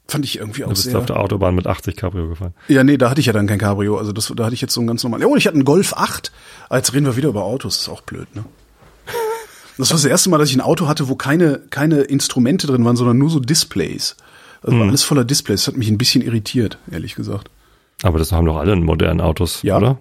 Fand 0.07 0.25
ich 0.25 0.39
irgendwie 0.39 0.63
auch 0.63 0.69
Du 0.69 0.73
bist 0.73 0.83
sehr. 0.85 0.97
auf 0.97 1.05
der 1.05 1.17
Autobahn 1.19 1.55
mit 1.55 1.67
80 1.67 1.95
Cabrio 1.95 2.27
gefahren. 2.27 2.53
Ja, 2.67 2.83
nee, 2.83 2.97
da 2.97 3.09
hatte 3.09 3.21
ich 3.21 3.27
ja 3.27 3.33
dann 3.33 3.47
kein 3.47 3.59
Cabrio. 3.59 3.97
Also 3.97 4.11
das, 4.11 4.33
da 4.35 4.43
hatte 4.45 4.55
ich 4.55 4.61
jetzt 4.61 4.73
so 4.73 4.81
ein 4.81 4.87
ganz 4.87 5.03
normal. 5.03 5.23
Oh, 5.23 5.35
ich 5.37 5.45
hatte 5.45 5.55
einen 5.55 5.65
Golf 5.65 5.93
8. 5.93 6.31
Ah, 6.69 6.77
Jetzt 6.77 6.93
reden 6.93 7.05
wir 7.05 7.15
wieder 7.15 7.29
über 7.29 7.43
Autos. 7.43 7.75
Das 7.75 7.83
ist 7.83 7.89
auch 7.89 8.01
blöd, 8.01 8.27
ne? 8.35 8.43
Das 9.79 9.89
war 9.89 9.95
das 9.97 10.05
erste 10.05 10.29
Mal, 10.29 10.37
dass 10.37 10.49
ich 10.49 10.55
ein 10.55 10.61
Auto 10.61 10.87
hatte, 10.87 11.07
wo 11.09 11.15
keine, 11.15 11.59
keine 11.71 12.01
Instrumente 12.01 12.67
drin 12.67 12.85
waren, 12.85 12.95
sondern 12.95 13.17
nur 13.17 13.29
so 13.29 13.39
Displays. 13.39 14.15
Also 14.61 14.73
Hm. 14.73 14.79
war 14.81 14.87
alles 14.89 15.03
voller 15.03 15.23
Displays. 15.25 15.61
Das 15.61 15.67
hat 15.69 15.77
mich 15.77 15.89
ein 15.89 15.97
bisschen 15.97 16.21
irritiert, 16.21 16.77
ehrlich 16.91 17.15
gesagt. 17.15 17.49
Aber 18.03 18.19
das 18.19 18.31
haben 18.31 18.45
doch 18.45 18.57
alle 18.57 18.73
in 18.73 18.83
modernen 18.83 19.21
Autos, 19.21 19.61
Ja. 19.63 19.77
oder? 19.77 19.97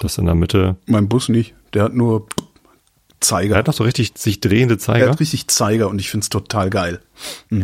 Das 0.00 0.16
in 0.18 0.26
der 0.26 0.34
Mitte. 0.34 0.76
Mein 0.86 1.08
Bus 1.08 1.28
nicht. 1.28 1.54
Der 1.74 1.82
hat 1.84 1.94
nur 1.94 2.26
Er 2.40 3.20
Zeiger. 3.20 3.56
hat 3.56 3.68
doch 3.68 3.72
so 3.74 3.84
richtig 3.84 4.12
sich 4.16 4.38
drehende 4.40 4.74
Er 4.74 4.78
Zeiger. 4.78 5.10
hat 5.10 5.20
richtig 5.20 5.48
Zeiger 5.48 5.88
und 5.88 5.98
ich 6.00 6.08
find's 6.08 6.28
total 6.28 6.70
geil. 6.70 7.00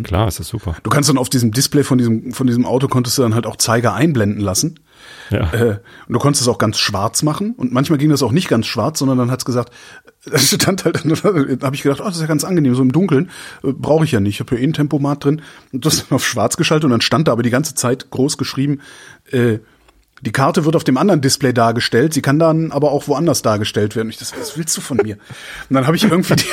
Klar, 0.03 0.27
ist 0.29 0.41
das 0.41 0.49
super. 0.49 0.75
Du 0.83 0.91
kannst 0.91 1.09
dann 1.09 1.17
auf 1.19 1.29
diesem 1.29 1.53
Display 1.53 1.85
von 1.85 1.97
diesem, 1.99 2.33
von 2.33 2.47
diesem 2.47 2.67
Auto 2.67 2.89
konntest 2.89 3.17
du 3.19 3.23
dann 3.23 3.35
halt 3.35 3.47
auch 3.47 3.57
Zeiger 3.57 3.95
einblenden 3.95 4.41
lassen. 4.41 4.81
Ja. 5.31 5.53
Äh, 5.53 5.79
und 6.07 6.13
du 6.13 6.19
konntest 6.19 6.43
es 6.43 6.49
auch 6.49 6.59
ganz 6.59 6.79
schwarz 6.79 7.23
machen. 7.23 7.55
Und 7.57 7.73
manchmal 7.73 7.99
ging 7.99 8.11
das 8.11 8.23
auch 8.23 8.33
nicht 8.33 8.49
ganz 8.49 8.67
schwarz, 8.67 8.99
sondern 8.99 9.19
dann 9.19 9.31
hat's 9.31 9.45
gesagt, 9.45 9.73
das 10.31 10.49
stand 10.49 10.85
halt, 10.85 11.05
dann 11.05 11.13
habe 11.63 11.75
ich 11.75 11.83
gedacht, 11.83 12.01
oh, 12.01 12.05
das 12.05 12.17
ist 12.17 12.21
ja 12.21 12.27
ganz 12.27 12.45
angenehm, 12.45 12.75
so 12.75 12.83
im 12.83 12.93
Dunkeln 12.93 13.31
äh, 13.63 13.73
brauche 13.73 14.05
ich 14.05 14.13
ja 14.13 14.21
nicht. 14.21 14.35
Ich 14.35 14.41
habe 14.41 14.57
hier 14.57 14.65
eh 14.65 14.69
ein 14.69 14.73
Tempomat 14.73 15.25
drin 15.25 15.43
und 15.73 15.87
das 15.87 15.99
dann 16.09 16.17
auf 16.17 16.27
schwarz 16.27 16.57
geschaltet 16.57 16.85
und 16.85 16.91
dann 16.91 17.01
stand 17.01 17.29
da 17.29 17.33
aber 17.33 17.43
die 17.43 17.51
ganze 17.51 17.75
Zeit 17.75 18.11
groß 18.11 18.39
geschrieben, 18.39 18.81
äh, 19.31 19.59
die 20.21 20.33
Karte 20.33 20.65
wird 20.65 20.75
auf 20.75 20.85
dem 20.85 20.97
anderen 20.97 21.21
Display 21.21 21.53
dargestellt, 21.53 22.15
sie 22.15 22.23
kann 22.23 22.39
dann 22.39 22.73
aber 22.73 22.93
auch 22.93 23.09
woanders 23.09 23.43
dargestellt 23.43 23.95
werden. 23.95 24.09
Und 24.09 24.13
ich 24.13 24.19
das, 24.19 24.33
was 24.39 24.57
willst 24.57 24.75
du 24.75 24.81
von 24.81 24.97
mir? 24.97 25.17
Und 25.69 25.75
dann 25.75 25.87
habe 25.87 25.97
ich 25.97 26.05
irgendwie 26.05 26.37
die, 26.37 26.47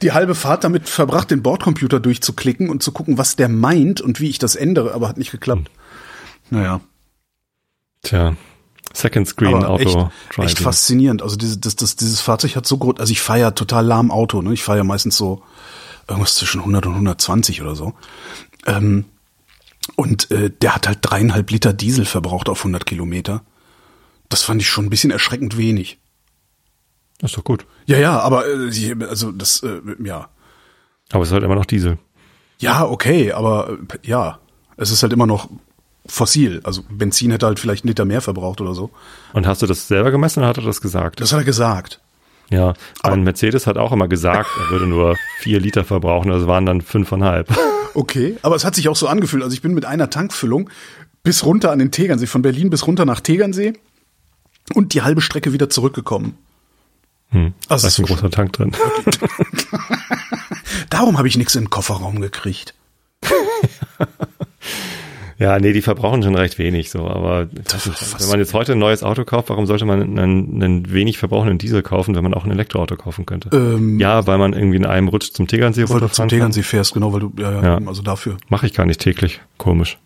die 0.00 0.12
halbe 0.12 0.34
Fahrt 0.34 0.64
damit 0.64 0.88
verbracht, 0.88 1.30
den 1.30 1.42
Bordcomputer 1.42 2.00
durchzuklicken 2.00 2.70
und 2.70 2.82
zu 2.82 2.90
gucken, 2.90 3.18
was 3.18 3.36
der 3.36 3.48
meint 3.48 4.00
und 4.00 4.20
wie 4.20 4.30
ich 4.30 4.38
das 4.38 4.56
ändere, 4.56 4.94
aber 4.94 5.08
hat 5.08 5.18
nicht 5.18 5.30
geklappt. 5.30 5.70
Naja. 6.48 6.80
Tja. 8.02 8.36
Second 8.94 9.28
Screen 9.28 9.54
Aber 9.54 9.68
Auto 9.68 10.10
echt, 10.30 10.38
echt 10.38 10.58
faszinierend. 10.58 11.22
Also 11.22 11.36
dieses, 11.36 11.60
das, 11.60 11.76
das, 11.76 11.96
dieses 11.96 12.20
Fahrzeug 12.20 12.56
hat 12.56 12.66
so 12.66 12.78
groß, 12.78 12.98
also 12.98 13.12
ich 13.12 13.20
fahre 13.20 13.40
ja 13.40 13.50
total 13.50 13.84
lahm 13.84 14.10
Auto, 14.10 14.42
ne? 14.42 14.52
Ich 14.54 14.62
fahre 14.62 14.78
ja 14.78 14.84
meistens 14.84 15.16
so 15.16 15.42
irgendwas 16.08 16.34
zwischen 16.34 16.60
100 16.60 16.86
und 16.86 16.92
120 16.94 17.60
oder 17.60 17.76
so. 17.76 17.92
Ähm, 18.66 19.04
und 19.96 20.30
äh, 20.30 20.50
der 20.50 20.74
hat 20.74 20.86
halt 20.88 20.98
dreieinhalb 21.02 21.50
Liter 21.50 21.72
Diesel 21.72 22.04
verbraucht 22.04 22.48
auf 22.48 22.60
100 22.60 22.86
Kilometer. 22.86 23.42
Das 24.28 24.42
fand 24.42 24.60
ich 24.60 24.68
schon 24.68 24.86
ein 24.86 24.90
bisschen 24.90 25.10
erschreckend 25.10 25.56
wenig. 25.56 25.98
Das 27.18 27.32
ist 27.32 27.38
doch 27.38 27.44
gut. 27.44 27.66
Ja, 27.86 27.98
ja, 27.98 28.18
aber 28.20 28.46
äh, 28.46 28.96
also 29.08 29.32
das, 29.32 29.62
äh, 29.62 29.80
ja. 30.02 30.28
Aber 31.10 31.22
es 31.22 31.28
ist 31.28 31.32
halt 31.32 31.44
immer 31.44 31.54
noch 31.54 31.66
Diesel. 31.66 31.98
Ja, 32.58 32.86
okay, 32.86 33.32
aber 33.32 33.70
äh, 33.70 34.08
ja, 34.08 34.38
es 34.76 34.90
ist 34.90 35.02
halt 35.02 35.12
immer 35.12 35.26
noch 35.26 35.48
fossil. 36.08 36.60
Also 36.64 36.82
Benzin 36.90 37.30
hätte 37.30 37.46
halt 37.46 37.58
vielleicht 37.60 37.84
einen 37.84 37.88
Liter 37.88 38.04
mehr 38.04 38.20
verbraucht 38.20 38.60
oder 38.60 38.74
so. 38.74 38.90
Und 39.32 39.46
hast 39.46 39.62
du 39.62 39.66
das 39.66 39.88
selber 39.88 40.10
gemessen 40.10 40.40
oder 40.40 40.48
hat 40.48 40.58
er 40.58 40.64
das 40.64 40.80
gesagt? 40.80 41.20
Das 41.20 41.32
hat 41.32 41.40
er 41.40 41.44
gesagt. 41.44 42.00
ja. 42.50 42.74
Aber- 43.02 43.14
Ein 43.14 43.22
Mercedes 43.22 43.66
hat 43.66 43.78
auch 43.78 43.92
immer 43.92 44.08
gesagt, 44.08 44.48
er 44.64 44.70
würde 44.70 44.86
nur 44.86 45.16
vier 45.40 45.60
Liter 45.60 45.84
verbrauchen, 45.84 46.30
das 46.30 46.46
waren 46.46 46.66
dann 46.66 46.80
fünfeinhalb. 46.80 47.54
Okay, 47.94 48.36
aber 48.42 48.54
es 48.54 48.64
hat 48.64 48.76
sich 48.76 48.88
auch 48.88 48.94
so 48.94 49.08
angefühlt. 49.08 49.42
Also 49.42 49.54
ich 49.54 49.62
bin 49.62 49.74
mit 49.74 49.84
einer 49.84 50.08
Tankfüllung 50.08 50.70
bis 51.24 51.44
runter 51.44 51.72
an 51.72 51.80
den 51.80 51.90
Tegernsee, 51.90 52.26
von 52.26 52.42
Berlin 52.42 52.70
bis 52.70 52.86
runter 52.86 53.04
nach 53.04 53.18
Tegernsee 53.20 53.72
und 54.74 54.94
die 54.94 55.02
halbe 55.02 55.20
Strecke 55.20 55.52
wieder 55.52 55.68
zurückgekommen. 55.68 56.36
Hm. 57.30 57.54
Also 57.68 57.82
da 57.84 57.88
ist 57.88 57.98
ein 57.98 58.06
so 58.06 58.14
großer 58.14 58.30
Tank 58.30 58.52
drin. 58.52 58.72
Darum 60.90 61.18
habe 61.18 61.26
ich 61.26 61.36
nichts 61.36 61.56
in 61.56 61.64
den 61.64 61.70
Kofferraum 61.70 62.20
gekriegt. 62.20 62.74
Ja, 65.38 65.56
nee, 65.60 65.72
die 65.72 65.82
verbrauchen 65.82 66.22
schon 66.24 66.34
recht 66.34 66.58
wenig 66.58 66.90
so, 66.90 67.06
aber 67.06 67.48
wenn 67.52 68.28
man 68.28 68.40
jetzt 68.40 68.54
heute 68.54 68.72
ein 68.72 68.78
neues 68.80 69.04
Auto 69.04 69.24
kauft, 69.24 69.50
warum 69.50 69.66
sollte 69.66 69.84
man 69.84 70.18
einen, 70.18 70.62
einen 70.62 70.92
wenig 70.92 71.18
verbrauchenden 71.18 71.58
Diesel 71.58 71.82
kaufen, 71.82 72.16
wenn 72.16 72.24
man 72.24 72.34
auch 72.34 72.44
ein 72.44 72.50
Elektroauto 72.50 72.96
kaufen 72.96 73.24
könnte? 73.24 73.50
Ähm, 73.52 74.00
ja, 74.00 74.26
weil 74.26 74.38
man 74.38 74.52
irgendwie 74.52 74.78
in 74.78 74.86
einem 74.86 75.06
Rutsch 75.06 75.30
zum 75.32 75.46
Tegernsee 75.46 75.88
Weil 75.88 76.00
du 76.00 76.08
zum 76.08 76.26
Tegernsee 76.28 76.62
fährst, 76.64 76.92
genau, 76.92 77.12
weil 77.12 77.20
du, 77.20 77.32
ja, 77.38 77.52
ja, 77.52 77.62
Ja. 77.78 77.86
also 77.86 78.02
dafür. 78.02 78.36
Mache 78.48 78.66
ich 78.66 78.74
gar 78.74 78.84
nicht 78.84 79.00
täglich. 79.00 79.40
Komisch. 79.58 79.98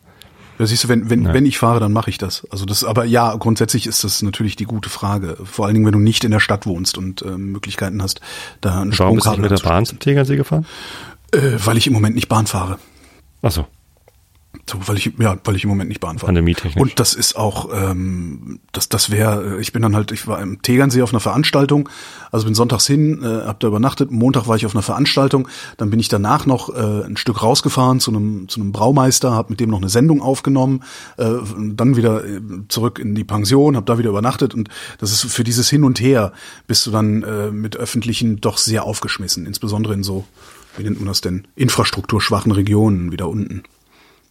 Ja, 0.59 0.67
siehst 0.67 0.85
du, 0.85 0.89
wenn, 0.89 1.09
wenn, 1.09 1.33
wenn 1.33 1.47
ich 1.47 1.57
fahre, 1.59 1.81
dann 1.81 1.93
mache 1.93 2.11
ich 2.11 2.19
das. 2.19 2.47
Also 2.51 2.67
das, 2.67 2.85
aber 2.85 3.07
ja, 3.07 3.35
grundsätzlich 3.37 3.87
ist 3.87 4.05
das 4.05 4.21
natürlich 4.21 4.55
die 4.57 4.67
gute 4.67 4.91
Frage. 4.91 5.39
Vor 5.43 5.65
allen 5.65 5.75
Dingen, 5.75 5.87
wenn 5.87 5.95
du 5.95 5.99
nicht 5.99 6.25
in 6.25 6.31
der 6.31 6.41
Stadt 6.41 6.67
wohnst 6.67 6.99
und 6.99 7.23
äh, 7.23 7.31
Möglichkeiten 7.39 8.03
hast, 8.03 8.21
da 8.61 8.83
ein 8.83 8.93
Warum 8.99 9.17
bist 9.17 9.27
du 9.27 9.37
mit 9.39 9.51
der 9.51 9.57
Bahn 9.57 9.87
zum 9.87 9.99
Tegernsee 9.99 10.37
gefahren? 10.37 10.67
Äh, 11.33 11.39
weil 11.65 11.79
ich 11.79 11.87
im 11.87 11.95
Moment 11.95 12.15
nicht 12.17 12.29
Bahn 12.29 12.47
fahre. 12.47 12.79
Ach 13.41 13.51
so. 13.51 13.67
So, 14.71 14.79
weil 14.87 14.97
ich 14.97 15.13
ja, 15.19 15.37
weil 15.43 15.57
ich 15.57 15.65
im 15.65 15.71
Moment 15.71 15.89
nicht 15.89 16.01
Bahn 16.01 16.19
fahre. 16.19 16.29
Pandemietechnisch. 16.29 16.81
Und 16.81 17.01
das 17.01 17.15
ist 17.15 17.37
auch, 17.37 17.69
ähm, 17.75 18.61
das, 18.71 18.89
das 18.89 19.11
wäre, 19.11 19.61
ich 19.61 19.73
bin 19.73 19.83
dann 19.83 19.97
halt, 19.97 20.13
ich 20.13 20.29
war 20.29 20.41
im 20.41 20.63
Tegernsee 20.63 21.03
auf 21.03 21.13
einer 21.13 21.21
Veranstaltung, 21.21 21.89
also 22.31 22.47
bin 22.47 22.55
sonntags 22.55 22.87
hin, 22.87 23.23
äh, 23.23 23.47
hab 23.47 23.59
da 23.59 23.67
übernachtet, 23.67 24.13
Montag 24.13 24.47
war 24.47 24.55
ich 24.55 24.65
auf 24.65 24.75
einer 24.75 24.83
Veranstaltung, 24.83 25.49
dann 25.79 25.91
bin 25.91 25.99
ich 25.99 26.09
danach 26.09 26.47
noch 26.47 26.75
äh, 26.75 27.05
ein 27.05 27.17
Stück 27.17 27.43
rausgefahren 27.43 27.99
zu 27.99 28.13
einem 28.13 28.49
zu 28.49 28.61
einem 28.61 28.71
Braumeister, 28.71 29.33
hab 29.33 29.51
mit 29.51 29.59
dem 29.59 29.69
noch 29.69 29.79
eine 29.79 29.89
Sendung 29.89 30.23
aufgenommen, 30.23 30.85
äh, 31.17 31.31
dann 31.73 31.97
wieder 31.97 32.25
äh, 32.25 32.41
zurück 32.69 33.01
in 33.01 33.17
die 33.17 33.25
Pension, 33.25 33.77
hab 33.77 33.87
da 33.87 33.99
wieder 33.99 34.11
übernachtet 34.11 34.55
und 34.55 34.69
das 34.99 35.11
ist 35.11 35.25
für 35.33 35.43
dieses 35.45 35.69
Hin 35.71 35.83
und 35.83 36.01
Her 36.01 36.33
bist 36.69 36.87
du 36.87 36.93
dann 36.93 37.25
äh, 37.25 37.51
mit 37.51 37.77
öffentlichen 37.77 38.41
doch 38.41 38.59
sehr 38.59 38.85
aufgeschmissen, 38.85 39.45
insbesondere 39.45 39.95
in 39.95 40.05
so, 40.05 40.25
wie 40.77 40.85
nennt 40.85 41.01
man 41.01 41.09
das 41.09 41.21
denn, 41.21 41.49
infrastrukturschwachen 41.57 42.53
Regionen 42.53 43.11
wieder 43.11 43.29
unten. 43.29 43.65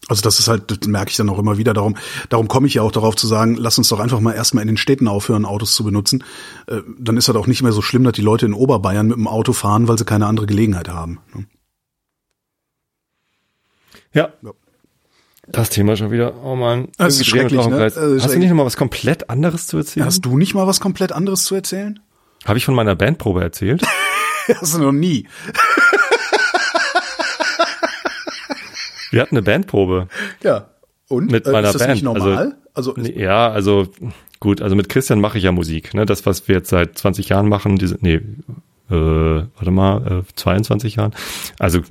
Also 0.08 0.22
das 0.24 0.40
ist 0.40 0.48
halt, 0.48 0.72
das 0.72 0.88
merke 0.88 1.12
ich 1.12 1.18
dann 1.18 1.30
auch 1.30 1.40
immer 1.40 1.58
wieder. 1.58 1.74
Darum, 1.74 1.96
darum 2.30 2.48
komme 2.48 2.68
ich 2.68 2.74
ja 2.74 2.82
auch 2.82 2.92
darauf 2.92 3.16
zu 3.16 3.28
sagen, 3.28 3.56
lass 3.56 3.78
uns 3.78 3.90
doch 3.90 4.00
einfach 4.00 4.20
mal 4.20 4.34
erstmal 4.34 4.64
in 4.64 4.68
den 4.68 4.78
Städten 4.78 5.08
aufhören, 5.08 5.46
Autos 5.46 5.76
zu 5.76 5.84
benutzen. 5.84 6.24
Äh, 6.68 6.82
dann 6.98 7.18
ist 7.18 7.28
das 7.28 7.36
auch 7.36 7.48
nicht 7.48 7.62
mehr 7.62 7.72
so 7.72 7.82
schlimm, 7.82 8.04
dass 8.04 8.14
die 8.14 8.22
Leute 8.22 8.46
in 8.46 8.54
Oberbayern 8.54 9.08
mit 9.08 9.18
dem 9.18 9.28
Auto 9.28 9.54
fahren, 9.54 9.88
weil 9.88 9.98
sie 9.98 10.06
keine 10.06 10.26
andere 10.26 10.48
Gelegenheit 10.48 10.90
haben. 10.90 11.20
Ne? 11.34 11.46
Ja. 14.14 14.34
ja. 14.42 14.52
Das 15.48 15.70
Thema 15.70 15.96
schon 15.96 16.12
wieder. 16.12 16.44
Oh 16.44 16.56
man, 16.56 16.90
das 16.98 17.16
ist 17.16 17.26
schrecklich, 17.26 17.66
ne? 17.66 17.84
Hast 17.86 17.96
du 17.96 18.40
nicht 18.40 18.50
noch 18.50 18.56
mal 18.56 18.66
was 18.66 18.78
komplett 18.78 19.30
anderes 19.30 19.68
zu 19.68 19.78
erzählen? 19.78 20.06
Hast 20.06 20.26
du 20.26 20.38
nicht 20.38 20.54
mal 20.54 20.68
was 20.68 20.80
komplett 20.80 21.12
anderes 21.12 21.44
zu 21.44 21.56
erzählen? 21.56 22.00
Habe 22.46 22.58
ich 22.58 22.66
von 22.66 22.76
meiner 22.76 22.96
Bandprobe 22.96 23.42
erzählt? 23.42 23.84
Hast 24.60 24.76
du 24.76 24.80
noch 24.80 24.92
nie. 24.92 25.28
Wir 29.12 29.22
hatten 29.22 29.36
eine 29.36 29.44
Bandprobe. 29.44 30.08
Ja. 30.44 30.70
Und? 31.08 31.32
Mit 31.32 31.46
meiner 31.46 31.68
ist 31.68 31.76
das 31.76 31.82
Band. 31.82 31.94
Nicht 31.94 32.04
normal? 32.04 32.56
Also, 32.74 32.96
also 32.96 33.12
ja, 33.12 33.50
also 33.50 33.88
gut, 34.40 34.62
also 34.62 34.76
mit 34.76 34.90
Christian 34.90 35.20
mache 35.20 35.38
ich 35.38 35.44
ja 35.44 35.52
Musik. 35.52 35.94
Ne? 35.94 36.06
Das, 36.06 36.26
was 36.26 36.48
wir 36.48 36.56
jetzt 36.56 36.70
seit 36.70 36.98
20 36.98 37.30
Jahren 37.30 37.50
machen, 37.50 37.78
diese, 37.78 37.98
nee, 38.00 38.22
äh, 38.90 38.94
warte 38.96 39.72
mal, 39.72 40.24
äh, 40.24 40.34
22 40.36 40.96
Jahren. 40.96 41.14
Also 41.60 41.82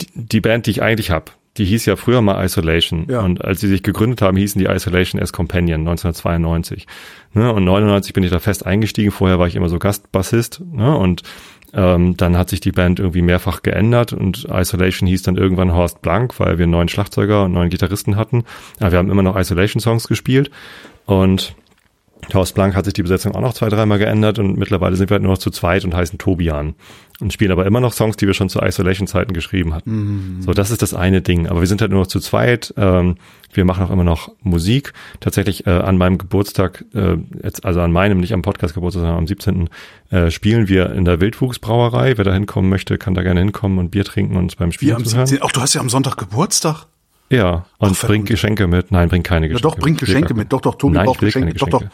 die, 0.00 0.06
die 0.14 0.40
Band, 0.40 0.66
die 0.66 0.72
ich 0.72 0.82
eigentlich 0.82 1.10
habe, 1.10 1.32
die 1.56 1.64
hieß 1.64 1.86
ja 1.86 1.96
früher 1.96 2.20
mal 2.20 2.44
Isolation. 2.44 3.06
Ja. 3.08 3.20
Und 3.20 3.44
als 3.44 3.60
sie 3.60 3.68
sich 3.68 3.82
gegründet 3.82 4.22
haben, 4.22 4.36
hießen 4.36 4.60
die 4.60 4.66
Isolation 4.66 5.20
as 5.20 5.32
Companion 5.32 5.80
1992. 5.80 6.86
Ne? 7.34 7.52
Und 7.52 7.64
99 7.64 8.12
bin 8.12 8.22
ich 8.22 8.30
da 8.30 8.38
fest 8.38 8.64
eingestiegen. 8.64 9.10
Vorher 9.10 9.38
war 9.38 9.48
ich 9.48 9.56
immer 9.56 9.68
so 9.68 9.78
Gastbassist. 9.78 10.62
Ne? 10.72 10.96
Und 10.96 11.22
ähm, 11.74 12.16
dann 12.16 12.36
hat 12.36 12.48
sich 12.48 12.60
die 12.60 12.72
Band 12.72 12.98
irgendwie 12.98 13.22
mehrfach 13.22 13.62
geändert 13.62 14.12
und 14.12 14.46
Isolation 14.50 15.06
hieß 15.06 15.22
dann 15.22 15.36
irgendwann 15.36 15.74
Horst 15.74 16.00
Blank, 16.02 16.38
weil 16.40 16.58
wir 16.58 16.64
einen 16.64 16.72
neuen 16.72 16.88
Schlagzeuger 16.88 17.44
und 17.44 17.52
neuen 17.52 17.70
Gitarristen 17.70 18.16
hatten. 18.16 18.44
Aber 18.80 18.92
wir 18.92 18.98
haben 18.98 19.10
immer 19.10 19.22
noch 19.22 19.36
Isolation-Songs 19.36 20.08
gespielt 20.08 20.50
und 21.06 21.54
Horst 22.32 22.54
Blank 22.54 22.74
hat 22.74 22.84
sich 22.84 22.94
die 22.94 23.02
Besetzung 23.02 23.34
auch 23.34 23.40
noch 23.40 23.54
zwei, 23.54 23.68
dreimal 23.68 23.98
geändert 23.98 24.38
und 24.38 24.58
mittlerweile 24.58 24.96
sind 24.96 25.10
wir 25.10 25.14
halt 25.14 25.22
nur 25.22 25.32
noch 25.32 25.38
zu 25.38 25.50
zweit 25.50 25.84
und 25.84 25.94
heißen 25.94 26.18
Tobian. 26.18 26.74
Und 27.20 27.32
spielen 27.32 27.50
aber 27.50 27.66
immer 27.66 27.80
noch 27.80 27.92
Songs, 27.92 28.16
die 28.16 28.28
wir 28.28 28.34
schon 28.34 28.48
zu 28.48 28.60
Isolation-Zeiten 28.60 29.32
geschrieben 29.32 29.74
hatten. 29.74 29.90
Mhm. 29.90 30.42
So, 30.42 30.52
das 30.54 30.70
ist 30.70 30.82
das 30.82 30.94
eine 30.94 31.20
Ding. 31.20 31.48
Aber 31.48 31.58
wir 31.58 31.66
sind 31.66 31.80
halt 31.80 31.90
nur 31.90 32.00
noch 32.00 32.06
zu 32.06 32.20
zweit. 32.20 32.72
Ähm, 32.76 33.16
wir 33.52 33.64
machen 33.64 33.84
auch 33.84 33.90
immer 33.90 34.04
noch 34.04 34.30
Musik. 34.42 34.92
Tatsächlich 35.18 35.66
äh, 35.66 35.70
an 35.70 35.98
meinem 35.98 36.18
Geburtstag, 36.18 36.84
äh, 36.94 37.16
jetzt, 37.42 37.64
also 37.64 37.80
an 37.80 37.90
meinem, 37.90 38.20
nicht 38.20 38.34
am 38.34 38.42
Podcast-Geburtstag, 38.42 39.00
sondern 39.00 39.18
am 39.18 39.26
17. 39.26 39.68
Äh, 40.10 40.30
spielen 40.30 40.68
wir 40.68 40.92
in 40.92 41.04
der 41.04 41.20
Wildwuchsbrauerei. 41.20 42.16
Wer 42.18 42.24
da 42.24 42.32
hinkommen 42.32 42.70
möchte, 42.70 42.98
kann 42.98 43.14
da 43.14 43.22
gerne 43.24 43.40
hinkommen 43.40 43.78
und 43.78 43.90
Bier 43.90 44.04
trinken 44.04 44.36
und 44.36 44.56
beim 44.56 44.70
Spielen 44.70 45.04
zuhören. 45.04 45.42
Auch 45.42 45.50
du 45.50 45.60
hast 45.60 45.74
ja 45.74 45.80
am 45.80 45.88
Sonntag 45.88 46.18
Geburtstag. 46.18 46.86
Ja, 47.30 47.66
und 47.76 47.96
Ach, 47.96 48.06
bringt 48.06 48.26
Geschenke 48.26 48.66
mit. 48.66 48.90
Nein, 48.90 49.08
bringt 49.08 49.26
keine 49.26 49.48
Geschenke. 49.48 49.68
Ja, 49.68 49.74
doch, 49.74 49.78
bringt 49.78 49.98
Geschenke 49.98 50.34
mit. 50.34 50.52
Doch, 50.52 50.62
doch, 50.62 50.76
Tobi 50.76 50.94
Nein, 50.94 51.06
braucht 51.06 51.20
Geschenke. 51.20 51.52
Geschenke. 51.52 51.70
Doch, 51.70 51.82
doch. 51.82 51.88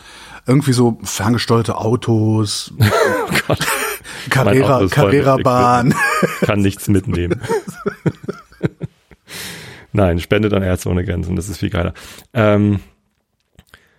Irgendwie 0.46 0.72
so 0.72 0.98
ferngesteuerte 1.02 1.76
Autos. 1.76 2.72
oh 3.48 3.54
Carrera, 4.30 4.86
Carrera-Bahn. 4.88 5.94
Kann 6.40 6.60
nichts 6.60 6.88
mitnehmen. 6.88 7.40
Nein, 9.92 10.20
spendet 10.20 10.52
an 10.52 10.62
Ärzte 10.62 10.88
ohne 10.88 11.04
Grenzen. 11.04 11.36
Das 11.36 11.48
ist 11.48 11.58
viel 11.58 11.70
geiler. 11.70 11.94
Ähm, 12.32 12.80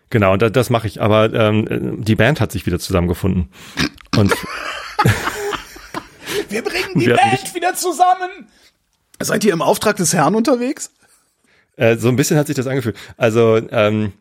genau, 0.09 0.37
das, 0.37 0.51
das 0.51 0.69
mache 0.69 0.87
ich. 0.87 1.01
Aber 1.01 1.33
ähm, 1.33 2.03
die 2.03 2.15
Band 2.15 2.39
hat 2.39 2.51
sich 2.51 2.65
wieder 2.65 2.79
zusammengefunden. 2.79 3.49
Und 4.17 4.33
wir 6.49 6.63
bringen 6.63 6.93
die 6.95 7.07
wir 7.07 7.15
Band 7.15 7.55
wieder 7.55 7.73
zusammen. 7.75 8.47
Seid 9.19 9.43
ihr 9.45 9.53
im 9.53 9.61
Auftrag 9.61 9.95
des 9.97 10.13
Herrn 10.13 10.35
unterwegs? 10.35 10.91
Äh, 11.77 11.97
so 11.97 12.09
ein 12.09 12.15
bisschen 12.15 12.37
hat 12.37 12.47
sich 12.47 12.55
das 12.55 12.67
angefühlt. 12.67 12.95
Also 13.17 13.59
ähm, 13.71 14.13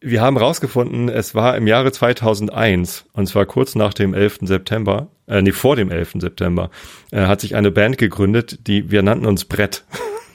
wir 0.00 0.20
haben 0.20 0.36
rausgefunden, 0.36 1.08
es 1.08 1.34
war 1.34 1.56
im 1.56 1.66
Jahre 1.66 1.90
2001 1.90 3.06
und 3.12 3.26
zwar 3.26 3.46
kurz 3.46 3.74
nach 3.74 3.94
dem 3.94 4.14
11. 4.14 4.40
September, 4.42 5.08
äh, 5.26 5.42
nee, 5.42 5.52
vor 5.52 5.76
dem 5.76 5.90
11. 5.90 6.16
September, 6.18 6.70
äh, 7.10 7.22
hat 7.26 7.40
sich 7.40 7.56
eine 7.56 7.70
Band 7.70 7.98
gegründet, 7.98 8.66
die 8.66 8.90
wir 8.90 9.02
nannten 9.02 9.26
uns 9.26 9.44
Brett. 9.44 9.84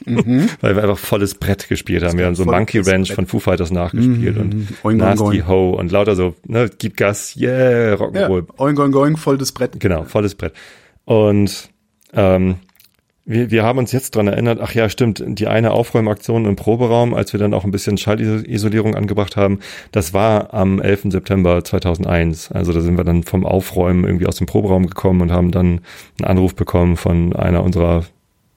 Mhm. 0.04 0.50
Weil 0.60 0.76
wir 0.76 0.82
einfach 0.82 0.98
volles 0.98 1.34
Brett 1.34 1.68
gespielt 1.68 2.02
haben. 2.02 2.18
Wir 2.18 2.26
haben 2.26 2.34
so 2.34 2.44
Monkey 2.44 2.80
Ranch 2.80 3.12
von 3.12 3.26
Foo 3.26 3.38
Fighters 3.38 3.70
nachgespielt 3.70 4.36
mhm. 4.36 4.42
und 4.42 4.68
oing, 4.84 4.96
Nasty 4.98 5.24
oing. 5.24 5.48
Ho 5.48 5.70
und 5.70 5.90
lauter 5.90 6.14
so, 6.14 6.34
ne, 6.46 6.70
gib 6.78 6.96
Gas, 6.98 7.34
yeah, 7.36 7.94
Rock'n'Roll. 7.94 8.46
Ja, 8.46 8.60
oing, 8.60 8.78
oing, 8.78 8.94
oing, 8.94 9.16
volles 9.16 9.52
Brett. 9.52 9.80
Genau, 9.80 10.04
volles 10.04 10.34
Brett. 10.34 10.52
Und 11.06 11.70
ähm, 12.12 12.56
wir, 13.26 13.50
wir 13.50 13.62
haben 13.62 13.78
uns 13.78 13.92
jetzt 13.92 14.14
dran 14.14 14.28
erinnert, 14.28 14.60
ach 14.60 14.74
ja, 14.74 14.88
stimmt, 14.88 15.24
die 15.26 15.46
eine 15.46 15.72
Aufräumaktion 15.72 16.44
im 16.44 16.56
Proberaum, 16.56 17.14
als 17.14 17.32
wir 17.32 17.40
dann 17.40 17.54
auch 17.54 17.64
ein 17.64 17.70
bisschen 17.70 17.96
Schallisolierung 17.96 18.94
angebracht 18.94 19.36
haben, 19.36 19.60
das 19.92 20.12
war 20.12 20.52
am 20.52 20.80
11. 20.80 21.04
September 21.12 21.64
2001. 21.64 22.52
Also 22.52 22.72
da 22.72 22.80
sind 22.80 22.96
wir 22.96 23.04
dann 23.04 23.22
vom 23.22 23.46
Aufräumen 23.46 24.04
irgendwie 24.04 24.26
aus 24.26 24.36
dem 24.36 24.46
Proberaum 24.46 24.86
gekommen 24.86 25.22
und 25.22 25.32
haben 25.32 25.50
dann 25.50 25.80
einen 26.18 26.24
Anruf 26.24 26.54
bekommen 26.54 26.96
von 26.96 27.34
einer 27.34 27.62
unserer 27.62 28.04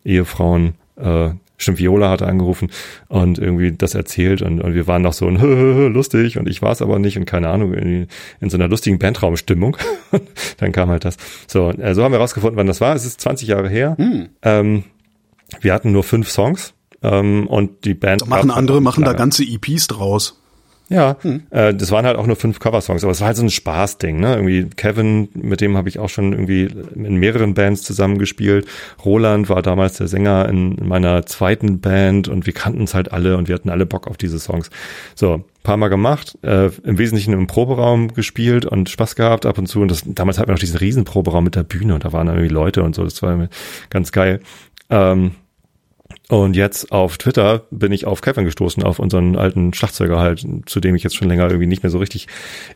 Ehefrauen, 0.03 0.75
äh, 0.97 1.29
Stimmt, 1.59 1.79
Viola 1.79 2.09
hatte 2.11 2.27
angerufen 2.27 2.69
und 3.07 3.39
irgendwie 3.39 3.71
das 3.71 3.95
erzählt 3.95 4.43
und, 4.43 4.61
und 4.61 4.75
wir 4.75 4.85
waren 4.85 5.01
noch 5.01 5.13
so 5.13 5.27
ein 5.27 5.37
lustig 5.93 6.37
und 6.37 6.47
ich 6.47 6.61
war 6.61 6.71
es 6.71 6.83
aber 6.83 6.99
nicht 6.99 7.17
und 7.17 7.25
keine 7.25 7.49
Ahnung, 7.49 7.73
in, 7.73 8.07
in 8.39 8.49
so 8.49 8.57
einer 8.57 8.67
lustigen 8.67 8.99
Bandraumstimmung. 8.99 9.75
Dann 10.57 10.71
kam 10.71 10.89
halt 10.89 11.03
das. 11.03 11.17
So, 11.47 11.71
äh, 11.71 11.95
so 11.95 12.03
haben 12.03 12.11
wir 12.11 12.19
rausgefunden, 12.19 12.57
wann 12.57 12.67
das 12.67 12.79
war. 12.79 12.95
Es 12.95 13.05
ist 13.05 13.19
20 13.21 13.47
Jahre 13.47 13.69
her. 13.69 13.95
Hm. 13.97 14.29
Ähm, 14.43 14.83
wir 15.61 15.73
hatten 15.73 15.91
nur 15.91 16.03
fünf 16.03 16.29
Songs 16.29 16.73
ähm, 17.01 17.47
und 17.47 17.85
die 17.85 17.95
Band. 17.95 18.21
Da 18.21 18.25
machen 18.27 18.51
andere, 18.51 18.81
machen 18.81 19.03
da 19.03 19.13
ganze 19.13 19.43
EPs 19.43 19.87
draus. 19.87 20.39
Ja, 20.89 21.17
hm. 21.21 21.43
äh, 21.49 21.73
das 21.73 21.91
waren 21.91 22.05
halt 22.05 22.17
auch 22.17 22.27
nur 22.27 22.37
fünf 22.37 22.59
Coversongs, 22.59 23.03
aber 23.03 23.11
es 23.11 23.19
war 23.19 23.27
halt 23.27 23.37
so 23.37 23.43
ein 23.43 23.49
Spaßding, 23.49 24.19
ne? 24.19 24.35
Irgendwie 24.35 24.69
Kevin, 24.75 25.27
mit 25.33 25.59
dem 25.59 25.75
habe 25.75 25.89
ich 25.89 25.99
auch 25.99 26.07
schon 26.07 26.31
irgendwie 26.31 26.69
in 26.95 27.17
mehreren 27.17 27.53
Bands 27.53 27.81
zusammengespielt. 27.81 28.65
Roland 29.03 29.49
war 29.49 29.61
damals 29.61 29.97
der 29.97 30.07
Sänger 30.07 30.47
in 30.47 30.77
meiner 30.87 31.25
zweiten 31.25 31.81
Band 31.81 32.29
und 32.29 32.45
wir 32.45 32.53
kannten 32.53 32.83
es 32.83 32.93
halt 32.93 33.11
alle 33.11 33.35
und 33.35 33.49
wir 33.49 33.55
hatten 33.55 33.69
alle 33.69 33.85
Bock 33.85 34.07
auf 34.07 34.15
diese 34.15 34.39
Songs. 34.39 34.69
So, 35.13 35.43
paar 35.63 35.75
Mal 35.75 35.89
gemacht, 35.89 36.37
äh, 36.43 36.67
im 36.83 36.97
Wesentlichen 36.97 37.33
im 37.33 37.47
Proberaum 37.47 38.13
gespielt 38.13 38.65
und 38.65 38.89
Spaß 38.89 39.17
gehabt 39.17 39.45
ab 39.45 39.57
und 39.57 39.67
zu. 39.67 39.81
Und 39.81 39.91
das, 39.91 40.03
damals 40.05 40.39
hatten 40.39 40.47
wir 40.47 40.53
noch 40.53 40.59
diesen 40.59 40.77
riesen 40.77 41.03
Proberaum 41.03 41.43
mit 41.43 41.55
der 41.55 41.63
Bühne 41.63 41.95
und 41.95 42.05
da 42.05 42.13
waren 42.13 42.27
irgendwie 42.27 42.47
Leute 42.47 42.83
und 42.83 42.95
so, 42.95 43.03
das 43.03 43.21
war 43.21 43.49
ganz 43.89 44.13
geil. 44.13 44.39
Ähm, 44.89 45.31
und 46.29 46.57
jetzt 46.57 46.91
auf 46.91 47.17
Twitter 47.17 47.63
bin 47.71 47.93
ich 47.93 48.05
auf 48.05 48.19
Kevin 48.19 48.43
gestoßen, 48.43 48.83
auf 48.83 48.99
unseren 48.99 49.37
alten 49.37 49.73
Schlagzeuger 49.73 50.19
halt, 50.19 50.45
zu 50.65 50.81
dem 50.81 50.93
ich 50.93 51.03
jetzt 51.03 51.15
schon 51.15 51.29
länger 51.29 51.45
irgendwie 51.45 51.67
nicht 51.67 51.83
mehr 51.83 51.89
so 51.89 51.99
richtig 51.99 52.27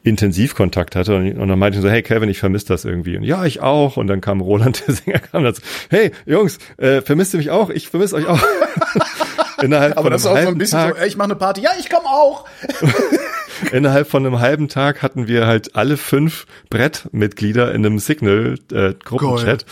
intensiv 0.03 0.55
Kontakt 0.55 0.95
hatte. 0.95 1.17
Und, 1.17 1.37
und 1.37 1.49
dann 1.49 1.59
meinte 1.59 1.77
ich 1.77 1.81
so, 1.81 1.89
hey 1.89 2.01
Kevin, 2.01 2.29
ich 2.29 2.39
vermisse 2.39 2.67
das 2.67 2.85
irgendwie. 2.85 3.17
Und 3.17 3.23
ja, 3.23 3.43
ich 3.43 3.61
auch. 3.61 3.97
Und 3.97 4.07
dann 4.07 4.21
kam 4.21 4.39
Roland, 4.39 4.83
der 4.87 4.95
Sänger, 4.95 5.19
kam 5.19 5.43
dazu, 5.43 5.61
hey 5.89 6.11
Jungs, 6.25 6.59
äh, 6.77 7.01
vermisst 7.01 7.33
ihr 7.33 7.39
mich 7.39 7.51
auch? 7.51 7.69
Ich 7.69 7.89
vermisse 7.89 8.15
euch 8.15 8.27
auch. 8.27 8.39
Innerhalb 9.61 9.97
Aber 9.97 10.09
das 10.09 10.21
ist 10.21 10.27
auch 10.27 10.41
so 10.41 10.47
ein 10.47 10.57
bisschen 10.57 10.79
Tag, 10.79 10.95
so, 10.95 11.01
ey, 11.01 11.07
ich 11.09 11.17
mache 11.17 11.25
eine 11.25 11.35
Party. 11.35 11.61
Ja, 11.61 11.71
ich 11.77 11.89
komme 11.89 12.07
auch. 12.07 12.45
Innerhalb 13.73 14.07
von 14.07 14.25
einem 14.25 14.39
halben 14.39 14.69
Tag 14.69 15.01
hatten 15.01 15.27
wir 15.27 15.45
halt 15.45 15.75
alle 15.75 15.97
fünf 15.97 16.45
Brettmitglieder 16.69 17.73
in 17.73 17.85
einem 17.85 17.99
Signal-Gruppenchat. 17.99 19.63
Äh, 19.63 19.65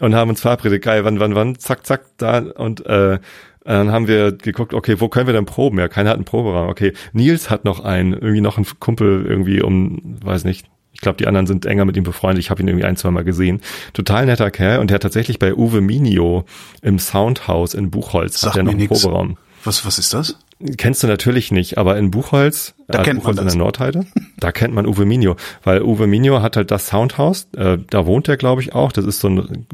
und 0.00 0.14
haben 0.14 0.30
uns 0.30 0.40
verabredet, 0.40 0.82
geil, 0.82 1.04
wann, 1.04 1.20
wann, 1.20 1.34
wann, 1.34 1.58
zack, 1.58 1.86
zack, 1.86 2.02
da 2.16 2.38
und 2.38 2.84
äh, 2.86 3.18
dann 3.64 3.92
haben 3.92 4.08
wir 4.08 4.32
geguckt, 4.32 4.74
okay, 4.74 5.00
wo 5.00 5.08
können 5.08 5.26
wir 5.26 5.32
denn 5.32 5.46
proben? 5.46 5.78
Ja, 5.78 5.88
keiner 5.88 6.10
hat 6.10 6.16
einen 6.16 6.26
Proberaum. 6.26 6.68
Okay, 6.68 6.92
Nils 7.12 7.48
hat 7.48 7.64
noch 7.64 7.80
einen, 7.80 8.12
irgendwie 8.12 8.42
noch 8.42 8.58
einen 8.58 8.66
Kumpel 8.78 9.24
irgendwie 9.26 9.62
um, 9.62 10.18
weiß 10.22 10.44
nicht, 10.44 10.66
ich 10.92 11.00
glaube, 11.00 11.16
die 11.16 11.26
anderen 11.26 11.46
sind 11.46 11.66
enger 11.66 11.84
mit 11.84 11.96
ihm 11.96 12.04
befreundet. 12.04 12.42
Ich 12.42 12.50
habe 12.50 12.62
ihn 12.62 12.68
irgendwie 12.68 12.84
ein, 12.84 12.96
zwei 12.96 13.10
Mal 13.10 13.24
gesehen. 13.24 13.60
Total 13.94 14.26
netter 14.26 14.50
Kerl 14.50 14.78
und 14.78 14.90
der 14.90 14.96
hat 14.96 15.02
tatsächlich 15.02 15.38
bei 15.38 15.54
Uwe 15.54 15.80
Minio 15.80 16.44
im 16.82 16.98
Soundhouse 16.98 17.74
in 17.74 17.90
Buchholz 17.90 18.40
Sag 18.40 18.50
hat 18.50 18.56
der 18.56 18.62
noch 18.62 18.70
einen 18.70 18.80
nix. 18.80 19.02
Proberaum. 19.02 19.36
Was, 19.64 19.86
was 19.86 19.98
ist 19.98 20.14
das? 20.14 20.36
Kennst 20.76 21.02
du 21.02 21.06
natürlich 21.06 21.50
nicht, 21.50 21.78
aber 21.78 21.96
in 21.96 22.10
Buchholz, 22.10 22.74
da 22.86 23.00
äh, 23.00 23.02
kennt 23.02 23.20
Buchholz 23.20 23.36
man 23.36 23.44
das. 23.44 23.54
in 23.54 23.58
der 23.58 23.64
Nordheide, 23.64 24.06
da 24.38 24.52
kennt 24.52 24.74
man 24.74 24.86
Uwe 24.86 25.04
Minio, 25.04 25.36
weil 25.62 25.82
Uwe 25.82 26.06
Minio 26.06 26.42
hat 26.42 26.56
halt 26.56 26.70
das 26.70 26.86
Soundhaus, 26.86 27.48
äh, 27.56 27.78
da 27.90 28.06
wohnt 28.06 28.28
er 28.28 28.36
glaube 28.36 28.62
ich 28.62 28.74
auch, 28.74 28.92
das 28.92 29.04
ist 29.04 29.20
so 29.20 29.28
ein 29.28 29.66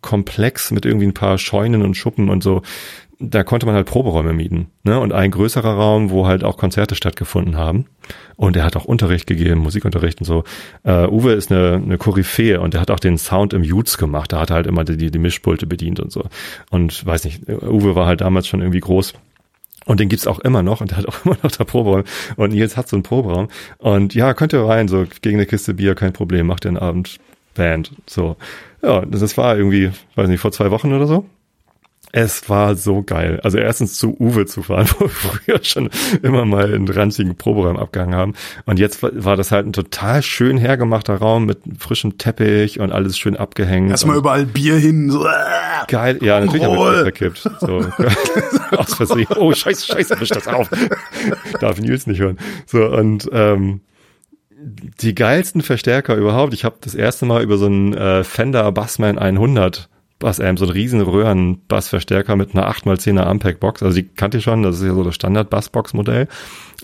Komplex 0.00 0.70
mit 0.70 0.86
irgendwie 0.86 1.06
ein 1.06 1.14
paar 1.14 1.38
Scheunen 1.38 1.82
und 1.82 1.96
Schuppen 1.96 2.28
und 2.28 2.42
so. 2.42 2.62
Da 3.20 3.42
konnte 3.42 3.66
man 3.66 3.74
halt 3.74 3.88
Proberäume 3.88 4.32
mieten, 4.32 4.68
ne? 4.84 5.00
Und 5.00 5.12
ein 5.12 5.32
größerer 5.32 5.72
Raum, 5.72 6.10
wo 6.10 6.28
halt 6.28 6.44
auch 6.44 6.56
Konzerte 6.56 6.94
stattgefunden 6.94 7.56
haben. 7.56 7.86
Und 8.36 8.56
er 8.56 8.62
hat 8.62 8.76
auch 8.76 8.84
Unterricht 8.84 9.26
gegeben, 9.26 9.60
Musikunterricht 9.60 10.20
und 10.20 10.24
so. 10.24 10.44
Uh, 10.86 11.08
Uwe 11.10 11.32
ist 11.32 11.50
eine, 11.50 11.82
eine 11.84 11.98
Koryphäe 11.98 12.60
und 12.60 12.74
er 12.76 12.80
hat 12.80 12.92
auch 12.92 13.00
den 13.00 13.18
Sound 13.18 13.54
im 13.54 13.64
Jutes 13.64 13.98
gemacht. 13.98 14.32
Da 14.32 14.38
hat 14.38 14.50
er 14.50 14.56
halt 14.56 14.68
immer 14.68 14.84
die, 14.84 15.10
die 15.10 15.18
Mischpulte 15.18 15.66
bedient 15.66 15.98
und 15.98 16.12
so. 16.12 16.26
Und 16.70 17.04
weiß 17.04 17.24
nicht, 17.24 17.48
Uwe 17.48 17.96
war 17.96 18.06
halt 18.06 18.20
damals 18.20 18.46
schon 18.46 18.60
irgendwie 18.60 18.78
groß. 18.78 19.14
Und 19.88 20.00
den 20.00 20.10
gibt's 20.10 20.26
auch 20.26 20.38
immer 20.40 20.62
noch 20.62 20.82
und 20.82 20.90
der 20.90 20.98
hat 20.98 21.08
auch 21.08 21.16
immer 21.24 21.38
noch 21.42 21.50
da 21.50 21.64
Proberaum. 21.64 22.04
Und 22.36 22.52
Nils 22.52 22.76
hat 22.76 22.88
so 22.88 22.96
einen 22.96 23.02
Proberaum. 23.02 23.48
Und 23.78 24.14
ja, 24.14 24.34
könnt 24.34 24.52
ihr 24.52 24.62
rein, 24.62 24.86
so 24.86 25.06
gegen 25.22 25.38
eine 25.38 25.46
Kiste 25.46 25.72
Bier, 25.72 25.94
kein 25.94 26.12
Problem, 26.12 26.46
macht 26.46 26.64
den 26.64 26.76
Abend 26.76 27.18
Band. 27.54 27.92
So. 28.06 28.36
Ja, 28.82 29.04
das 29.06 29.38
war 29.38 29.56
irgendwie, 29.56 29.90
weiß 30.14 30.28
nicht, 30.28 30.40
vor 30.40 30.52
zwei 30.52 30.70
Wochen 30.70 30.92
oder 30.92 31.06
so. 31.06 31.24
Es 32.12 32.48
war 32.48 32.74
so 32.74 33.02
geil. 33.02 33.38
Also 33.42 33.58
erstens 33.58 33.94
zu 33.94 34.16
Uwe 34.18 34.46
zu 34.46 34.62
fahren, 34.62 34.88
wo 34.98 35.04
wir 35.04 35.10
früher 35.10 35.60
schon 35.62 35.90
immer 36.22 36.44
mal 36.44 36.74
einen 36.74 36.88
ranzigen 36.88 37.36
Proberaum 37.36 37.76
abgehangen 37.76 38.14
haben. 38.14 38.34
Und 38.64 38.78
jetzt 38.78 39.02
war 39.02 39.36
das 39.36 39.52
halt 39.52 39.66
ein 39.66 39.72
total 39.72 40.22
schön 40.22 40.56
hergemachter 40.56 41.16
Raum 41.16 41.44
mit 41.44 41.58
frischem 41.78 42.16
Teppich 42.16 42.80
und 42.80 42.92
alles 42.92 43.18
schön 43.18 43.36
abgehängt. 43.36 43.90
Erstmal 43.90 44.16
überall 44.16 44.46
Bier 44.46 44.76
hin. 44.76 45.10
So, 45.10 45.26
geil. 45.86 46.18
Ja, 46.22 46.40
natürlich 46.40 46.64
habe 46.64 46.76
ich 46.76 47.02
verkippt. 47.02 47.50
So. 47.60 47.84
Aus 48.76 48.94
Versehen. 48.94 49.26
Oh, 49.36 49.52
scheiße, 49.52 49.86
scheiße, 49.86 50.20
wisch 50.20 50.30
das 50.30 50.48
auf. 50.48 50.70
Darf 51.60 51.78
Nils 51.78 52.06
nicht 52.06 52.20
hören. 52.20 52.38
So, 52.66 52.86
und 52.86 53.28
ähm, 53.32 53.82
die 55.00 55.14
geilsten 55.14 55.62
Verstärker 55.62 56.16
überhaupt. 56.16 56.54
Ich 56.54 56.64
habe 56.64 56.76
das 56.80 56.94
erste 56.94 57.26
Mal 57.26 57.42
über 57.42 57.58
so 57.58 57.66
einen 57.66 57.94
äh, 57.94 58.24
Fender 58.24 58.70
Bassman 58.72 59.18
100 59.18 59.88
Bassamp, 60.18 60.58
so 60.58 60.64
einen 60.64 60.72
riesen 60.72 61.00
Röhren-Bassverstärker 61.00 62.34
mit 62.36 62.54
einer 62.54 62.68
8x10er 62.70 63.22
Ampeg-Box. 63.22 63.82
Also 63.82 63.96
die 63.96 64.08
kannte 64.08 64.38
ich 64.38 64.44
schon, 64.44 64.62
das 64.62 64.76
ist 64.76 64.86
ja 64.86 64.94
so 64.94 65.04
das 65.04 65.14
Standard-Bassbox-Modell. 65.14 66.28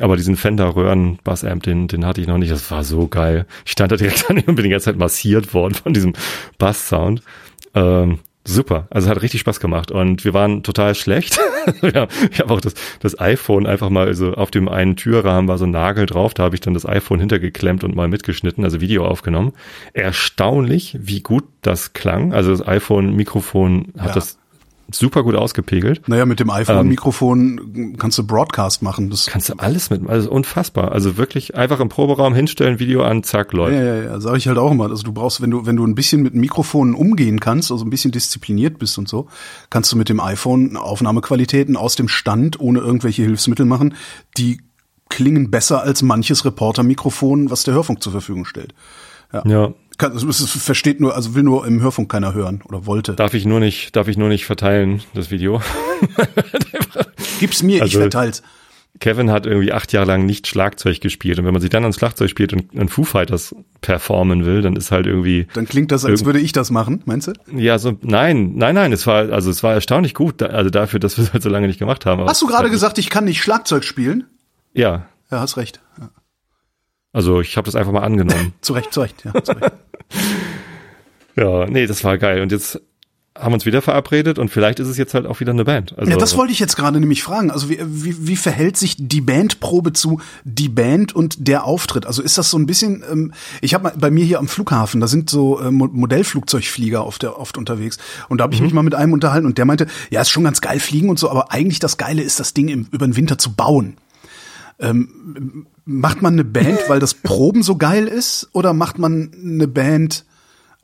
Aber 0.00 0.16
diesen 0.16 0.36
Fender 0.36 0.76
Röhren-Bassamp, 0.76 1.62
den, 1.64 1.88
den 1.88 2.06
hatte 2.06 2.20
ich 2.20 2.28
noch 2.28 2.38
nicht. 2.38 2.52
Das 2.52 2.70
war 2.70 2.84
so 2.84 3.08
geil. 3.08 3.46
Ich 3.64 3.72
stand 3.72 3.92
da 3.92 3.96
direkt 3.96 4.26
daneben 4.28 4.50
und 4.50 4.54
bin 4.54 4.64
die 4.64 4.70
ganze 4.70 4.86
Zeit 4.86 4.98
massiert 4.98 5.52
worden 5.52 5.74
von 5.74 5.92
diesem 5.92 6.12
Bass-Sound. 6.58 7.22
Ähm, 7.74 8.20
super. 8.46 8.86
Also 8.90 9.08
hat 9.08 9.22
richtig 9.22 9.40
Spaß 9.40 9.60
gemacht 9.60 9.90
und 9.90 10.24
wir 10.24 10.34
waren 10.34 10.62
total 10.62 10.94
schlecht. 10.94 11.38
ja, 11.82 12.06
ich 12.30 12.40
habe 12.40 12.52
auch 12.54 12.60
das, 12.60 12.74
das 13.00 13.18
iPhone 13.18 13.66
einfach 13.66 13.90
mal, 13.90 14.06
also 14.06 14.34
auf 14.34 14.50
dem 14.50 14.68
einen 14.68 14.96
Türrahmen 14.96 15.48
war 15.48 15.58
so 15.58 15.64
ein 15.64 15.70
Nagel 15.70 16.06
drauf, 16.06 16.34
da 16.34 16.42
habe 16.44 16.54
ich 16.54 16.60
dann 16.60 16.74
das 16.74 16.86
iPhone 16.86 17.20
hintergeklemmt 17.20 17.84
und 17.84 17.94
mal 17.96 18.08
mitgeschnitten, 18.08 18.64
also 18.64 18.80
Video 18.80 19.06
aufgenommen. 19.06 19.52
Erstaunlich, 19.92 20.96
wie 21.00 21.20
gut 21.22 21.44
das 21.62 21.92
klang. 21.94 22.32
Also 22.32 22.50
das 22.50 22.66
iPhone-Mikrofon 22.66 23.92
hat 23.98 24.08
Ja. 24.08 24.14
das 24.14 24.38
super 24.90 25.22
gut 25.22 25.34
ausgepegelt. 25.34 26.08
Naja, 26.08 26.26
mit 26.26 26.40
dem 26.40 26.50
iPhone-Mikrofon 26.50 27.96
kannst 27.98 28.18
du 28.18 28.26
Broadcast 28.26 28.82
machen. 28.82 29.10
Das 29.10 29.26
Kannst 29.26 29.48
du 29.48 29.54
alles 29.54 29.90
mit, 29.90 30.08
also 30.08 30.30
unfassbar. 30.30 30.92
Also 30.92 31.16
wirklich 31.16 31.56
einfach 31.56 31.80
im 31.80 31.88
Proberaum 31.88 32.34
hinstellen, 32.34 32.78
Video 32.78 33.02
an, 33.02 33.22
zack, 33.22 33.52
läuft. 33.52 33.74
Ja, 33.74 33.82
ja, 33.82 34.02
ja, 34.02 34.20
sage 34.20 34.38
ich 34.38 34.48
halt 34.48 34.58
auch 34.58 34.70
immer. 34.70 34.90
Also 34.90 35.02
du 35.02 35.12
brauchst, 35.12 35.40
wenn 35.40 35.50
du, 35.50 35.66
wenn 35.66 35.76
du 35.76 35.86
ein 35.86 35.94
bisschen 35.94 36.22
mit 36.22 36.34
Mikrofonen 36.34 36.94
umgehen 36.94 37.40
kannst, 37.40 37.72
also 37.72 37.84
ein 37.84 37.90
bisschen 37.90 38.12
diszipliniert 38.12 38.78
bist 38.78 38.98
und 38.98 39.08
so, 39.08 39.28
kannst 39.70 39.92
du 39.92 39.96
mit 39.96 40.08
dem 40.08 40.20
iPhone 40.20 40.76
Aufnahmequalitäten 40.76 41.76
aus 41.76 41.96
dem 41.96 42.08
Stand 42.08 42.60
ohne 42.60 42.80
irgendwelche 42.80 43.22
Hilfsmittel 43.22 43.66
machen, 43.66 43.94
die 44.36 44.60
klingen 45.08 45.50
besser 45.50 45.82
als 45.82 46.02
manches 46.02 46.44
Reporter-Mikrofon, 46.44 47.50
was 47.50 47.62
der 47.62 47.74
Hörfunk 47.74 48.02
zur 48.02 48.12
Verfügung 48.12 48.44
stellt. 48.44 48.74
ja. 49.44 49.72
Kann, 49.98 50.12
also 50.12 50.28
es 50.28 50.50
versteht 50.50 51.00
nur, 51.00 51.14
also 51.14 51.34
will 51.34 51.42
nur 51.42 51.66
im 51.66 51.80
Hörfunk 51.80 52.10
keiner 52.10 52.34
hören 52.34 52.62
oder 52.66 52.86
wollte. 52.86 53.12
Darf 53.14 53.34
ich 53.34 53.46
nur 53.46 53.60
nicht, 53.60 53.94
darf 53.96 54.08
ich 54.08 54.16
nur 54.16 54.28
nicht 54.28 54.44
verteilen, 54.46 55.02
das 55.14 55.30
Video. 55.30 55.60
Gib's 57.40 57.62
mir, 57.62 57.76
ich 57.76 57.82
Also- 57.82 58.00
verteil's. 58.00 58.42
Kevin 59.00 59.32
hat 59.32 59.44
irgendwie 59.44 59.72
acht 59.72 59.92
Jahre 59.92 60.06
lang 60.06 60.24
nicht 60.24 60.46
Schlagzeug 60.46 61.00
gespielt 61.00 61.40
und 61.40 61.44
wenn 61.44 61.52
man 61.52 61.60
sich 61.60 61.68
dann 61.70 61.82
ans 61.82 61.96
Schlagzeug 61.96 62.30
spielt 62.30 62.52
und 62.52 62.78
an 62.78 62.88
Foo 62.88 63.02
Fighters 63.02 63.52
performen 63.80 64.44
will, 64.46 64.62
dann 64.62 64.76
ist 64.76 64.92
halt 64.92 65.06
irgendwie 65.06 65.48
Dann 65.52 65.66
klingt 65.66 65.90
das, 65.90 66.04
als 66.04 66.24
würde 66.24 66.38
ich 66.38 66.52
das 66.52 66.70
machen, 66.70 67.02
meinst 67.04 67.26
du? 67.26 67.32
ja 67.52 67.76
so 67.80 67.98
nein 68.02 68.52
nein 68.54 68.76
nein 68.76 68.92
es 68.92 69.04
war 69.08 69.32
also 69.32 69.50
es 69.50 69.64
war 69.64 69.74
erstaunlich 69.74 70.14
gut 70.14 70.40
also 70.44 70.70
dafür 70.70 71.00
dass 71.00 71.16
wir 71.18 71.24
es 71.24 71.32
halt 71.32 71.42
so 71.42 71.48
lange 71.48 71.66
nicht 71.66 71.80
gemacht 71.80 72.06
haben. 72.06 72.22
Hast 72.24 72.40
du 72.40 72.46
gerade 72.46 72.70
gesagt, 72.70 72.98
ich 72.98 73.10
kann 73.10 73.24
nicht 73.24 73.42
Schlagzeug 73.42 73.82
spielen? 73.82 74.28
Ja 74.74 75.06
Ja, 75.28 75.40
hast 75.40 75.56
recht. 75.56 75.80
Ja. 76.00 76.10
also 77.12 77.40
ich 77.40 77.56
habe 77.56 77.64
das 77.66 77.74
einfach 77.74 77.90
mal 77.92 78.04
angenommen. 78.04 78.52
Zu 78.60 78.74
Recht, 78.74 78.92
zu 78.94 79.00
Recht, 79.00 79.24
ja. 79.24 79.32
Zu 79.42 79.52
Recht. 79.52 79.72
ja 81.36 81.66
nee 81.66 81.86
das 81.86 82.04
war 82.04 82.18
geil 82.18 82.42
und 82.42 82.52
jetzt 82.52 82.80
haben 83.36 83.50
wir 83.50 83.54
uns 83.54 83.66
wieder 83.66 83.82
verabredet 83.82 84.38
und 84.38 84.48
vielleicht 84.48 84.78
ist 84.78 84.86
es 84.86 84.96
jetzt 84.96 85.12
halt 85.12 85.26
auch 85.26 85.40
wieder 85.40 85.50
eine 85.50 85.64
Band. 85.64 85.98
Also 85.98 86.08
Ja, 86.08 86.16
das 86.16 86.36
wollte 86.36 86.52
ich 86.52 86.60
jetzt 86.60 86.76
gerade 86.76 87.00
nämlich 87.00 87.24
fragen. 87.24 87.50
Also 87.50 87.68
wie, 87.68 87.80
wie, 87.84 88.28
wie 88.28 88.36
verhält 88.36 88.76
sich 88.76 88.94
die 88.96 89.20
Bandprobe 89.20 89.92
zu 89.92 90.20
die 90.44 90.68
Band 90.68 91.16
und 91.16 91.48
der 91.48 91.64
Auftritt? 91.64 92.06
Also 92.06 92.22
ist 92.22 92.38
das 92.38 92.48
so 92.50 92.56
ein 92.56 92.66
bisschen, 92.66 93.02
ähm, 93.10 93.32
ich 93.60 93.74
habe 93.74 93.92
bei 93.98 94.12
mir 94.12 94.24
hier 94.24 94.38
am 94.38 94.46
Flughafen, 94.46 95.00
da 95.00 95.08
sind 95.08 95.30
so 95.30 95.58
äh, 95.58 95.72
Mo- 95.72 95.90
Modellflugzeugflieger 95.92 97.04
oft, 97.04 97.24
oft 97.24 97.58
unterwegs 97.58 97.98
und 98.28 98.38
da 98.38 98.44
habe 98.44 98.54
ich 98.54 98.60
mich 98.60 98.72
mal 98.72 98.82
mit 98.84 98.94
einem 98.94 99.12
unterhalten 99.12 99.46
und 99.46 99.58
der 99.58 99.64
meinte, 99.64 99.88
ja, 100.10 100.20
ist 100.20 100.30
schon 100.30 100.44
ganz 100.44 100.60
geil 100.60 100.78
fliegen 100.78 101.08
und 101.10 101.18
so, 101.18 101.28
aber 101.28 101.50
eigentlich 101.50 101.80
das 101.80 101.96
Geile 101.96 102.22
ist, 102.22 102.38
das 102.38 102.54
Ding 102.54 102.68
im, 102.68 102.86
über 102.92 103.04
den 103.04 103.16
Winter 103.16 103.36
zu 103.36 103.52
bauen. 103.52 103.96
Ähm, 104.78 105.66
macht 105.84 106.22
man 106.22 106.34
eine 106.34 106.44
Band, 106.44 106.80
weil 106.88 107.00
das 107.00 107.14
Proben 107.14 107.62
so 107.62 107.76
geil 107.76 108.06
ist 108.06 108.48
oder 108.52 108.72
macht 108.72 108.98
man 108.98 109.30
eine 109.34 109.68
Band 109.68 110.24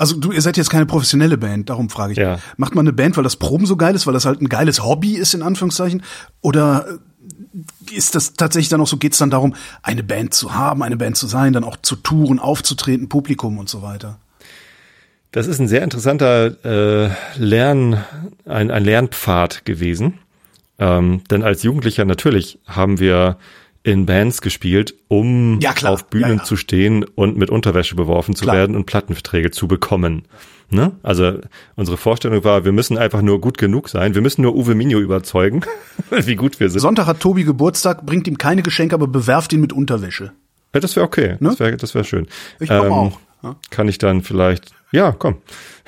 also 0.01 0.17
du, 0.17 0.33
ihr 0.33 0.41
seid 0.41 0.57
jetzt 0.57 0.71
keine 0.71 0.87
professionelle 0.87 1.37
Band, 1.37 1.69
darum 1.69 1.91
frage 1.91 2.13
ich. 2.13 2.19
Ja. 2.19 2.39
Macht 2.57 2.75
man 2.75 2.85
eine 2.85 2.95
Band, 2.95 3.19
weil 3.19 3.23
das 3.23 3.37
Proben 3.37 3.67
so 3.67 3.77
geil 3.77 3.95
ist, 3.95 4.07
weil 4.07 4.15
das 4.15 4.25
halt 4.25 4.41
ein 4.41 4.49
geiles 4.49 4.83
Hobby 4.83 5.13
ist, 5.13 5.35
in 5.35 5.43
Anführungszeichen? 5.43 6.03
Oder 6.41 6.87
äh, 6.89 7.95
ist 7.95 8.15
das 8.15 8.33
tatsächlich 8.33 8.71
dann 8.71 8.81
auch 8.81 8.87
so, 8.87 8.97
geht 8.97 9.13
es 9.13 9.19
dann 9.19 9.29
darum, 9.29 9.55
eine 9.83 10.03
Band 10.03 10.33
zu 10.33 10.55
haben, 10.55 10.83
eine 10.83 10.97
Band 10.97 11.19
zu 11.19 11.27
sein, 11.27 11.53
dann 11.53 11.65
auch 11.65 11.77
zu 11.83 11.97
touren, 11.97 12.39
aufzutreten, 12.39 13.11
Publikum 13.11 13.59
und 13.59 13.69
so 13.69 13.83
weiter? 13.83 14.19
Das 15.33 15.47
ist 15.47 15.61
ein 15.61 15.69
sehr 15.69 15.83
interessanter 15.83 16.65
äh, 16.65 17.11
Lern, 17.37 18.03
ein, 18.47 18.71
ein 18.71 18.85
Lernpfad 18.85 19.67
gewesen. 19.67 20.15
Ähm, 20.79 21.25
denn 21.31 21.43
als 21.43 21.63
Jugendlicher 21.63 22.07
natürlich 22.07 22.59
haben 22.67 23.01
wir 23.01 23.37
in 23.83 24.05
Bands 24.07 24.43
gespielt, 24.43 24.95
um 25.09 25.59
Ja, 25.61 25.73
auf 25.85 26.07
Bühnen 26.07 26.29
Ja, 26.31 26.37
ja. 26.37 26.45
zu 26.45 26.57
stehen 26.57 27.05
und 27.05 27.37
mit 27.39 27.51
Unterwäsche 27.51 27.95
beworfen 27.97 28.35
zu 28.35 28.45
Klar. 28.45 28.57
werden 28.57 28.77
und 28.77 28.85
Plattenverträge 28.87 29.51
zu 29.51 29.69
bekommen. 29.69 30.23
Ne? 30.73 30.93
Also 31.03 31.39
unsere 31.77 31.97
Vorstellung 31.97 32.45
war, 32.45 32.65
wir 32.65 32.73
müssen 32.73 32.97
einfach 32.99 33.23
nur 33.23 33.41
gut 33.41 33.59
genug 33.59 33.89
sein. 33.89 34.15
Wir 34.15 34.23
müssen 34.23 34.43
nur 34.43 34.55
Uwe 34.55 34.75
Minio 34.75 35.01
überzeugen, 35.01 35.63
wie 36.11 36.37
gut 36.37 36.61
wir 36.61 36.69
sind. 36.71 36.81
Sonntag 36.81 37.07
hat 37.07 37.21
Tobi 37.21 37.43
Geburtstag, 37.45 38.07
bringt 38.07 38.29
ihm 38.29 38.39
keine 38.39 38.63
Geschenke, 38.63 38.95
aber 38.95 39.09
bewerft 39.09 39.53
ihn 39.53 39.61
mit 39.61 39.73
Unterwäsche. 39.73 40.33
Ja, 40.75 40.81
das 40.81 40.95
wäre 40.95 41.05
okay. 41.07 41.37
Ne? 41.41 41.49
Das 41.49 41.59
wäre 41.61 41.77
das 41.77 41.95
wär 41.95 42.05
schön. 42.05 42.29
Ich 42.61 42.69
komm 42.69 42.93
auch, 42.93 43.19
ja. 43.43 43.57
Kann 43.71 43.89
ich 43.89 43.99
dann 43.99 44.23
vielleicht, 44.23 44.73
ja, 44.93 45.11
komm. 45.13 45.39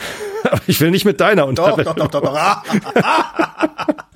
Aber 0.51 0.61
ich 0.66 0.80
will 0.80 0.90
nicht 0.90 1.05
mit 1.05 1.20
deiner 1.20 1.47
Unterwäsche. 1.47 1.95
doch, 1.95 2.09
doch. 2.09 2.34
Ah. 2.34 2.64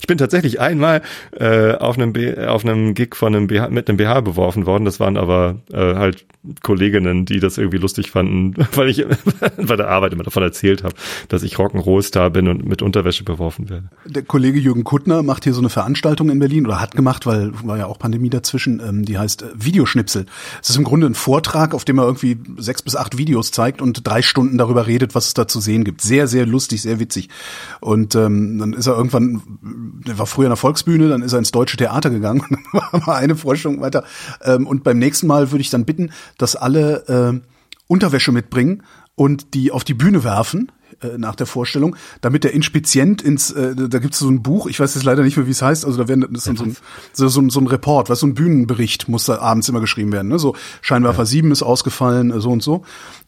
Ich 0.00 0.06
bin 0.06 0.18
tatsächlich 0.18 0.60
einmal 0.60 1.02
äh, 1.38 1.72
auf 1.72 1.96
einem 1.96 2.12
B 2.12 2.36
auf 2.36 2.64
einem 2.64 2.94
Gig 2.94 3.14
von 3.14 3.34
einem 3.34 3.46
BH, 3.46 3.68
mit 3.68 3.88
einem 3.88 3.96
BH 3.96 4.20
beworfen 4.20 4.66
worden. 4.66 4.84
Das 4.84 5.00
waren 5.00 5.16
aber 5.16 5.56
äh, 5.72 5.94
halt 5.94 6.26
Kolleginnen, 6.62 7.26
die 7.26 7.38
das 7.38 7.58
irgendwie 7.58 7.76
lustig 7.76 8.10
fanden, 8.10 8.54
weil 8.74 8.88
ich 8.88 9.04
bei 9.56 9.76
der 9.76 9.88
Arbeit 9.88 10.12
immer 10.12 10.22
davon 10.22 10.42
erzählt 10.42 10.82
habe, 10.84 10.94
dass 11.28 11.42
ich 11.42 11.56
Rock'n'Roll-Star 11.56 12.30
bin 12.30 12.48
und 12.48 12.64
mit 12.66 12.82
Unterwäsche 12.82 13.24
beworfen 13.24 13.68
werde. 13.68 13.90
Der 14.06 14.22
Kollege 14.22 14.58
Jürgen 14.58 14.84
Kuttner 14.84 15.22
macht 15.22 15.44
hier 15.44 15.52
so 15.52 15.60
eine 15.60 15.68
Veranstaltung 15.68 16.30
in 16.30 16.38
Berlin 16.38 16.66
oder 16.66 16.80
hat 16.80 16.94
gemacht, 16.94 17.26
weil 17.26 17.52
war 17.64 17.76
ja 17.76 17.86
auch 17.86 17.98
Pandemie 17.98 18.30
dazwischen, 18.30 18.80
ähm, 18.80 19.04
die 19.04 19.18
heißt 19.18 19.42
äh, 19.42 19.46
Videoschnipsel. 19.54 20.26
Es 20.62 20.70
ist 20.70 20.76
im 20.76 20.84
Grunde 20.84 21.06
ein 21.06 21.14
Vortrag, 21.14 21.74
auf 21.74 21.84
dem 21.84 21.98
er 21.98 22.04
irgendwie 22.04 22.38
sechs 22.56 22.82
bis 22.82 22.96
acht 22.96 23.18
Videos 23.18 23.50
zeigt 23.50 23.82
und 23.82 24.06
drei 24.06 24.22
Stunden 24.22 24.56
darüber 24.56 24.86
redet, 24.86 25.14
was 25.14 25.26
es 25.26 25.34
da 25.34 25.46
zu 25.46 25.60
sehen 25.60 25.84
gibt. 25.84 26.00
Sehr, 26.00 26.26
sehr 26.26 26.46
lustig, 26.46 26.82
sehr 26.82 27.00
witzig. 27.00 27.28
Und 27.80 28.14
ähm, 28.14 28.58
dann 28.58 28.72
ist 28.72 28.86
er 28.86 28.89
irgendwann, 28.96 29.42
der 30.06 30.18
war 30.18 30.26
früher 30.26 30.46
in 30.46 30.50
der 30.50 30.56
Volksbühne, 30.56 31.08
dann 31.08 31.22
ist 31.22 31.32
er 31.32 31.38
ins 31.38 31.50
Deutsche 31.50 31.76
Theater 31.76 32.10
gegangen 32.10 32.42
und 32.72 32.82
dann 32.92 33.06
war 33.06 33.16
eine 33.16 33.36
Vorstellung 33.36 33.80
weiter. 33.80 34.04
Ähm, 34.42 34.66
und 34.66 34.84
beim 34.84 34.98
nächsten 34.98 35.26
Mal 35.26 35.50
würde 35.50 35.62
ich 35.62 35.70
dann 35.70 35.84
bitten, 35.84 36.10
dass 36.38 36.56
alle 36.56 37.42
äh, 37.42 37.46
Unterwäsche 37.86 38.32
mitbringen 38.32 38.82
und 39.14 39.54
die 39.54 39.72
auf 39.72 39.84
die 39.84 39.94
Bühne 39.94 40.24
werfen 40.24 40.70
äh, 41.02 41.18
nach 41.18 41.34
der 41.34 41.46
Vorstellung, 41.46 41.96
damit 42.20 42.44
der 42.44 42.52
Inspizient 42.52 43.22
ins, 43.22 43.50
äh, 43.52 43.74
da 43.74 43.98
gibt 43.98 44.14
es 44.14 44.20
so 44.20 44.28
ein 44.28 44.42
Buch, 44.42 44.66
ich 44.66 44.80
weiß 44.80 44.94
jetzt 44.94 45.04
leider 45.04 45.22
nicht 45.22 45.36
mehr, 45.36 45.46
wie 45.46 45.50
es 45.50 45.62
heißt, 45.62 45.84
also 45.84 45.98
da 45.98 46.08
werden 46.08 46.26
das 46.30 46.46
ist 46.46 46.58
so, 46.58 46.64
ein, 46.64 46.76
so, 47.12 47.28
so, 47.28 47.48
so 47.48 47.60
ein 47.60 47.66
Report, 47.66 48.10
was 48.10 48.20
so 48.20 48.26
ein 48.26 48.34
Bühnenbericht 48.34 49.08
muss 49.08 49.24
da 49.24 49.38
abends 49.38 49.68
immer 49.68 49.80
geschrieben 49.80 50.12
werden, 50.12 50.28
ne? 50.28 50.38
So 50.38 50.56
Scheinwerfer 50.82 51.22
ja. 51.22 51.26
7 51.26 51.52
ist 51.52 51.62
ausgefallen, 51.62 52.30
äh, 52.30 52.40
so 52.40 52.50
und 52.50 52.62
so. 52.62 52.82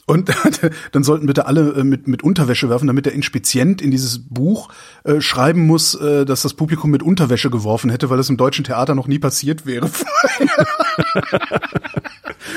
Und 0.07 0.31
dann 0.93 1.05
sollten 1.05 1.27
bitte 1.27 1.47
alle 1.47 1.75
äh, 1.75 1.85
mit, 1.85 2.09
mit 2.09 2.23
Unterwäsche 2.23 2.69
werfen, 2.69 2.87
damit 2.89 3.07
der 3.07 3.13
Inspizient 3.13 3.81
in 3.81 3.91
dieses 3.91 4.19
Buch 4.29 4.69
äh, 5.05 5.21
schreiben 5.21 5.67
muss, 5.67 5.95
äh, 5.95 6.25
dass 6.25 6.43
das 6.43 6.55
Publikum 6.55 6.91
mit 6.91 7.03
Unterwäsche 7.03 7.51
geworfen 7.51 7.91
hätte, 7.91 8.11
weil 8.11 8.19
es 8.19 8.29
im 8.29 8.37
deutschen 8.37 8.65
Theater 8.65 8.95
noch 8.95 9.07
nie 9.07 9.19
passiert 9.19 9.65
wäre. 9.65 9.87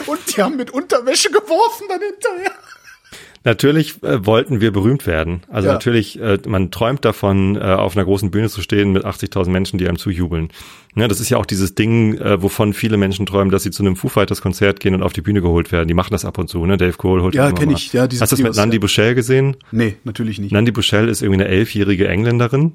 und 0.08 0.20
die 0.36 0.42
haben 0.42 0.58
mit 0.58 0.72
Unterwäsche 0.72 1.30
geworfen 1.30 1.86
dann 1.88 2.02
hinterher. 2.02 2.52
Natürlich 3.46 4.04
äh, 4.04 4.26
wollten 4.26 4.60
wir 4.60 4.72
berühmt 4.72 5.06
werden. 5.06 5.42
Also 5.50 5.68
ja. 5.68 5.74
natürlich, 5.74 6.20
äh, 6.20 6.40
man 6.48 6.72
träumt 6.72 7.06
davon, 7.06 7.56
äh, 7.56 7.60
auf 7.60 7.96
einer 7.96 8.04
großen 8.04 8.32
Bühne 8.32 8.50
zu 8.50 8.62
stehen 8.62 8.92
mit 8.92 9.06
80.000 9.06 9.50
Menschen, 9.50 9.78
die 9.78 9.88
einem 9.88 10.00
zujubeln. 10.00 10.50
Ja, 10.96 11.08
das 11.08 11.20
ist 11.20 11.30
ja 11.30 11.38
auch 11.38 11.46
dieses 11.46 11.76
Ding, 11.76 12.18
äh, 12.18 12.42
wovon 12.42 12.74
viele 12.74 12.98
Menschen 12.98 13.28
träumen, 13.28 13.52
dass 13.52 13.62
sie 13.62 13.70
zu 13.70 13.84
einem 13.84 13.96
Foo 13.96 14.10
Fighters 14.10 14.42
Konzert 14.42 14.80
gehen 14.80 14.96
und 14.96 15.04
auf 15.04 15.14
die 15.14 15.22
Bühne 15.22 15.42
geholt 15.42 15.72
werden. 15.72 15.88
Die 15.88 15.94
machen 15.94 16.12
das 16.12 16.26
ab 16.26 16.40
und 16.40 16.50
zu, 16.50 16.66
ne? 16.66 16.78
Dave 16.78 16.98
Cole 16.98 17.22
holt 17.22 17.36
Ja, 17.36 17.52
kenne 17.52 17.74
ich. 17.74 17.94
Ja, 17.94 18.04
Hast 18.04 18.14
du 18.14 18.18
das 18.18 18.40
mit 18.40 18.56
Nandi 18.56 18.80
Bushell 18.80 19.14
gesehen? 19.14 19.58
Nee, 19.72 19.98
natürlich 20.04 20.40
nicht. 20.40 20.52
Nandi 20.52 20.72
Bushell 20.72 21.08
ist 21.08 21.22
irgendwie 21.22 21.44
eine 21.44 21.50
elfjährige 21.50 22.08
Engländerin 22.08 22.74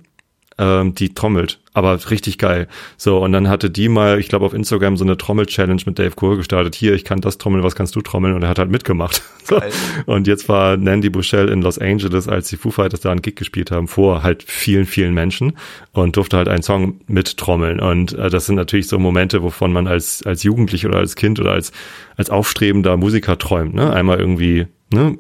ähm, 0.61 0.95
die 0.95 1.15
trommelt. 1.15 1.59
Aber 1.73 1.99
richtig 2.11 2.37
geil. 2.37 2.69
So, 2.97 3.19
und 3.19 3.33
dann 3.33 3.49
hatte 3.49 3.71
die 3.71 3.89
mal, 3.89 4.19
ich 4.21 4.29
glaube, 4.29 4.45
auf 4.45 4.53
Instagram 4.53 4.97
so 4.97 5.05
eine 5.05 5.17
Trommel-Challenge 5.17 5.81
mit 5.87 5.99
Dave 5.99 6.13
Cool 6.21 6.37
gestartet. 6.37 6.75
Hier, 6.75 6.95
ich 6.95 7.05
kann 7.05 7.21
das 7.21 7.39
trommeln, 7.39 7.65
was 7.65 7.75
kannst 7.75 7.97
du 7.97 8.03
trommeln? 8.03 8.35
Und 8.35 8.43
er 8.43 8.49
hat 8.51 8.59
halt 8.59 8.71
mitgemacht. 8.71 9.23
Geil. 9.47 9.71
und 10.07 10.27
jetzt 10.27 10.49
war 10.49 10.77
Nandy 10.77 11.09
Bushell 11.09 11.49
in 11.49 11.63
Los 11.63 11.79
Angeles, 11.79 12.29
als 12.29 12.49
die 12.49 12.57
Foo 12.57 12.71
Fighters 12.71 13.01
da 13.01 13.11
einen 13.11 13.23
Gig 13.23 13.37
gespielt 13.37 13.71
haben, 13.71 13.89
vor 13.89 14.23
halt 14.23 14.43
vielen, 14.43 14.85
vielen 14.85 15.15
Menschen 15.15 15.57
und 15.93 16.17
durfte 16.17 16.37
halt 16.37 16.49
einen 16.49 16.63
Song 16.63 17.01
mittrommeln. 17.07 17.81
Und 17.81 18.13
äh, 18.13 18.29
das 18.29 18.47
sind 18.47 18.57
natürlich 18.57 18.87
so 18.89 18.99
Momente, 18.99 19.43
wovon 19.43 19.73
man 19.73 19.87
als, 19.87 20.25
als 20.27 20.43
Jugendlich 20.43 20.87
oder 20.87 20.99
als 20.99 21.17
Kind 21.17 21.41
oder 21.41 21.53
als, 21.53 21.73
als 22.17 22.31
aufstrebender 22.31 22.97
Musiker 22.97 23.39
träumt. 23.39 23.75
Ne? 23.75 23.93
Einmal 23.93 24.19
irgendwie 24.19 24.67
ne, 24.93 25.17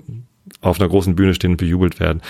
auf 0.60 0.78
einer 0.78 0.88
großen 0.88 1.16
Bühne 1.16 1.34
stehen 1.34 1.52
und 1.52 1.56
bejubelt 1.56 2.00
werden. 2.00 2.20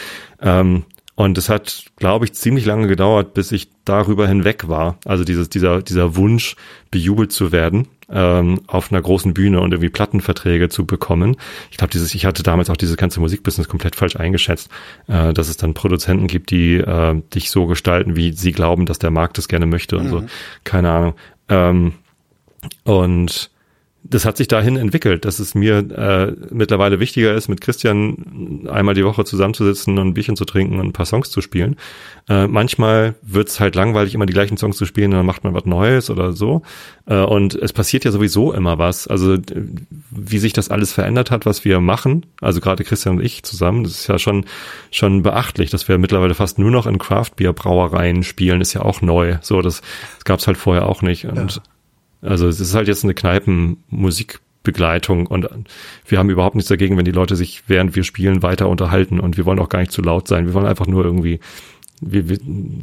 Ähm, 0.40 0.84
und 1.20 1.36
es 1.36 1.50
hat, 1.50 1.84
glaube 1.96 2.24
ich, 2.24 2.32
ziemlich 2.32 2.64
lange 2.64 2.88
gedauert, 2.88 3.34
bis 3.34 3.52
ich 3.52 3.68
darüber 3.84 4.26
hinweg 4.26 4.68
war. 4.68 4.96
Also 5.04 5.22
dieses, 5.22 5.50
dieser, 5.50 5.82
dieser 5.82 6.16
Wunsch, 6.16 6.56
bejubelt 6.90 7.30
zu 7.30 7.52
werden 7.52 7.88
ähm, 8.08 8.62
auf 8.66 8.90
einer 8.90 9.02
großen 9.02 9.34
Bühne 9.34 9.60
und 9.60 9.70
irgendwie 9.70 9.90
Plattenverträge 9.90 10.70
zu 10.70 10.86
bekommen. 10.86 11.36
Ich 11.70 11.76
glaube, 11.76 11.90
dieses, 11.92 12.14
ich 12.14 12.24
hatte 12.24 12.42
damals 12.42 12.70
auch 12.70 12.76
dieses 12.78 12.96
ganze 12.96 13.20
Musikbusiness 13.20 13.68
komplett 13.68 13.96
falsch 13.96 14.16
eingeschätzt, 14.16 14.70
äh, 15.08 15.34
dass 15.34 15.50
es 15.50 15.58
dann 15.58 15.74
Produzenten 15.74 16.26
gibt, 16.26 16.52
die 16.52 16.76
äh, 16.76 17.20
dich 17.34 17.50
so 17.50 17.66
gestalten, 17.66 18.16
wie 18.16 18.32
sie 18.32 18.52
glauben, 18.52 18.86
dass 18.86 18.98
der 18.98 19.10
Markt 19.10 19.36
es 19.36 19.46
gerne 19.46 19.66
möchte 19.66 19.98
und 19.98 20.06
mhm. 20.06 20.10
so. 20.10 20.24
Keine 20.64 20.90
Ahnung. 20.90 21.14
Ähm, 21.50 21.92
und 22.84 23.50
das 24.02 24.24
hat 24.24 24.38
sich 24.38 24.48
dahin 24.48 24.76
entwickelt, 24.76 25.24
dass 25.24 25.38
es 25.38 25.54
mir 25.54 25.78
äh, 25.78 26.32
mittlerweile 26.50 27.00
wichtiger 27.00 27.34
ist, 27.34 27.48
mit 27.48 27.60
Christian 27.60 28.66
einmal 28.70 28.94
die 28.94 29.04
Woche 29.04 29.24
zusammenzusitzen 29.24 29.98
und 29.98 30.08
ein 30.08 30.14
Bierchen 30.14 30.36
zu 30.36 30.46
trinken 30.46 30.80
und 30.80 30.86
ein 30.86 30.92
paar 30.92 31.04
Songs 31.04 31.30
zu 31.30 31.42
spielen. 31.42 31.76
Äh, 32.28 32.46
manchmal 32.46 33.14
wird's 33.20 33.60
halt 33.60 33.74
langweilig, 33.74 34.14
immer 34.14 34.24
die 34.24 34.32
gleichen 34.32 34.56
Songs 34.56 34.78
zu 34.78 34.86
spielen, 34.86 35.10
dann 35.10 35.26
macht 35.26 35.44
man 35.44 35.52
was 35.52 35.66
Neues 35.66 36.08
oder 36.08 36.32
so. 36.32 36.62
Äh, 37.06 37.20
und 37.20 37.54
es 37.54 37.74
passiert 37.74 38.04
ja 38.04 38.10
sowieso 38.10 38.52
immer 38.52 38.78
was. 38.78 39.06
Also 39.06 39.36
wie 40.10 40.38
sich 40.38 40.54
das 40.54 40.70
alles 40.70 40.92
verändert 40.92 41.30
hat, 41.30 41.44
was 41.44 41.66
wir 41.66 41.80
machen, 41.80 42.24
also 42.40 42.60
gerade 42.60 42.84
Christian 42.84 43.18
und 43.18 43.24
ich 43.24 43.42
zusammen, 43.42 43.84
das 43.84 43.92
ist 43.92 44.06
ja 44.06 44.18
schon 44.18 44.46
schon 44.90 45.22
beachtlich, 45.22 45.70
dass 45.70 45.88
wir 45.88 45.98
mittlerweile 45.98 46.34
fast 46.34 46.58
nur 46.58 46.70
noch 46.70 46.86
in 46.86 46.98
Craft-Bier-Brauereien 46.98 48.22
spielen, 48.22 48.62
ist 48.62 48.72
ja 48.72 48.82
auch 48.82 49.02
neu. 49.02 49.36
So, 49.42 49.60
das, 49.60 49.82
das 50.16 50.24
gab's 50.24 50.46
halt 50.46 50.56
vorher 50.56 50.86
auch 50.86 51.02
nicht. 51.02 51.26
Und 51.26 51.56
ja 51.56 51.62
also 52.22 52.48
es 52.48 52.60
ist 52.60 52.74
halt 52.74 52.88
jetzt 52.88 53.04
eine 53.04 53.14
Kneipenmusikbegleitung 53.14 55.26
und 55.26 55.48
wir 56.06 56.18
haben 56.18 56.30
überhaupt 56.30 56.56
nichts 56.56 56.68
dagegen, 56.68 56.96
wenn 56.96 57.04
die 57.04 57.12
Leute 57.12 57.36
sich 57.36 57.64
während 57.66 57.96
wir 57.96 58.04
spielen 58.04 58.42
weiter 58.42 58.68
unterhalten 58.68 59.20
und 59.20 59.36
wir 59.36 59.46
wollen 59.46 59.58
auch 59.58 59.68
gar 59.68 59.80
nicht 59.80 59.92
zu 59.92 60.02
laut 60.02 60.28
sein. 60.28 60.46
Wir 60.46 60.54
wollen 60.54 60.66
einfach 60.66 60.86
nur 60.86 61.04
irgendwie 61.04 61.40
wir, 62.00 62.28
wir 62.28 62.38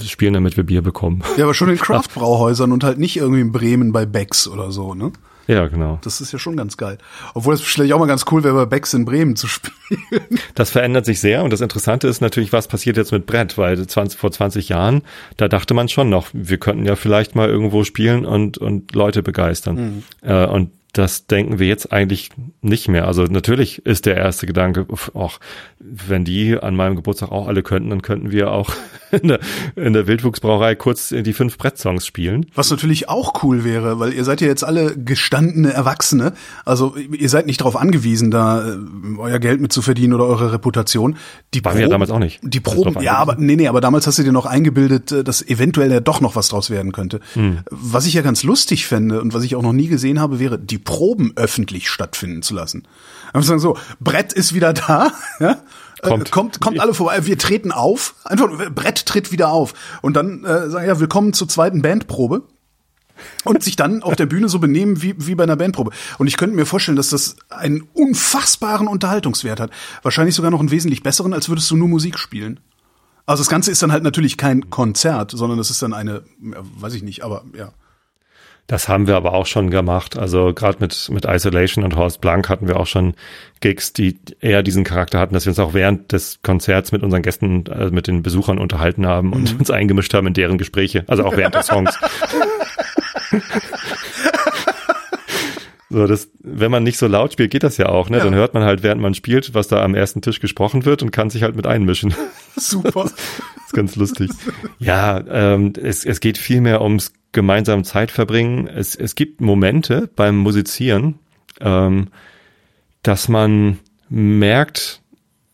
spielen, 0.06 0.34
damit 0.34 0.58
wir 0.58 0.64
Bier 0.64 0.82
bekommen. 0.82 1.24
Ja, 1.38 1.46
aber 1.46 1.54
schon 1.54 1.70
in 1.70 1.78
Craft-Brauhäusern 1.78 2.72
und 2.72 2.84
halt 2.84 3.00
nicht 3.00 3.18
irgendwie 3.18 3.42
in 3.42 3.52
Bremen 3.52 3.92
bei 3.92 4.06
Becks 4.06 4.48
oder 4.48 4.72
so, 4.72 4.94
ne? 4.94 5.12
Ja, 5.48 5.68
genau. 5.68 6.00
Das 6.04 6.22
ist 6.22 6.34
ja 6.34 6.39
schon 6.39 6.58
ganz 6.58 6.78
geil. 6.78 6.98
Obwohl 7.34 7.54
es 7.54 7.62
vielleicht 7.62 7.93
auch 7.93 8.00
mal 8.00 8.06
ganz 8.06 8.26
cool 8.32 8.43
wäre, 8.43 8.54
bei 8.54 8.66
Becks 8.66 8.93
in 8.93 9.06
Bremen 9.06 9.36
zu 9.36 9.48
spielen. 9.48 10.39
Das 10.56 10.70
verändert 10.70 11.06
sich 11.06 11.20
sehr 11.20 11.43
und 11.43 11.52
das 11.52 11.62
Interessante 11.62 12.08
ist 12.08 12.22
natürlich, 12.22 12.54
was 12.54 12.68
passiert 12.68 12.98
jetzt 12.98 13.12
mit 13.12 13.26
Brett, 13.26 13.58
weil 13.58 13.86
20, 13.88 14.20
vor 14.20 14.32
20 14.32 14.70
Jahren, 14.70 15.04
da 15.38 15.48
dachte 15.48 15.74
man 15.74 15.89
schon 15.89 16.10
noch, 16.10 16.28
wir 16.34 16.58
könnten 16.58 16.86
ja 16.86 16.95
vielleicht 16.95 17.36
mal 17.36 17.50
irgendwo 17.50 17.84
spielen 17.84 18.26
und, 18.26 18.58
und 18.58 18.93
Leute 18.93 19.24
begeistern. 19.24 20.04
Mhm. 20.22 20.30
Äh, 20.30 20.45
und 20.45 20.72
das 20.98 21.28
denken 21.28 21.60
wir 21.60 21.68
jetzt 21.68 21.91
eigentlich 21.91 22.32
nicht 22.62 22.88
mehr. 22.88 23.08
Also 23.08 23.24
natürlich 23.24 23.86
ist 23.86 24.06
der 24.06 24.18
erste 24.18 24.48
Gedanke, 24.48 24.88
ach, 25.14 25.39
wenn 25.80 26.26
die 26.26 26.58
an 26.58 26.76
meinem 26.76 26.95
Geburtstag 26.95 27.32
auch 27.32 27.48
alle 27.48 27.62
könnten, 27.64 27.89
dann 27.89 28.02
könnten 28.02 28.32
wir 28.32 28.52
auch 28.52 28.72
in 29.12 29.28
der, 29.28 29.39
in 29.76 29.93
der 29.93 30.08
Wildwuchsbrauerei 30.08 30.76
kurz 30.76 31.10
die 31.10 31.34
fünf 31.34 31.58
Brett-Songs 31.58 32.06
spielen. 32.06 32.48
Was 32.56 32.72
natürlich 32.72 33.10
auch 33.10 33.43
cool 33.43 33.64
wäre, 33.64 34.00
weil 34.00 34.14
ihr 34.14 34.24
seid 34.24 34.41
ja 34.41 34.48
jetzt 34.48 34.64
alle 34.64 34.98
gestandene 34.98 35.72
Erwachsene. 35.72 36.34
Also 36.66 36.95
ihr 36.95 37.30
seid 37.30 37.45
nicht 37.45 37.62
darauf 37.62 37.76
angewiesen, 37.76 38.32
da 38.32 38.68
äh, 38.68 38.78
euer 39.18 39.39
Geld 39.39 39.62
mit 39.62 39.72
zu 39.72 39.82
verdienen 39.82 40.14
oder 40.14 40.26
eure 40.26 40.52
Reputation. 40.54 41.18
Die 41.54 41.64
Waren 41.64 41.76
wir 41.76 41.84
ja 41.84 41.89
damals 41.89 42.12
auch 42.12 42.20
nicht. 42.20 42.39
Die 42.41 42.60
Proben, 42.60 43.02
ja, 43.02 43.18
aber 43.18 43.36
nee, 43.38 43.56
nee, 43.56 43.68
aber 43.68 43.82
damals 43.82 44.08
hast 44.08 44.18
du 44.18 44.24
dir 44.24 44.32
noch 44.32 44.45
eingebildet, 44.45 45.12
äh, 45.12 45.24
dass 45.24 45.48
eventuell 45.48 45.91
ja 45.91 46.00
doch 46.00 46.22
noch 46.22 46.36
was 46.36 46.50
draus 46.50 46.70
werden 46.70 46.91
könnte. 46.91 47.20
Hm. 47.34 47.60
Was 47.70 48.06
ich 48.06 48.14
ja 48.14 48.22
ganz 48.22 48.43
lustig 48.43 48.88
fände 48.88 49.22
und 49.22 49.34
was 49.34 49.43
ich 49.43 49.56
auch 49.56 49.62
noch 49.62 49.74
nie 49.74 49.88
gesehen 49.88 50.20
habe, 50.20 50.39
wäre, 50.39 50.58
die 50.58 50.78
Proben 50.88 51.34
öffentlich 51.36 51.90
stattfinden 51.90 52.42
zu 52.42 52.56
lassen. 52.56 52.88
Aber 53.34 53.44
sagen 53.44 53.60
so, 53.60 53.78
Brett 54.00 54.32
ist 54.32 54.54
wieder 54.54 54.72
da, 54.72 55.12
ja? 55.40 55.62
Äh, 56.02 56.08
kommt. 56.08 56.32
kommt, 56.32 56.62
kommt 56.62 56.80
alle 56.80 56.94
vorbei. 56.94 57.26
Wir 57.26 57.38
treten 57.38 57.74
auf. 57.74 58.16
Einfach, 58.24 58.48
Brett 58.72 59.06
tritt 59.06 59.32
wieder 59.32 59.50
auf. 59.50 59.74
Und 60.02 60.16
dann 60.16 60.46
äh, 60.46 60.70
sagen 60.70 60.88
ja, 60.88 61.00
willkommen 61.00 61.34
zur 61.34 61.50
zweiten 61.50 61.82
Bandprobe. 61.82 62.44
Und 63.44 63.64
sich 63.64 63.76
dann 63.76 64.04
auf 64.04 64.16
der 64.16 64.28
Bühne 64.28 64.48
so 64.48 64.60
benehmen 64.60 65.02
wie, 65.02 65.16
wie 65.18 65.36
bei 65.36 65.44
einer 65.44 65.56
Bandprobe. 65.56 65.92
Und 66.20 66.28
ich 66.28 66.38
könnte 66.38 66.56
mir 66.56 66.68
vorstellen, 66.68 66.96
dass 66.96 67.10
das 67.10 67.36
einen 67.50 67.82
unfassbaren 67.94 68.88
Unterhaltungswert 68.88 69.60
hat. 69.60 69.72
Wahrscheinlich 70.04 70.36
sogar 70.36 70.52
noch 70.52 70.60
einen 70.60 70.72
wesentlich 70.72 71.02
besseren, 71.02 71.34
als 71.34 71.50
würdest 71.50 71.70
du 71.72 71.76
nur 71.76 71.88
Musik 71.88 72.20
spielen. 72.20 72.60
Also 73.26 73.42
das 73.42 73.50
Ganze 73.50 73.72
ist 73.72 73.82
dann 73.82 73.92
halt 73.92 74.04
natürlich 74.04 74.38
kein 74.38 74.70
Konzert, 74.70 75.32
sondern 75.32 75.58
es 75.58 75.72
ist 75.72 75.82
dann 75.82 75.94
eine, 75.94 76.24
weiß 76.40 76.94
ich 76.94 77.02
nicht, 77.02 77.24
aber 77.24 77.44
ja. 77.58 77.74
Das 78.68 78.89
haben 78.89 79.07
wir 79.07 79.15
aber 79.15 79.34
auch 79.34 79.45
schon 79.45 79.70
gemacht. 79.70 80.18
Also 80.18 80.53
gerade 80.53 80.78
mit, 80.82 81.09
mit 81.09 81.24
Isolation 81.26 81.86
und 81.86 81.95
Horst 81.95 82.20
Blank 82.20 82.49
hatten 82.49 82.68
wir 82.68 82.78
auch 82.78 82.86
schon 82.86 83.13
Gigs, 83.61 83.93
die 83.93 84.18
eher 84.41 84.61
diesen 84.61 84.84
Charakter 84.84 85.20
hatten, 85.20 85.34
dass 85.34 85.45
wir 85.45 85.51
uns 85.51 85.59
auch 85.59 85.74
während 85.74 86.11
des 86.11 86.41
Konzerts 86.43 86.91
mit 86.91 87.01
unseren 87.01 87.22
Gästen, 87.22 87.63
also 87.70 87.93
mit 87.93 88.07
den 88.07 88.24
Besuchern 88.24 88.59
unterhalten 88.59 89.07
haben 89.07 89.32
und 89.32 89.53
mhm. 89.53 89.59
uns 89.59 89.72
eingemischt 89.72 90.13
haben 90.13 90.28
in 90.28 90.34
deren 90.34 90.57
Gespräche. 90.57 91.05
Also 91.07 91.24
auch 91.24 91.38
während 91.38 91.55
des 91.55 91.68
Songs. 91.68 91.97
So, 95.90 96.06
das, 96.06 96.30
wenn 96.40 96.70
man 96.70 96.84
nicht 96.84 96.98
so 96.98 97.08
laut 97.08 97.34
spielt, 97.34 97.52
geht 97.52 97.64
das 97.64 97.78
ja 97.78 97.88
auch, 97.88 98.10
ne? 98.10 98.18
Ja. 98.18 98.24
Dann 98.26 98.36
hört 98.36 98.54
man 98.54 98.64
halt, 98.64 98.84
während 98.84 99.02
man 99.02 99.14
spielt, 99.14 99.54
was 99.54 99.70
da 99.70 99.84
am 99.84 99.96
ersten 99.96 100.22
Tisch 100.22 100.42
gesprochen 100.42 100.84
wird 100.84 101.02
und 101.02 101.12
kann 101.12 101.30
sich 101.30 101.44
halt 101.44 101.56
mit 101.56 101.66
einmischen. 101.66 102.14
Super. 102.58 103.04
das 103.04 103.14
ist 103.68 103.74
ganz 103.74 103.96
lustig. 103.96 104.32
Ja, 104.80 105.24
ähm, 105.30 105.74
es, 105.82 106.06
es 106.06 106.20
geht 106.20 106.38
viel 106.38 106.60
mehr 106.60 106.82
ums 106.82 107.14
gemeinsam 107.32 107.84
Zeit 107.84 108.12
verbringen. 108.12 108.68
Es, 108.68 108.96
es 108.96 109.16
gibt 109.16 109.40
Momente 109.40 110.10
beim 110.16 110.38
Musizieren, 110.38 111.20
ähm, 111.62 112.08
dass 113.04 113.30
man 113.30 113.80
merkt, 114.10 115.02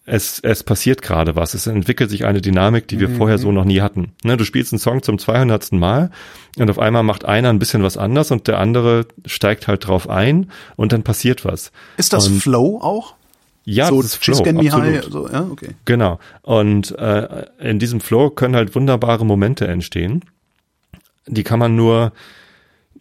es, 0.05 0.39
es 0.39 0.63
passiert 0.63 1.01
gerade 1.01 1.35
was. 1.35 1.53
Es 1.53 1.67
entwickelt 1.67 2.09
sich 2.09 2.25
eine 2.25 2.41
Dynamik, 2.41 2.87
die 2.87 2.99
wir 2.99 3.09
mhm. 3.09 3.15
vorher 3.15 3.37
so 3.37 3.51
noch 3.51 3.65
nie 3.65 3.81
hatten. 3.81 4.13
Ne, 4.23 4.37
du 4.37 4.43
spielst 4.43 4.73
einen 4.73 4.79
Song 4.79 5.01
zum 5.01 5.17
200. 5.17 5.71
Mal 5.73 6.11
und 6.57 6.69
auf 6.69 6.79
einmal 6.79 7.03
macht 7.03 7.25
einer 7.25 7.49
ein 7.49 7.59
bisschen 7.59 7.83
was 7.83 7.97
anders 7.97 8.31
und 8.31 8.47
der 8.47 8.59
andere 8.59 9.05
steigt 9.25 9.67
halt 9.67 9.87
drauf 9.87 10.09
ein 10.09 10.51
und 10.75 10.91
dann 10.91 11.03
passiert 11.03 11.45
was. 11.45 11.71
Ist 11.97 12.13
das 12.13 12.27
und 12.27 12.41
Flow 12.41 12.79
auch? 12.81 13.15
Ja, 13.65 13.87
so 13.87 14.01
das 14.01 14.15
ist 14.15 14.23
Flow, 14.23 14.43
absolut. 14.43 15.03
So, 15.09 15.29
ja, 15.29 15.47
okay. 15.49 15.69
Genau. 15.85 16.19
Und 16.41 16.97
äh, 16.97 17.45
in 17.59 17.79
diesem 17.79 18.01
Flow 18.01 18.29
können 18.29 18.57
halt 18.57 18.75
wunderbare 18.75 19.25
Momente 19.25 19.67
entstehen 19.67 20.25
die 21.27 21.43
kann 21.43 21.59
man 21.59 21.75
nur 21.75 22.11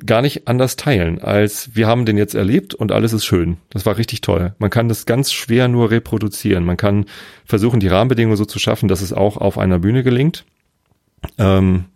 gar 0.07 0.23
nicht 0.23 0.49
anders 0.49 0.77
teilen, 0.77 1.21
als 1.21 1.75
wir 1.75 1.87
haben 1.87 2.05
den 2.05 2.17
jetzt 2.17 2.35
erlebt 2.35 2.75
und 2.75 2.93
alles 2.93 3.13
ist 3.13 3.25
schön. 3.25 3.59
Das 3.71 3.87
war 3.87 3.97
richtig 3.97 4.21
toll. 4.21 4.55
Man 4.59 4.71
kann 4.71 4.89
das 4.89 5.07
ganz 5.07 5.33
schwer 5.33 5.69
nur 5.69 5.91
reproduzieren. 5.91 6.65
Man 6.65 6.77
kann 6.77 7.07
versuchen, 7.45 7.81
die 7.81 7.89
Rahmenbedingungen 7.89 8.37
so 8.37 8.45
zu 8.45 8.59
schaffen, 8.59 8.89
dass 8.89 9.01
es 9.01 9.13
auch 9.13 9.37
auf 9.37 9.59
einer 9.59 9.79
Bühne 9.79 10.03
gelingt. 10.03 10.45
Ähm, 11.39 11.87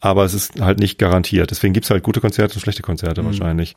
aber 0.00 0.24
es 0.24 0.34
ist 0.34 0.60
halt 0.60 0.78
nicht 0.78 0.98
garantiert. 0.98 1.50
Deswegen 1.50 1.72
gibt's 1.72 1.90
halt 1.90 2.02
gute 2.02 2.20
Konzerte 2.20 2.54
und 2.54 2.60
schlechte 2.60 2.82
Konzerte 2.82 3.22
mhm. 3.22 3.26
wahrscheinlich. 3.26 3.76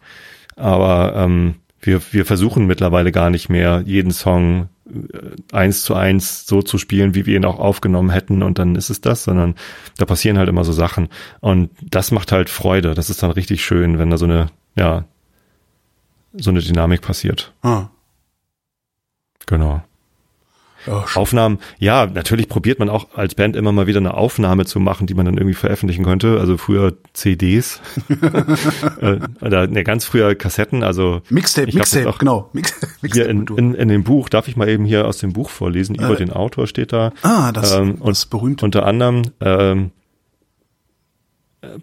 Aber 0.56 1.14
ähm, 1.16 1.56
wir, 1.82 2.02
wir 2.12 2.26
versuchen 2.26 2.68
mittlerweile 2.68 3.12
gar 3.12 3.30
nicht 3.30 3.50
mehr, 3.50 3.84
jeden 3.86 4.12
Song 4.12 4.70
eins 5.52 5.84
zu 5.84 5.96
eins 5.96 6.46
so 6.48 6.62
zu 6.62 6.78
spielen, 6.78 7.16
wie 7.16 7.26
wir 7.26 7.36
ihn 7.36 7.46
auch 7.46 7.60
aufgenommen 7.60 8.10
hätten 8.10 8.44
und 8.44 8.60
dann 8.60 8.76
ist 8.76 8.90
es 8.90 9.02
das, 9.02 9.24
sondern 9.24 9.56
da 9.98 10.06
passieren 10.06 10.38
halt 10.38 10.50
immer 10.50 10.64
so 10.64 10.72
Sachen. 10.72 11.10
Und 11.40 11.70
das 11.82 12.12
macht 12.12 12.32
halt 12.32 12.50
Freude. 12.50 12.94
Das 12.94 13.10
ist 13.10 13.24
dann 13.24 13.32
richtig 13.32 13.64
schön, 13.64 14.00
wenn 14.00 14.10
da 14.10 14.18
so 14.18 14.26
eine, 14.26 14.48
ja, 14.76 15.06
so 16.34 16.50
eine 16.50 16.62
Dynamik 16.62 17.02
passiert. 17.02 17.54
Ah. 17.62 17.88
Genau. 19.46 19.82
Sch- 20.88 21.18
Aufnahmen, 21.18 21.60
ja, 21.78 22.06
natürlich 22.06 22.48
probiert 22.50 22.80
man 22.80 22.90
auch 22.90 23.08
als 23.16 23.36
Band 23.36 23.56
immer 23.56 23.72
mal 23.72 23.88
wieder 23.88 24.00
eine 24.00 24.14
Aufnahme 24.14 24.66
zu 24.66 24.80
machen, 24.80 25.08
die 25.08 25.14
man 25.14 25.26
dann 25.26 25.38
irgendwie 25.38 25.54
veröffentlichen 25.56 26.04
könnte. 26.06 26.40
Also 26.40 26.58
früher 26.58 26.94
CDs 27.14 27.82
äh, 29.02 29.20
oder 29.42 29.68
ne, 29.68 29.84
ganz 29.84 30.06
früher 30.06 30.36
Kassetten. 30.36 30.84
Also 30.84 31.22
Mixtape, 31.30 31.68
glaub, 31.68 31.76
Mixtape, 31.80 32.10
auch 32.10 32.18
genau. 32.18 32.50
Mix, 32.54 32.74
Hier 33.14 33.28
in, 33.30 33.46
in, 33.58 33.74
in 33.74 33.88
dem 33.90 34.04
Buch, 34.04 34.30
darf 34.30 34.48
ich 34.48 34.56
mal 34.56 34.70
eben 34.70 34.86
hier 34.86 35.08
aus 35.08 35.18
dem 35.18 35.34
Buch 35.34 35.50
vorlesen, 35.50 35.96
über 35.96 36.16
den 36.16 36.32
Autor 36.32 36.68
steht 36.68 36.94
da. 36.94 37.12
ah, 37.24 37.52
das, 37.52 37.74
ähm, 37.76 37.96
und 37.96 38.10
das 38.10 38.26
berühmte. 38.26 38.66
Unter 38.66 38.86
anderem, 38.86 39.24
ähm, 39.42 39.86
äh, 39.86 39.99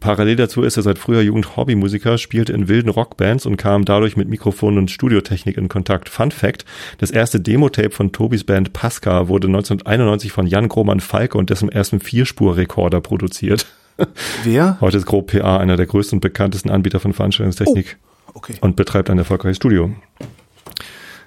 parallel 0.01 0.37
dazu 0.37 0.63
ist 0.63 0.77
er 0.77 0.83
seit 0.83 0.99
früher 0.99 1.21
Jugend 1.21 1.57
Hobbymusiker, 1.57 2.19
spielte 2.19 2.53
in 2.53 2.69
wilden 2.69 2.89
Rockbands 2.89 3.47
und 3.47 3.57
kam 3.57 3.85
dadurch 3.85 4.17
mit 4.17 4.29
Mikrofon 4.29 4.79
und 4.79 4.91
Studiotechnik 4.91 5.57
in 5.57 5.69
Kontakt. 5.69 6.09
Fun 6.09 6.31
Fact, 6.31 6.65
das 6.99 7.11
erste 7.11 7.41
Demo-Tape 7.41 7.91
von 7.91 8.13
Tobis 8.13 8.45
Band 8.45 8.73
Pasca 8.73 9.29
wurde 9.29 9.49
1991 9.49 10.33
von 10.33 10.47
Jan 10.47 10.69
Grohmann 10.69 11.01
Falke 11.01 11.37
und 11.37 11.51
dessen 11.51 11.69
ersten 11.69 12.01
Vierspur-Rekorder 12.01 13.01
produziert. 13.01 13.67
Wer? 14.45 14.79
Heute 14.81 14.99
ist 14.99 15.07
Grob 15.07 15.31
PA 15.31 15.59
einer 15.59 15.77
der 15.77 15.87
größten 15.87 16.17
und 16.17 16.21
bekanntesten 16.21 16.71
Anbieter 16.71 17.01
von 17.01 17.13
Veranstaltungstechnik 17.13 17.99
Okay. 18.35 18.57
und 18.61 18.77
betreibt 18.77 19.09
ein 19.09 19.19
erfolgreiches 19.19 19.57
Studio. 19.57 19.95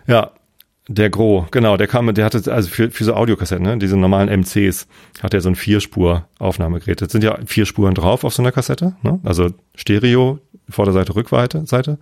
Ja, 0.06 0.32
der 0.92 1.10
Gro, 1.12 1.46
genau, 1.52 1.78
der 1.78 1.86
kam, 1.88 2.12
der 2.16 2.26
hatte 2.26 2.52
also 2.52 2.68
für, 2.68 2.90
für 2.90 3.04
so 3.04 3.14
Audiokassetten, 3.14 3.64
ne, 3.64 3.78
diese 3.78 3.96
normalen 3.96 4.28
MCs, 4.42 4.88
hat 5.22 5.34
er 5.36 5.42
so 5.42 5.50
ein 5.50 5.56
Vierspur-Aufnahmegerät. 5.56 7.00
Jetzt 7.02 7.12
sind 7.12 7.24
ja 7.24 7.38
vier 7.46 7.66
Spuren 7.68 7.94
drauf 7.94 8.24
auf 8.24 8.34
so 8.34 8.42
einer 8.42 8.52
Kassette, 8.52 8.96
ne? 9.04 9.20
also 9.24 9.50
Stereo, 9.76 10.40
Vorderseite, 10.68 11.16
Rückseite. 11.16 11.66
Seite. 11.68 12.00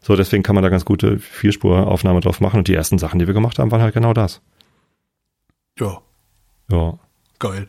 So, 0.00 0.14
deswegen 0.16 0.42
kann 0.42 0.54
man 0.54 0.62
da 0.62 0.70
ganz 0.70 0.84
gute 0.84 1.18
Vierspur-Aufnahme 1.18 2.20
drauf 2.20 2.40
machen 2.40 2.58
und 2.58 2.68
die 2.68 2.74
ersten 2.74 2.98
Sachen, 2.98 3.18
die 3.18 3.26
wir 3.26 3.34
gemacht 3.34 3.58
haben, 3.58 3.70
waren 3.72 3.82
halt 3.82 3.94
genau 3.94 4.12
das. 4.12 4.40
Ja, 5.78 5.98
Ja. 6.70 6.98
geil. 7.38 7.68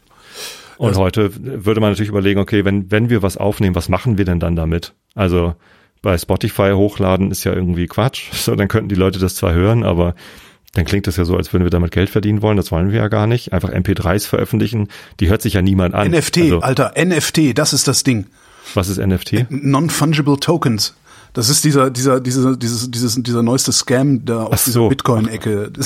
Und 0.78 0.90
Also- 0.90 1.02
heute 1.02 1.32
würde 1.64 1.82
man 1.82 1.92
natürlich 1.92 2.10
überlegen, 2.10 2.40
okay, 2.40 2.64
wenn, 2.66 2.92
wenn 2.92 3.10
wir 3.10 3.22
was 3.24 3.38
aufnehmen, 3.38 3.76
was 3.76 3.90
machen 3.90 4.18
wir 4.18 4.26
denn 4.26 4.40
dann 4.40 4.56
damit? 4.56 4.94
Also 5.16 5.56
bei 6.04 6.16
Spotify 6.20 6.74
hochladen 6.76 7.32
ist 7.32 7.44
ja 7.46 7.54
irgendwie 7.54 7.88
Quatsch. 7.88 8.26
So, 8.34 8.56
dann 8.56 8.68
könnten 8.68 8.90
die 8.90 8.96
Leute 8.96 9.18
das 9.18 9.34
zwar 9.36 9.54
hören, 9.54 9.84
aber 9.84 10.14
dann 10.74 10.86
klingt 10.86 11.08
das 11.08 11.18
ja 11.18 11.26
so, 11.26 11.36
als 11.38 11.52
würden 11.54 11.64
wir 11.64 11.70
damit 11.72 11.92
Geld 11.92 12.10
verdienen 12.10 12.42
wollen. 12.44 12.58
Das 12.58 12.72
wollen 12.72 12.92
wir 12.92 13.00
ja 13.00 13.08
gar 13.08 13.26
nicht. 13.26 13.54
Einfach 13.54 13.70
MP3s 13.72 14.28
veröffentlichen, 14.28 14.90
die 15.20 15.30
hört 15.30 15.42
sich 15.42 15.54
ja 15.54 15.62
niemand 15.62 15.96
an. 15.96 16.12
NFT, 16.12 16.38
Also, 16.40 16.60
Alter, 16.62 16.94
NFT, 16.98 17.58
das 17.58 17.74
ist 17.74 17.88
das 17.88 18.04
Ding. 18.04 18.28
was 18.76 18.90
ist 18.90 18.98
NFT? 19.00 19.48
Non-fungible 19.50 20.40
Tokens. 20.40 20.94
Das 21.34 21.50
ist 21.50 21.64
dieser, 21.64 21.90
dieser, 21.90 22.20
dieser, 22.20 22.56
dieses, 22.58 22.92
dieses, 22.92 23.16
dieser 23.24 23.42
neueste 23.44 23.72
Scam 23.72 24.24
da 24.26 24.44
aus 24.44 24.52
Ach 24.62 24.64
dieser 24.66 24.74
so. 24.74 24.90
Bitcoin-Ecke. 24.90 25.72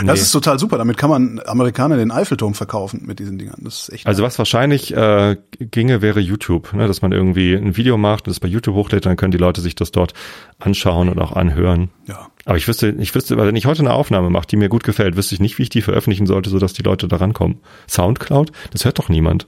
Nee. 0.00 0.06
das 0.06 0.20
ist 0.20 0.32
total 0.32 0.58
super. 0.58 0.78
Damit 0.78 0.96
kann 0.96 1.10
man 1.10 1.40
Amerikaner 1.44 1.96
den 1.96 2.10
Eiffelturm 2.10 2.54
verkaufen 2.54 3.02
mit 3.06 3.18
diesen 3.18 3.38
Dingern. 3.38 3.60
Das 3.64 3.80
ist 3.80 3.92
echt. 3.92 4.06
Also 4.06 4.22
was 4.22 4.38
wahrscheinlich 4.38 4.94
äh, 4.94 5.36
ginge, 5.58 6.02
wäre 6.02 6.20
YouTube, 6.20 6.72
ne? 6.72 6.86
dass 6.86 7.02
man 7.02 7.12
irgendwie 7.12 7.54
ein 7.54 7.76
Video 7.76 7.96
macht 7.96 8.26
und 8.26 8.32
es 8.32 8.40
bei 8.40 8.48
YouTube 8.48 8.74
hochlädt, 8.74 9.06
dann 9.06 9.16
können 9.16 9.32
die 9.32 9.38
Leute 9.38 9.60
sich 9.60 9.74
das 9.74 9.92
dort 9.92 10.14
anschauen 10.58 11.08
und 11.08 11.18
auch 11.18 11.32
anhören. 11.32 11.90
ja. 12.06 12.28
Aber 12.46 12.56
ich 12.56 12.66
wüsste, 12.66 12.88
ich 12.98 13.14
wüsste, 13.14 13.36
wenn 13.36 13.54
ich 13.54 13.66
heute 13.66 13.80
eine 13.80 13.92
Aufnahme 13.92 14.30
mache, 14.30 14.46
die 14.46 14.56
mir 14.56 14.68
gut 14.68 14.82
gefällt, 14.82 15.14
wüsste 15.14 15.34
ich 15.34 15.40
nicht, 15.40 15.58
wie 15.58 15.62
ich 15.62 15.68
die 15.68 15.82
veröffentlichen 15.82 16.26
sollte, 16.26 16.50
sodass 16.50 16.72
die 16.72 16.82
Leute 16.82 17.06
da 17.06 17.16
rankommen. 17.16 17.60
Soundcloud? 17.86 18.50
Das 18.72 18.84
hört 18.84 18.98
doch 18.98 19.08
niemand. 19.08 19.46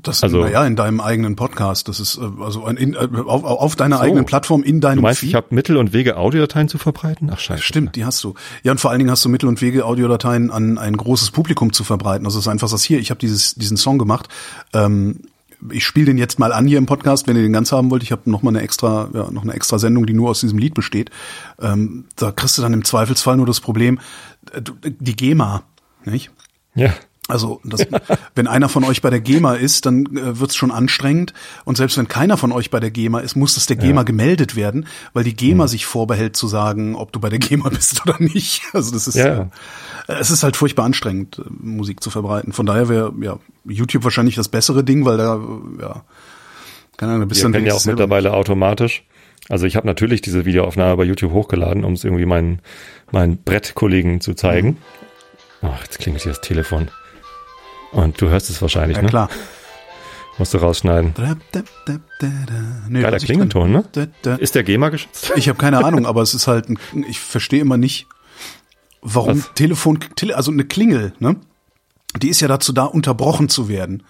Das, 0.00 0.22
Also- 0.22 0.42
naja, 0.42 0.64
in 0.64 0.76
deinem 0.76 1.00
eigenen 1.00 1.34
Podcast. 1.34 1.88
Das 1.88 1.98
ist 1.98 2.18
äh, 2.18 2.20
also 2.40 2.64
ein, 2.64 2.76
in, 2.76 2.94
äh, 2.94 2.98
auf, 3.26 3.42
auf 3.44 3.74
deiner 3.76 3.96
So. 3.96 4.02
eigenen 4.02 4.24
Plattform 4.26 4.62
in 4.62 4.80
deinem 4.80 4.96
Du 4.96 5.02
meinst, 5.02 5.20
Feed. 5.20 5.30
ich 5.30 5.34
habe 5.34 5.48
Mittel 5.50 5.76
und 5.76 5.92
Wege, 5.92 6.16
Audiodateien 6.16 6.68
zu 6.68 6.78
verbreiten? 6.78 7.28
Ach 7.32 7.38
scheiße. 7.40 7.62
Stimmt, 7.62 7.96
die 7.96 8.04
hast 8.04 8.22
du. 8.22 8.34
Ja, 8.62 8.70
und 8.72 8.78
vor 8.78 8.90
allen 8.92 9.00
Dingen 9.00 9.10
hast 9.10 9.24
du 9.24 9.28
Mittel 9.28 9.48
und 9.48 9.60
Wege, 9.60 9.84
Audiodateien 9.84 10.50
an 10.52 10.78
ein 10.78 10.96
großes 10.96 11.32
Publikum 11.32 11.72
zu 11.72 11.82
verbreiten. 11.82 12.26
Also 12.26 12.38
es 12.38 12.44
ist 12.46 12.48
einfach 12.48 12.70
das 12.70 12.84
hier. 12.84 13.00
Ich 13.00 13.10
habe 13.10 13.18
dieses 13.18 13.56
diesen 13.56 13.76
Song 13.76 13.98
gemacht. 13.98 14.28
Ähm, 14.72 15.22
ich 15.72 15.84
spiele 15.84 16.06
den 16.06 16.18
jetzt 16.18 16.38
mal 16.38 16.52
an 16.52 16.68
hier 16.68 16.78
im 16.78 16.86
Podcast, 16.86 17.26
wenn 17.26 17.34
ihr 17.34 17.42
den 17.42 17.52
ganz 17.52 17.72
haben 17.72 17.90
wollt. 17.90 18.04
Ich 18.04 18.12
habe 18.12 18.30
noch 18.30 18.42
mal 18.44 18.50
eine 18.50 18.60
extra, 18.62 19.08
ja, 19.12 19.28
noch 19.32 19.42
eine 19.42 19.54
extra 19.54 19.80
Sendung, 19.80 20.06
die 20.06 20.12
nur 20.12 20.30
aus 20.30 20.38
diesem 20.38 20.56
Lied 20.58 20.74
besteht. 20.74 21.10
Ähm, 21.60 22.04
da 22.14 22.30
kriegst 22.30 22.56
du 22.56 22.62
dann 22.62 22.72
im 22.72 22.84
Zweifelsfall 22.84 23.36
nur 23.36 23.46
das 23.46 23.58
Problem, 23.58 23.98
äh, 24.52 24.62
die 24.84 25.16
GEMA, 25.16 25.64
nicht? 26.04 26.30
Ja. 26.76 26.92
Also, 27.28 27.60
das, 27.62 27.86
wenn 28.34 28.46
einer 28.48 28.68
von 28.70 28.84
euch 28.84 29.02
bei 29.02 29.10
der 29.10 29.20
GEMA 29.20 29.54
ist, 29.54 29.86
dann 29.86 30.06
äh, 30.16 30.40
wird's 30.40 30.56
schon 30.56 30.70
anstrengend. 30.70 31.34
Und 31.64 31.76
selbst 31.76 31.98
wenn 31.98 32.08
keiner 32.08 32.36
von 32.38 32.50
euch 32.52 32.70
bei 32.70 32.80
der 32.80 32.90
GEMA 32.90 33.20
ist, 33.20 33.36
muss 33.36 33.54
das 33.54 33.66
der 33.66 33.76
GEMA 33.76 34.02
gemeldet 34.02 34.56
werden, 34.56 34.86
weil 35.12 35.24
die 35.24 35.36
GEMA 35.36 35.64
Hm. 35.64 35.68
sich 35.68 35.84
vorbehält 35.86 36.36
zu 36.36 36.48
sagen, 36.48 36.96
ob 36.96 37.12
du 37.12 37.20
bei 37.20 37.28
der 37.28 37.38
GEMA 37.38 37.68
bist 37.68 38.02
oder 38.06 38.16
nicht. 38.18 38.62
Also 38.72 38.92
das 38.92 39.06
ist, 39.06 39.14
Ja. 39.16 39.42
äh, 40.08 40.14
es 40.18 40.30
ist 40.30 40.42
halt 40.42 40.56
furchtbar 40.56 40.84
anstrengend, 40.84 41.38
äh, 41.38 41.42
Musik 41.48 42.02
zu 42.02 42.10
verbreiten. 42.10 42.52
Von 42.52 42.64
daher 42.66 42.88
wäre 42.88 43.12
ja 43.20 43.38
YouTube 43.66 44.04
wahrscheinlich 44.04 44.34
das 44.34 44.48
bessere 44.48 44.82
Ding, 44.82 45.04
weil 45.04 45.18
da, 45.18 45.36
äh, 45.36 45.82
ja, 45.82 46.04
keine 46.96 47.12
Ahnung, 47.12 47.20
da 47.22 47.26
bist 47.26 47.42
Wir 47.42 47.50
dann 47.50 47.64
ja 47.66 47.74
auch 47.74 47.84
mittlerweile 47.84 48.32
automatisch. 48.32 49.04
Also 49.50 49.66
ich 49.66 49.76
habe 49.76 49.86
natürlich 49.86 50.20
diese 50.22 50.44
Videoaufnahme 50.46 50.96
bei 50.96 51.04
YouTube 51.04 51.32
hochgeladen, 51.32 51.84
um 51.84 51.92
es 51.92 52.04
irgendwie 52.04 52.26
meinen, 52.26 52.60
meinen 53.12 53.36
Brettkollegen 53.42 54.20
zu 54.20 54.34
zeigen. 54.34 54.78
Ach, 55.62 55.82
jetzt 55.82 55.98
klingelt 55.98 56.22
hier 56.22 56.32
das 56.32 56.40
Telefon. 56.40 56.88
Und 57.92 58.20
du 58.20 58.28
hörst 58.28 58.50
es 58.50 58.60
wahrscheinlich, 58.60 58.96
Ja, 58.96 59.02
ne? 59.02 59.08
klar. 59.08 59.28
Musst 60.38 60.54
du 60.54 60.58
rausschneiden. 60.58 61.14
Da, 61.14 61.36
da, 61.50 61.62
da. 61.86 61.98
Nee, 62.88 63.00
Geiler 63.02 63.18
Klingelton, 63.18 63.72
ne? 63.72 64.08
Ist 64.38 64.54
der 64.54 64.62
GEMA 64.62 64.90
geschützt? 64.90 65.32
Ich 65.34 65.48
habe 65.48 65.58
keine 65.58 65.84
Ahnung, 65.84 66.06
aber 66.06 66.22
es 66.22 66.32
ist 66.32 66.46
halt, 66.46 66.68
ein, 66.68 66.78
ich 67.08 67.18
verstehe 67.18 67.60
immer 67.60 67.76
nicht, 67.76 68.06
warum 69.02 69.40
Was? 69.40 69.50
Telefon, 69.54 69.98
Tele, 70.14 70.36
also 70.36 70.52
eine 70.52 70.64
Klingel, 70.64 71.12
ne? 71.18 71.36
Die 72.22 72.28
ist 72.28 72.40
ja 72.40 72.46
dazu 72.48 72.72
da, 72.72 72.84
unterbrochen 72.84 73.48
zu 73.48 73.68
werden. 73.68 74.04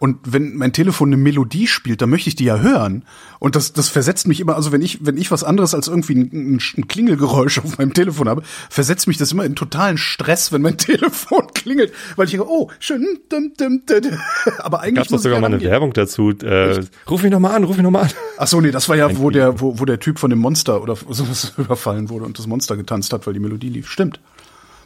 Und 0.00 0.18
wenn 0.32 0.54
mein 0.54 0.72
Telefon 0.72 1.08
eine 1.08 1.16
Melodie 1.16 1.66
spielt, 1.66 2.00
dann 2.00 2.10
möchte 2.10 2.28
ich 2.28 2.36
die 2.36 2.44
ja 2.44 2.58
hören. 2.58 3.04
Und 3.40 3.56
das, 3.56 3.72
das 3.72 3.88
versetzt 3.88 4.28
mich 4.28 4.38
immer, 4.38 4.54
also 4.54 4.70
wenn 4.70 4.80
ich, 4.80 5.04
wenn 5.04 5.16
ich 5.16 5.32
was 5.32 5.42
anderes 5.42 5.74
als 5.74 5.88
irgendwie 5.88 6.14
ein, 6.14 6.60
ein 6.76 6.86
Klingelgeräusch 6.86 7.58
auf 7.58 7.78
meinem 7.78 7.94
Telefon 7.94 8.28
habe, 8.28 8.42
versetzt 8.70 9.08
mich 9.08 9.16
das 9.16 9.32
immer 9.32 9.44
in 9.44 9.56
totalen 9.56 9.98
Stress, 9.98 10.52
wenn 10.52 10.62
mein 10.62 10.78
Telefon 10.78 11.48
klingelt, 11.52 11.92
weil 12.14 12.26
ich 12.26 12.30
denke, 12.30 12.46
oh, 12.48 12.70
schön, 12.78 13.04
dum, 13.28 13.52
dum, 13.58 13.82
dum, 13.86 14.02
dum. 14.02 14.18
aber 14.58 14.82
eigentlich 14.82 15.08
Gab 15.08 15.16
es 15.16 15.22
sogar 15.22 15.40
mal 15.40 15.52
eine. 15.52 15.60
Werbung 15.60 15.92
dazu. 15.92 16.30
Äh, 16.30 16.84
ruf 17.10 17.24
mich 17.24 17.32
nochmal 17.32 17.56
an, 17.56 17.64
ruf 17.64 17.76
mich 17.76 17.82
nochmal 17.82 18.04
an. 18.04 18.10
Ach 18.36 18.46
so, 18.46 18.60
nee, 18.60 18.70
das 18.70 18.88
war 18.88 18.94
ja, 18.94 19.18
wo 19.18 19.30
der, 19.30 19.60
wo, 19.60 19.80
wo 19.80 19.84
der 19.84 19.98
Typ 19.98 20.20
von 20.20 20.30
dem 20.30 20.38
Monster 20.38 20.80
oder 20.80 20.94
sowas 20.94 21.54
überfallen 21.58 22.08
wurde 22.08 22.24
und 22.24 22.38
das 22.38 22.46
Monster 22.46 22.76
getanzt 22.76 23.12
hat, 23.12 23.26
weil 23.26 23.34
die 23.34 23.40
Melodie 23.40 23.70
lief. 23.70 23.90
Stimmt. 23.90 24.20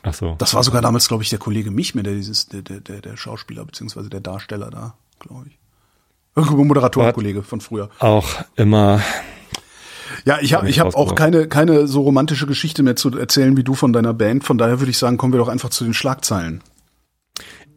Ach 0.03 0.15
so. 0.15 0.35
Das 0.39 0.55
war 0.55 0.65
sogar 0.65 0.83
damals, 0.83 1.07
glaube 1.07 1.23
ich, 1.23 1.31
der 1.31 1.39
Kollege 1.39 1.71
Michmer, 1.71 2.03
der 2.03 2.15
dieses, 2.15 2.47
der, 2.47 2.63
der, 2.63 2.81
der, 2.81 3.01
der 3.01 3.17
Schauspieler 3.17 3.65
beziehungsweise 3.65 4.11
der 4.11 4.21
Darsteller 4.21 4.71
da, 4.71 4.95
glaube 5.23 5.47
ich. 5.49 5.59
Irgendein 6.35 6.67
Moderatorenkollege 6.67 7.43
von 7.43 7.61
früher. 7.61 7.91
Auch 7.99 8.29
immer 8.57 9.01
Ja, 10.25 10.39
ich 10.41 10.55
habe 10.55 10.65
Hab 10.65 10.71
ich 10.71 10.81
hab 10.81 10.95
auch 10.95 11.15
keine 11.15 11.49
keine 11.49 11.87
so 11.87 12.03
romantische 12.03 12.47
Geschichte 12.47 12.83
mehr 12.83 12.97
zu 12.97 13.11
erzählen 13.17 13.57
wie 13.57 13.65
du 13.65 13.75
von 13.75 13.93
deiner 13.93 14.15
Band. 14.15 14.45
Von 14.45 14.59
daher 14.59 14.81
würde 14.81 14.91
ich 14.91 14.99
sagen, 14.99 15.17
kommen 15.17 15.33
wir 15.33 15.39
doch 15.39 15.49
einfach 15.49 15.71
zu 15.71 15.85
den 15.85 15.95
Schlagzeilen. 15.95 16.63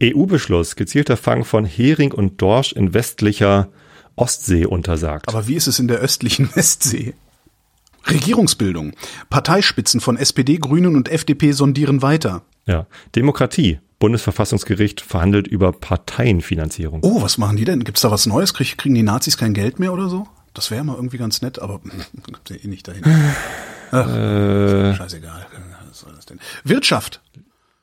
EU-Beschluss, 0.02 0.76
gezielter 0.76 1.16
Fang 1.16 1.44
von 1.44 1.64
Hering 1.64 2.12
und 2.12 2.40
Dorsch 2.42 2.72
in 2.72 2.92
westlicher 2.92 3.68
Ostsee 4.14 4.66
untersagt. 4.66 5.28
Aber 5.28 5.46
wie 5.48 5.54
ist 5.54 5.66
es 5.66 5.78
in 5.78 5.88
der 5.88 5.98
östlichen 5.98 6.50
Westsee? 6.54 7.14
Regierungsbildung. 8.08 8.92
Parteispitzen 9.30 10.00
von 10.00 10.16
SPD, 10.16 10.58
Grünen 10.58 10.96
und 10.96 11.08
FDP 11.08 11.52
sondieren 11.52 12.02
weiter. 12.02 12.42
ja. 12.66 12.86
Demokratie. 13.14 13.80
Bundesverfassungsgericht 13.98 15.00
verhandelt 15.00 15.46
über 15.46 15.72
Parteienfinanzierung. 15.72 17.00
Oh, 17.02 17.22
was 17.22 17.38
machen 17.38 17.56
die 17.56 17.64
denn? 17.64 17.84
Gibt's 17.84 18.02
da 18.02 18.10
was 18.10 18.26
Neues? 18.26 18.54
Krieg, 18.54 18.76
kriegen 18.76 18.94
die 18.94 19.02
Nazis 19.02 19.36
kein 19.36 19.54
Geld 19.54 19.78
mehr 19.78 19.92
oder 19.92 20.08
so? 20.08 20.26
Das 20.54 20.70
wäre 20.70 20.84
mal 20.84 20.96
irgendwie 20.96 21.18
ganz 21.18 21.42
nett, 21.42 21.58
aber 21.58 21.80
kommt 22.22 22.50
ja 22.50 22.56
eh 22.56 22.66
nicht 22.68 22.86
dahin. 22.88 23.04
Äh, 23.92 24.94
Scheißegal. 24.94 25.46
Was 25.88 26.00
soll 26.00 26.12
das 26.14 26.26
denn? 26.26 26.40
Wirtschaft. 26.64 27.20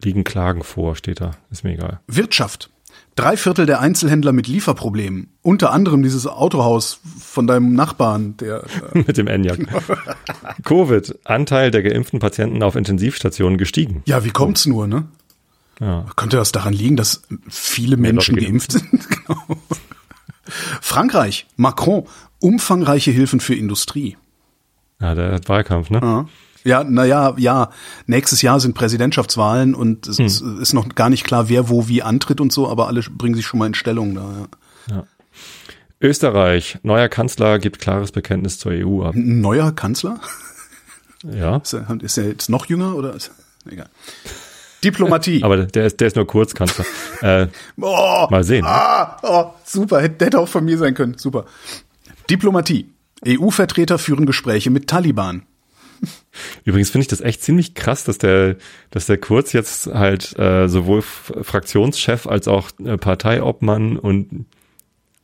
liegen 0.04 0.24
Klagen 0.24 0.64
vor, 0.64 0.96
steht 0.96 1.22
da. 1.22 1.32
Ist 1.50 1.64
mir 1.64 1.74
egal. 1.74 2.00
Wirtschaft. 2.08 2.70
Drei 3.16 3.38
Viertel 3.38 3.68
der 3.68 3.80
Einzelhändler 3.80 4.32
mit 4.34 4.48
Lieferproblemen. 4.48 5.30
Unter 5.44 5.72
anderem 5.72 6.02
dieses 6.02 6.26
Autohaus 6.26 7.00
von 7.20 7.46
deinem 7.46 7.74
Nachbarn, 7.74 8.38
der. 8.38 8.64
Äh, 8.94 9.00
Mit 9.08 9.18
dem 9.18 9.28
Enyaq. 9.28 9.68
Covid. 10.64 11.20
Anteil 11.24 11.70
der 11.70 11.84
geimpften 11.84 12.20
Patienten 12.20 12.64
auf 12.64 12.76
Intensivstationen 12.76 13.58
gestiegen. 13.58 14.02
ja, 14.06 14.24
wie 14.26 14.32
kommt's 14.32 14.66
nur, 14.66 14.88
ne? 14.88 15.06
Ja. 15.80 16.06
Könnte 16.16 16.38
das 16.38 16.52
daran 16.52 16.74
liegen, 16.74 16.96
dass 16.96 17.24
viele 17.50 17.98
Menschen 17.98 18.36
Leute 18.36 18.46
geimpft 18.46 18.72
sind? 18.74 18.90
genau. 19.10 19.38
Frankreich. 20.82 21.48
Macron. 21.56 22.06
Umfangreiche 22.40 23.12
Hilfen 23.12 23.40
für 23.40 23.56
Industrie. 23.56 24.18
Ja, 25.00 25.16
der 25.16 25.34
hat 25.34 25.50
Wahlkampf, 25.50 25.90
ne? 25.90 26.00
Ja. 26.02 26.26
Ja, 26.66 26.86
naja, 26.86 27.34
ja, 27.38 27.72
nächstes 28.06 28.42
Jahr 28.42 28.58
sind 28.62 28.74
Präsidentschaftswahlen 28.74 29.76
und 29.76 30.08
es 30.08 30.18
Hm. 30.20 30.26
ist, 30.26 30.40
ist 30.42 30.74
noch 30.74 30.88
gar 30.96 31.10
nicht 31.10 31.26
klar, 31.26 31.50
wer 31.50 31.68
wo 31.68 31.90
wie 31.90 32.02
antritt 32.04 32.40
und 32.40 32.54
so, 32.54 32.70
aber 32.70 32.88
alle 32.88 33.02
bringen 33.02 33.36
sich 33.36 33.46
schon 33.46 33.58
mal 33.60 33.66
in 33.68 33.74
Stellung 33.74 34.16
da. 34.16 34.48
Ja. 34.90 35.04
Österreich, 36.00 36.78
neuer 36.84 37.10
Kanzler 37.10 37.60
gibt 37.60 37.80
klares 37.80 38.14
Bekenntnis 38.14 38.60
zur 38.60 38.72
EU 38.72 39.04
ab. 39.04 39.14
Neuer 39.14 39.74
Kanzler? 39.74 40.22
Ja, 41.24 41.58
Ist 41.58 41.74
er, 41.74 41.98
ist 42.02 42.18
er 42.18 42.28
jetzt 42.28 42.50
noch 42.50 42.66
jünger 42.68 42.96
oder? 42.96 43.14
Egal. 43.70 43.90
Diplomatie. 44.84 45.44
aber 45.44 45.66
der 45.66 45.86
ist, 45.86 46.00
der 46.00 46.08
ist 46.08 46.16
nur 46.16 46.28
kurz 46.28 46.54
Kanzler. 46.54 46.86
äh, 47.22 47.48
oh, 47.80 48.28
mal 48.30 48.44
sehen. 48.44 48.66
Ah, 48.66 49.18
oh, 49.24 49.54
super, 49.64 50.02
hätte, 50.02 50.26
hätte 50.26 50.40
auch 50.40 50.48
von 50.48 50.66
mir 50.66 50.78
sein 50.78 50.94
können. 50.94 51.18
Super. 51.18 51.46
Diplomatie. 52.30 52.90
EU-Vertreter 53.26 53.98
führen 53.98 54.26
Gespräche 54.26 54.70
mit 54.70 54.88
Taliban. 54.88 55.44
Übrigens 56.66 56.90
finde 56.90 57.04
ich 57.04 57.08
das 57.08 57.22
echt 57.22 57.42
ziemlich 57.42 57.76
krass, 57.76 58.04
dass 58.04 58.18
der, 58.18 58.58
dass 58.92 59.06
der 59.06 59.18
Kurz 59.18 59.54
jetzt 59.54 59.88
halt 59.88 60.38
äh, 60.38 60.68
sowohl 60.68 61.02
Fraktionschef 61.02 62.28
als 62.28 62.48
auch 62.48 62.70
äh, 62.84 62.98
Parteiobmann 62.98 63.98
und 63.98 64.46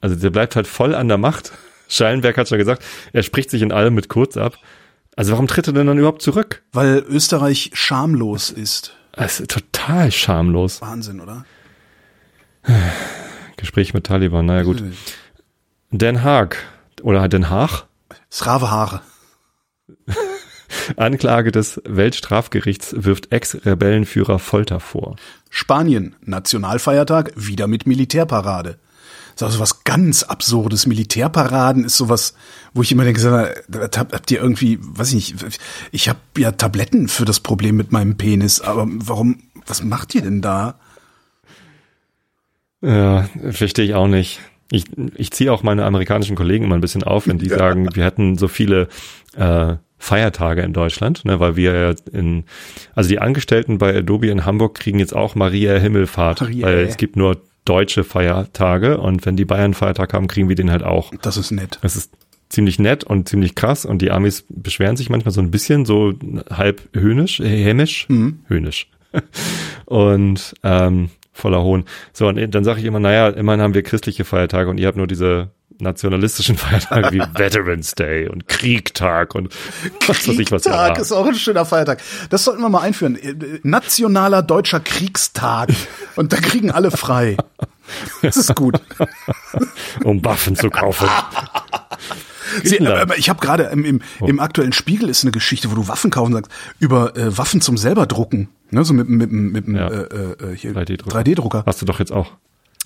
also 0.01 0.15
der 0.15 0.29
bleibt 0.29 0.55
halt 0.55 0.67
voll 0.67 0.95
an 0.95 1.07
der 1.07 1.17
Macht. 1.17 1.51
Schallenberg 1.89 2.37
hat 2.37 2.47
schon 2.47 2.57
gesagt, 2.57 2.83
er 3.11 3.23
spricht 3.23 3.49
sich 3.49 3.61
in 3.61 3.71
allem 3.71 3.95
mit 3.95 4.09
Kurz 4.09 4.37
ab. 4.37 4.57
Also 5.15 5.31
warum 5.31 5.47
tritt 5.47 5.67
er 5.67 5.73
denn 5.73 5.87
dann 5.87 5.97
überhaupt 5.97 6.21
zurück? 6.21 6.63
Weil 6.71 7.03
Österreich 7.09 7.71
schamlos 7.73 8.51
ist. 8.51 8.95
Das 9.19 9.41
ist 9.41 9.51
total 9.51 10.11
schamlos. 10.13 10.81
Wahnsinn, 10.81 11.19
oder? 11.19 11.45
Gespräch 13.57 13.93
mit 13.93 14.05
Taliban, 14.05 14.45
naja 14.45 14.63
gut. 14.63 14.81
Den 15.91 16.23
Haag 16.23 16.57
oder 17.01 17.27
Den 17.27 17.49
Haag, 17.49 17.85
Srave 18.31 18.71
Haare. 18.71 19.01
Anklage 20.95 21.51
des 21.51 21.81
Weltstrafgerichts 21.85 22.95
wirft 22.97 23.33
Ex-Rebellenführer 23.33 24.39
Folter 24.39 24.79
vor. 24.79 25.17
Spanien, 25.49 26.15
Nationalfeiertag, 26.21 27.33
wieder 27.35 27.67
mit 27.67 27.87
Militärparade. 27.87 28.79
Das 29.39 29.55
ist 29.55 29.59
also 29.59 29.59
was 29.61 29.83
ganz 29.85 30.23
Absurdes. 30.23 30.85
Militärparaden 30.85 31.85
ist 31.85 31.95
sowas, 31.95 32.33
wo 32.73 32.81
ich 32.81 32.91
immer 32.91 33.05
denke, 33.05 33.55
habt, 33.95 33.97
habt 33.97 34.31
ihr 34.31 34.41
irgendwie, 34.41 34.79
weiß 34.81 35.13
ich 35.13 35.33
nicht, 35.33 35.59
ich 35.91 36.09
habe 36.09 36.19
ja 36.37 36.51
Tabletten 36.51 37.07
für 37.07 37.23
das 37.23 37.39
Problem 37.39 37.77
mit 37.77 37.93
meinem 37.93 38.17
Penis, 38.17 38.59
aber 38.59 38.85
warum, 38.89 39.39
was 39.65 39.81
macht 39.83 40.13
ihr 40.13 40.23
denn 40.23 40.41
da? 40.41 40.75
Ja, 42.81 43.29
verstehe 43.51 43.85
ich 43.85 43.93
auch 43.93 44.07
nicht. 44.07 44.41
Ich, 44.71 44.85
ich 45.15 45.31
ziehe 45.31 45.51
auch 45.51 45.63
meine 45.63 45.85
amerikanischen 45.85 46.35
Kollegen 46.35 46.65
immer 46.65 46.75
ein 46.75 46.81
bisschen 46.81 47.03
auf, 47.03 47.27
wenn 47.27 47.39
die 47.39 47.47
Ja. 47.47 47.57
sagen, 47.57 47.87
wir 47.95 48.03
hätten 48.03 48.37
so 48.37 48.47
viele 48.47 48.87
äh, 49.35 49.75
Feiertage 49.97 50.61
in 50.61 50.73
Deutschland, 50.73 51.23
ne, 51.25 51.39
weil 51.39 51.55
wir 51.55 51.73
ja 51.73 51.93
in, 52.11 52.43
also 52.93 53.09
die 53.09 53.19
Angestellten 53.19 53.77
bei 53.77 53.95
Adobe 53.97 54.27
in 54.27 54.45
Hamburg 54.45 54.75
kriegen 54.75 54.99
jetzt 54.99 55.15
auch 55.15 55.35
Maria 55.35 55.77
Himmelfahrt, 55.77 56.41
Maria. 56.41 56.67
weil 56.67 56.79
es 56.79 56.97
gibt 56.97 57.15
nur 57.15 57.41
deutsche 57.65 58.03
Feiertage 58.03 58.97
und 58.97 59.25
wenn 59.25 59.35
die 59.35 59.45
Bayern 59.45 59.73
Feiertag 59.73 60.13
haben, 60.13 60.27
kriegen 60.27 60.49
wir 60.49 60.55
den 60.55 60.71
halt 60.71 60.83
auch. 60.83 61.11
Das 61.21 61.37
ist 61.37 61.51
nett. 61.51 61.79
Es 61.81 61.95
ist 61.95 62.11
ziemlich 62.49 62.79
nett 62.79 63.03
und 63.03 63.29
ziemlich 63.29 63.55
krass 63.55 63.85
und 63.85 64.01
die 64.01 64.11
Amis 64.11 64.45
beschweren 64.49 64.97
sich 64.97 65.09
manchmal 65.09 65.33
so 65.33 65.41
ein 65.41 65.51
bisschen 65.51 65.85
so 65.85 66.13
halb 66.49 66.89
höhnisch, 66.93 67.39
hämisch, 67.39 68.07
höhnisch 68.47 68.89
und 69.85 70.55
ähm, 70.63 71.09
voller 71.39 71.63
Hohn. 71.63 71.85
So, 72.13 72.27
und 72.27 72.53
dann 72.53 72.63
sage 72.63 72.79
ich 72.79 72.85
immer, 72.85 72.99
naja, 72.99 73.29
immerhin 73.29 73.61
haben 73.61 73.73
wir 73.73 73.83
christliche 73.83 74.25
Feiertage 74.25 74.69
und 74.69 74.77
ihr 74.77 74.87
habt 74.87 74.97
nur 74.97 75.07
diese 75.07 75.51
nationalistischen 75.79 76.57
Feiertage 76.57 77.11
wie 77.11 77.19
Veterans 77.19 77.95
Day 77.95 78.27
und 78.27 78.47
Kriegtag 78.47 79.35
und 79.35 79.55
was 80.07 80.27
weiß 80.27 80.39
ich 80.39 80.51
was. 80.51 80.65
habt. 80.65 80.99
ist 80.99 81.11
auch 81.11 81.25
ein 81.25 81.35
schöner 81.35 81.65
Feiertag. 81.65 82.01
Das 82.29 82.43
sollten 82.43 82.61
wir 82.61 82.69
mal 82.69 82.81
einführen. 82.81 83.17
Nationaler 83.63 84.41
deutscher 84.41 84.79
Kriegstag. 84.79 85.69
Und 86.15 86.33
da 86.33 86.37
kriegen 86.37 86.71
alle 86.71 86.91
frei. 86.91 87.37
Das 88.21 88.37
ist 88.37 88.55
gut. 88.55 88.79
um 90.03 90.23
Waffen 90.23 90.55
zu 90.55 90.69
kaufen. 90.69 91.07
Sie, 92.63 92.79
aber 92.85 93.17
ich 93.17 93.29
habe 93.29 93.39
gerade 93.39 93.63
im, 93.65 93.85
im, 93.85 94.01
im 94.25 94.39
aktuellen 94.39 94.73
Spiegel 94.73 95.07
ist 95.09 95.23
eine 95.23 95.31
Geschichte, 95.31 95.69
wo 95.71 95.75
du 95.75 95.87
Waffen 95.87 96.09
kaufen 96.09 96.33
sagst, 96.33 96.51
über 96.79 97.15
äh, 97.15 97.37
Waffen 97.37 97.61
zum 97.61 97.77
selber 97.77 98.07
drucken. 98.07 98.49
Ne, 98.71 98.85
so 98.85 98.93
mit, 98.93 99.09
mit, 99.09 99.31
mit, 99.31 99.67
mit 99.67 99.77
Ja. 99.79 99.87
äh, 99.87 100.51
äh, 100.51 100.55
hier 100.55 100.73
3D-Drucker. 100.73 101.19
3D-Drucker. 101.19 101.63
Hast 101.65 101.81
du 101.81 101.85
doch 101.85 101.99
jetzt 101.99 102.11
auch. 102.11 102.31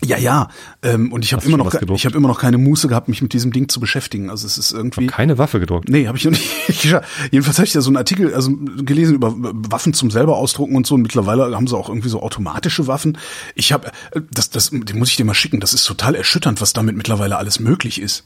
Ja, 0.04 0.18
ja. 0.18 0.50
Ähm, 0.82 1.14
und 1.14 1.24
ich 1.24 1.32
habe 1.34 1.46
immer 1.46 1.58
noch, 1.58 1.74
ich 1.74 2.06
habe 2.06 2.18
immer 2.18 2.28
noch 2.28 2.40
keine 2.40 2.58
Muße 2.58 2.88
gehabt, 2.90 3.08
mich 3.08 3.22
mit 3.22 3.32
diesem 3.32 3.54
Ding 3.54 3.70
zu 3.70 3.80
beschäftigen. 3.80 4.30
Also 4.30 4.46
es 4.46 4.58
ist 4.58 4.72
irgendwie. 4.74 5.08
Keine 5.08 5.38
Waffe 5.38 5.60
gedruckt. 5.62 5.88
Nee, 5.88 6.08
habe 6.08 6.18
ich 6.18 6.26
noch 6.26 6.32
nicht. 6.32 6.84
Jedenfalls 7.32 7.58
habe 7.58 7.66
ich 7.66 7.72
da 7.74 7.80
so 7.80 7.90
einen 7.90 7.98
Artikel 7.98 8.34
also 8.34 8.52
gelesen 8.54 9.16
über 9.16 9.34
Waffen 9.38 9.94
zum 9.94 10.12
selber 10.12 10.36
ausdrucken 10.38 10.76
und 10.76 10.86
so. 10.86 10.96
Und 10.96 11.04
mittlerweile 11.04 11.56
haben 11.56 11.68
sie 11.68 11.78
auch 11.78 11.88
irgendwie 11.90 12.10
so 12.10 12.22
automatische 12.22 12.88
Waffen. 12.88 13.18
Ich 13.56 13.72
habe, 13.72 13.92
das, 14.32 14.50
das, 14.50 14.72
den 14.72 14.98
muss 15.00 15.10
ich 15.10 15.16
dir 15.16 15.26
mal 15.26 15.34
schicken. 15.34 15.62
Das 15.62 15.74
ist 15.74 15.86
total 15.86 16.16
erschütternd, 16.16 16.60
was 16.60 16.74
damit 16.74 16.98
mittlerweile 16.98 17.38
alles 17.38 17.60
möglich 17.62 18.02
ist. 18.02 18.26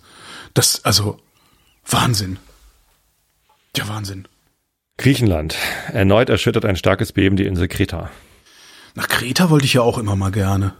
Das, 0.55 0.83
also 0.83 1.19
Wahnsinn. 1.87 2.37
Ja, 3.75 3.87
Wahnsinn. 3.87 4.27
Griechenland. 4.97 5.55
Erneut 5.93 6.29
erschüttert 6.29 6.65
ein 6.65 6.75
starkes 6.75 7.11
Beben 7.11 7.35
die 7.37 7.45
Insel 7.45 7.67
Kreta. 7.67 8.09
Nach 8.95 9.07
Kreta 9.07 9.49
wollte 9.49 9.65
ich 9.65 9.73
ja 9.73 9.81
auch 9.81 9.97
immer 9.97 10.15
mal 10.15 10.31
gerne. 10.31 10.73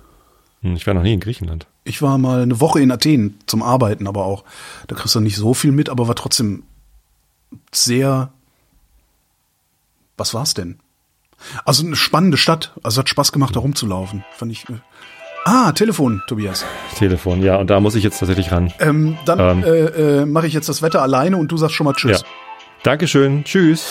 Hm, 0.62 0.76
Ich 0.76 0.88
war 0.88 0.94
noch 0.96 1.04
nie 1.04 1.14
in 1.14 1.20
Griechenland. 1.20 1.68
Ich 1.84 2.02
war 2.02 2.18
mal 2.18 2.42
eine 2.42 2.60
Woche 2.60 2.82
in 2.82 2.92
Athen 2.92 3.40
zum 3.46 3.62
Arbeiten, 3.62 4.08
aber 4.08 4.26
auch. 4.26 4.44
Da 4.88 4.96
kriegst 4.96 5.14
du 5.16 5.20
nicht 5.20 5.36
so 5.38 5.54
viel 5.54 5.72
mit, 5.72 5.90
aber 5.90 6.08
war 6.08 6.16
trotzdem 6.16 6.64
sehr. 7.72 8.32
Was 10.18 10.34
war's 10.34 10.56
denn? 10.56 10.80
Also 11.64 11.86
eine 11.86 11.96
spannende 11.96 12.38
Stadt. 12.38 12.74
Also 12.82 13.00
hat 13.00 13.10
Spaß 13.10 13.32
gemacht, 13.32 13.56
da 13.56 13.60
rumzulaufen. 13.60 14.24
Fand 14.36 14.52
ich. 14.52 14.68
äh, 14.70 14.74
Ah, 15.46 15.72
Telefon, 15.72 16.22
Tobias. 16.28 16.66
Telefon, 16.98 17.42
ja, 17.42 17.56
und 17.56 17.70
da 17.70 17.80
muss 17.80 17.96
ich 17.96 18.04
jetzt 18.04 18.20
tatsächlich 18.20 18.52
ran. 18.52 18.74
Ähm, 18.80 19.18
dann 19.26 19.40
Ähm. 19.40 19.64
äh, 19.64 19.68
äh, 20.22 20.26
mache 20.26 20.48
ich 20.48 20.54
jetzt 20.54 20.68
das 20.68 20.82
Wetter 20.82 21.02
alleine 21.02 21.38
und 21.38 21.50
du 21.52 21.58
sagst 21.58 21.76
schon 21.76 21.86
mal 21.86 21.94
Tschüss. 21.94 22.22
Ja. 22.22 22.28
Dankeschön. 22.88 23.44
Tschüss. 23.44 23.86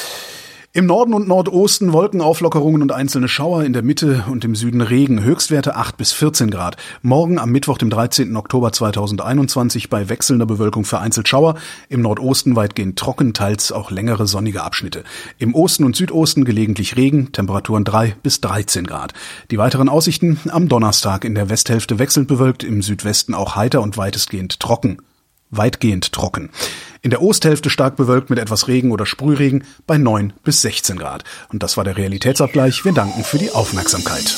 Im 0.73 0.87
Norden 0.87 1.13
und 1.13 1.29
Nordosten 1.29 1.93
Wolkenauflockerungen 1.93 2.81
und 2.81 2.93
einzelne 2.93 3.29
Schauer, 3.29 3.63
in 3.63 3.75
der 3.75 3.83
Mitte 3.83 4.25
und 4.31 4.43
im 4.43 4.55
Süden 4.55 4.81
Regen, 4.81 5.23
Höchstwerte 5.23 5.77
8 5.77 5.99
bis 5.99 6.15
14 6.15 6.49
Grad. 6.49 6.79
Morgen 7.03 7.39
am 7.39 7.51
Mittwoch, 7.51 7.77
dem 7.77 7.91
13. 7.91 8.35
Oktober 8.35 8.73
2021 8.73 9.91
bei 9.91 10.09
wechselnder 10.09 10.47
Bewölkung 10.47 10.87
vereinzelt 10.87 11.29
Schauer, 11.29 11.57
im 11.91 12.01
Nordosten 12.01 12.57
weitgehend 12.57 12.99
trocken, 12.99 13.35
teils 13.35 13.71
auch 13.71 13.91
längere 13.91 14.27
sonnige 14.27 14.63
Abschnitte. 14.63 15.05
Im 15.37 15.55
Osten 15.55 15.85
und 15.85 15.95
Südosten 15.95 16.47
gelegentlich 16.47 16.97
Regen, 16.97 17.33
Temperaturen 17.33 17.85
3 17.85 18.17
bis 18.23 18.41
13 18.41 18.87
Grad. 18.87 19.13
Die 19.51 19.59
weiteren 19.59 19.91
Aussichten 19.91 20.41
am 20.49 20.71
Donnerstag 20.71 21.27
in 21.27 21.35
der 21.35 21.51
Westhälfte 21.51 21.99
wechselnd 21.99 22.29
bewölkt, 22.29 22.65
im 22.65 22.81
Südwesten 22.81 23.35
auch 23.35 23.57
heiter 23.57 23.83
und 23.83 23.99
weitestgehend 23.99 24.59
trocken 24.59 25.03
weitgehend 25.57 26.13
trocken. 26.13 26.51
In 27.03 27.11
der 27.11 27.23
Osthälfte 27.23 27.71
stark 27.71 27.97
bewölkt 27.97 28.31
mit 28.31 28.39
etwas 28.39 28.69
Regen 28.69 28.91
oder 28.91 29.07
Sprühregen 29.07 29.65
bei 29.87 29.99
9 29.99 30.33
bis 30.43 30.63
16 30.63 30.99
Grad. 30.99 31.25
Und 31.53 31.63
das 31.63 31.77
war 31.77 31.85
der 31.85 31.97
Realitätsabgleich. 31.97 32.85
Wir 32.85 32.93
danken 32.93 33.23
für 33.23 33.39
die 33.39 33.51
Aufmerksamkeit. 33.53 34.37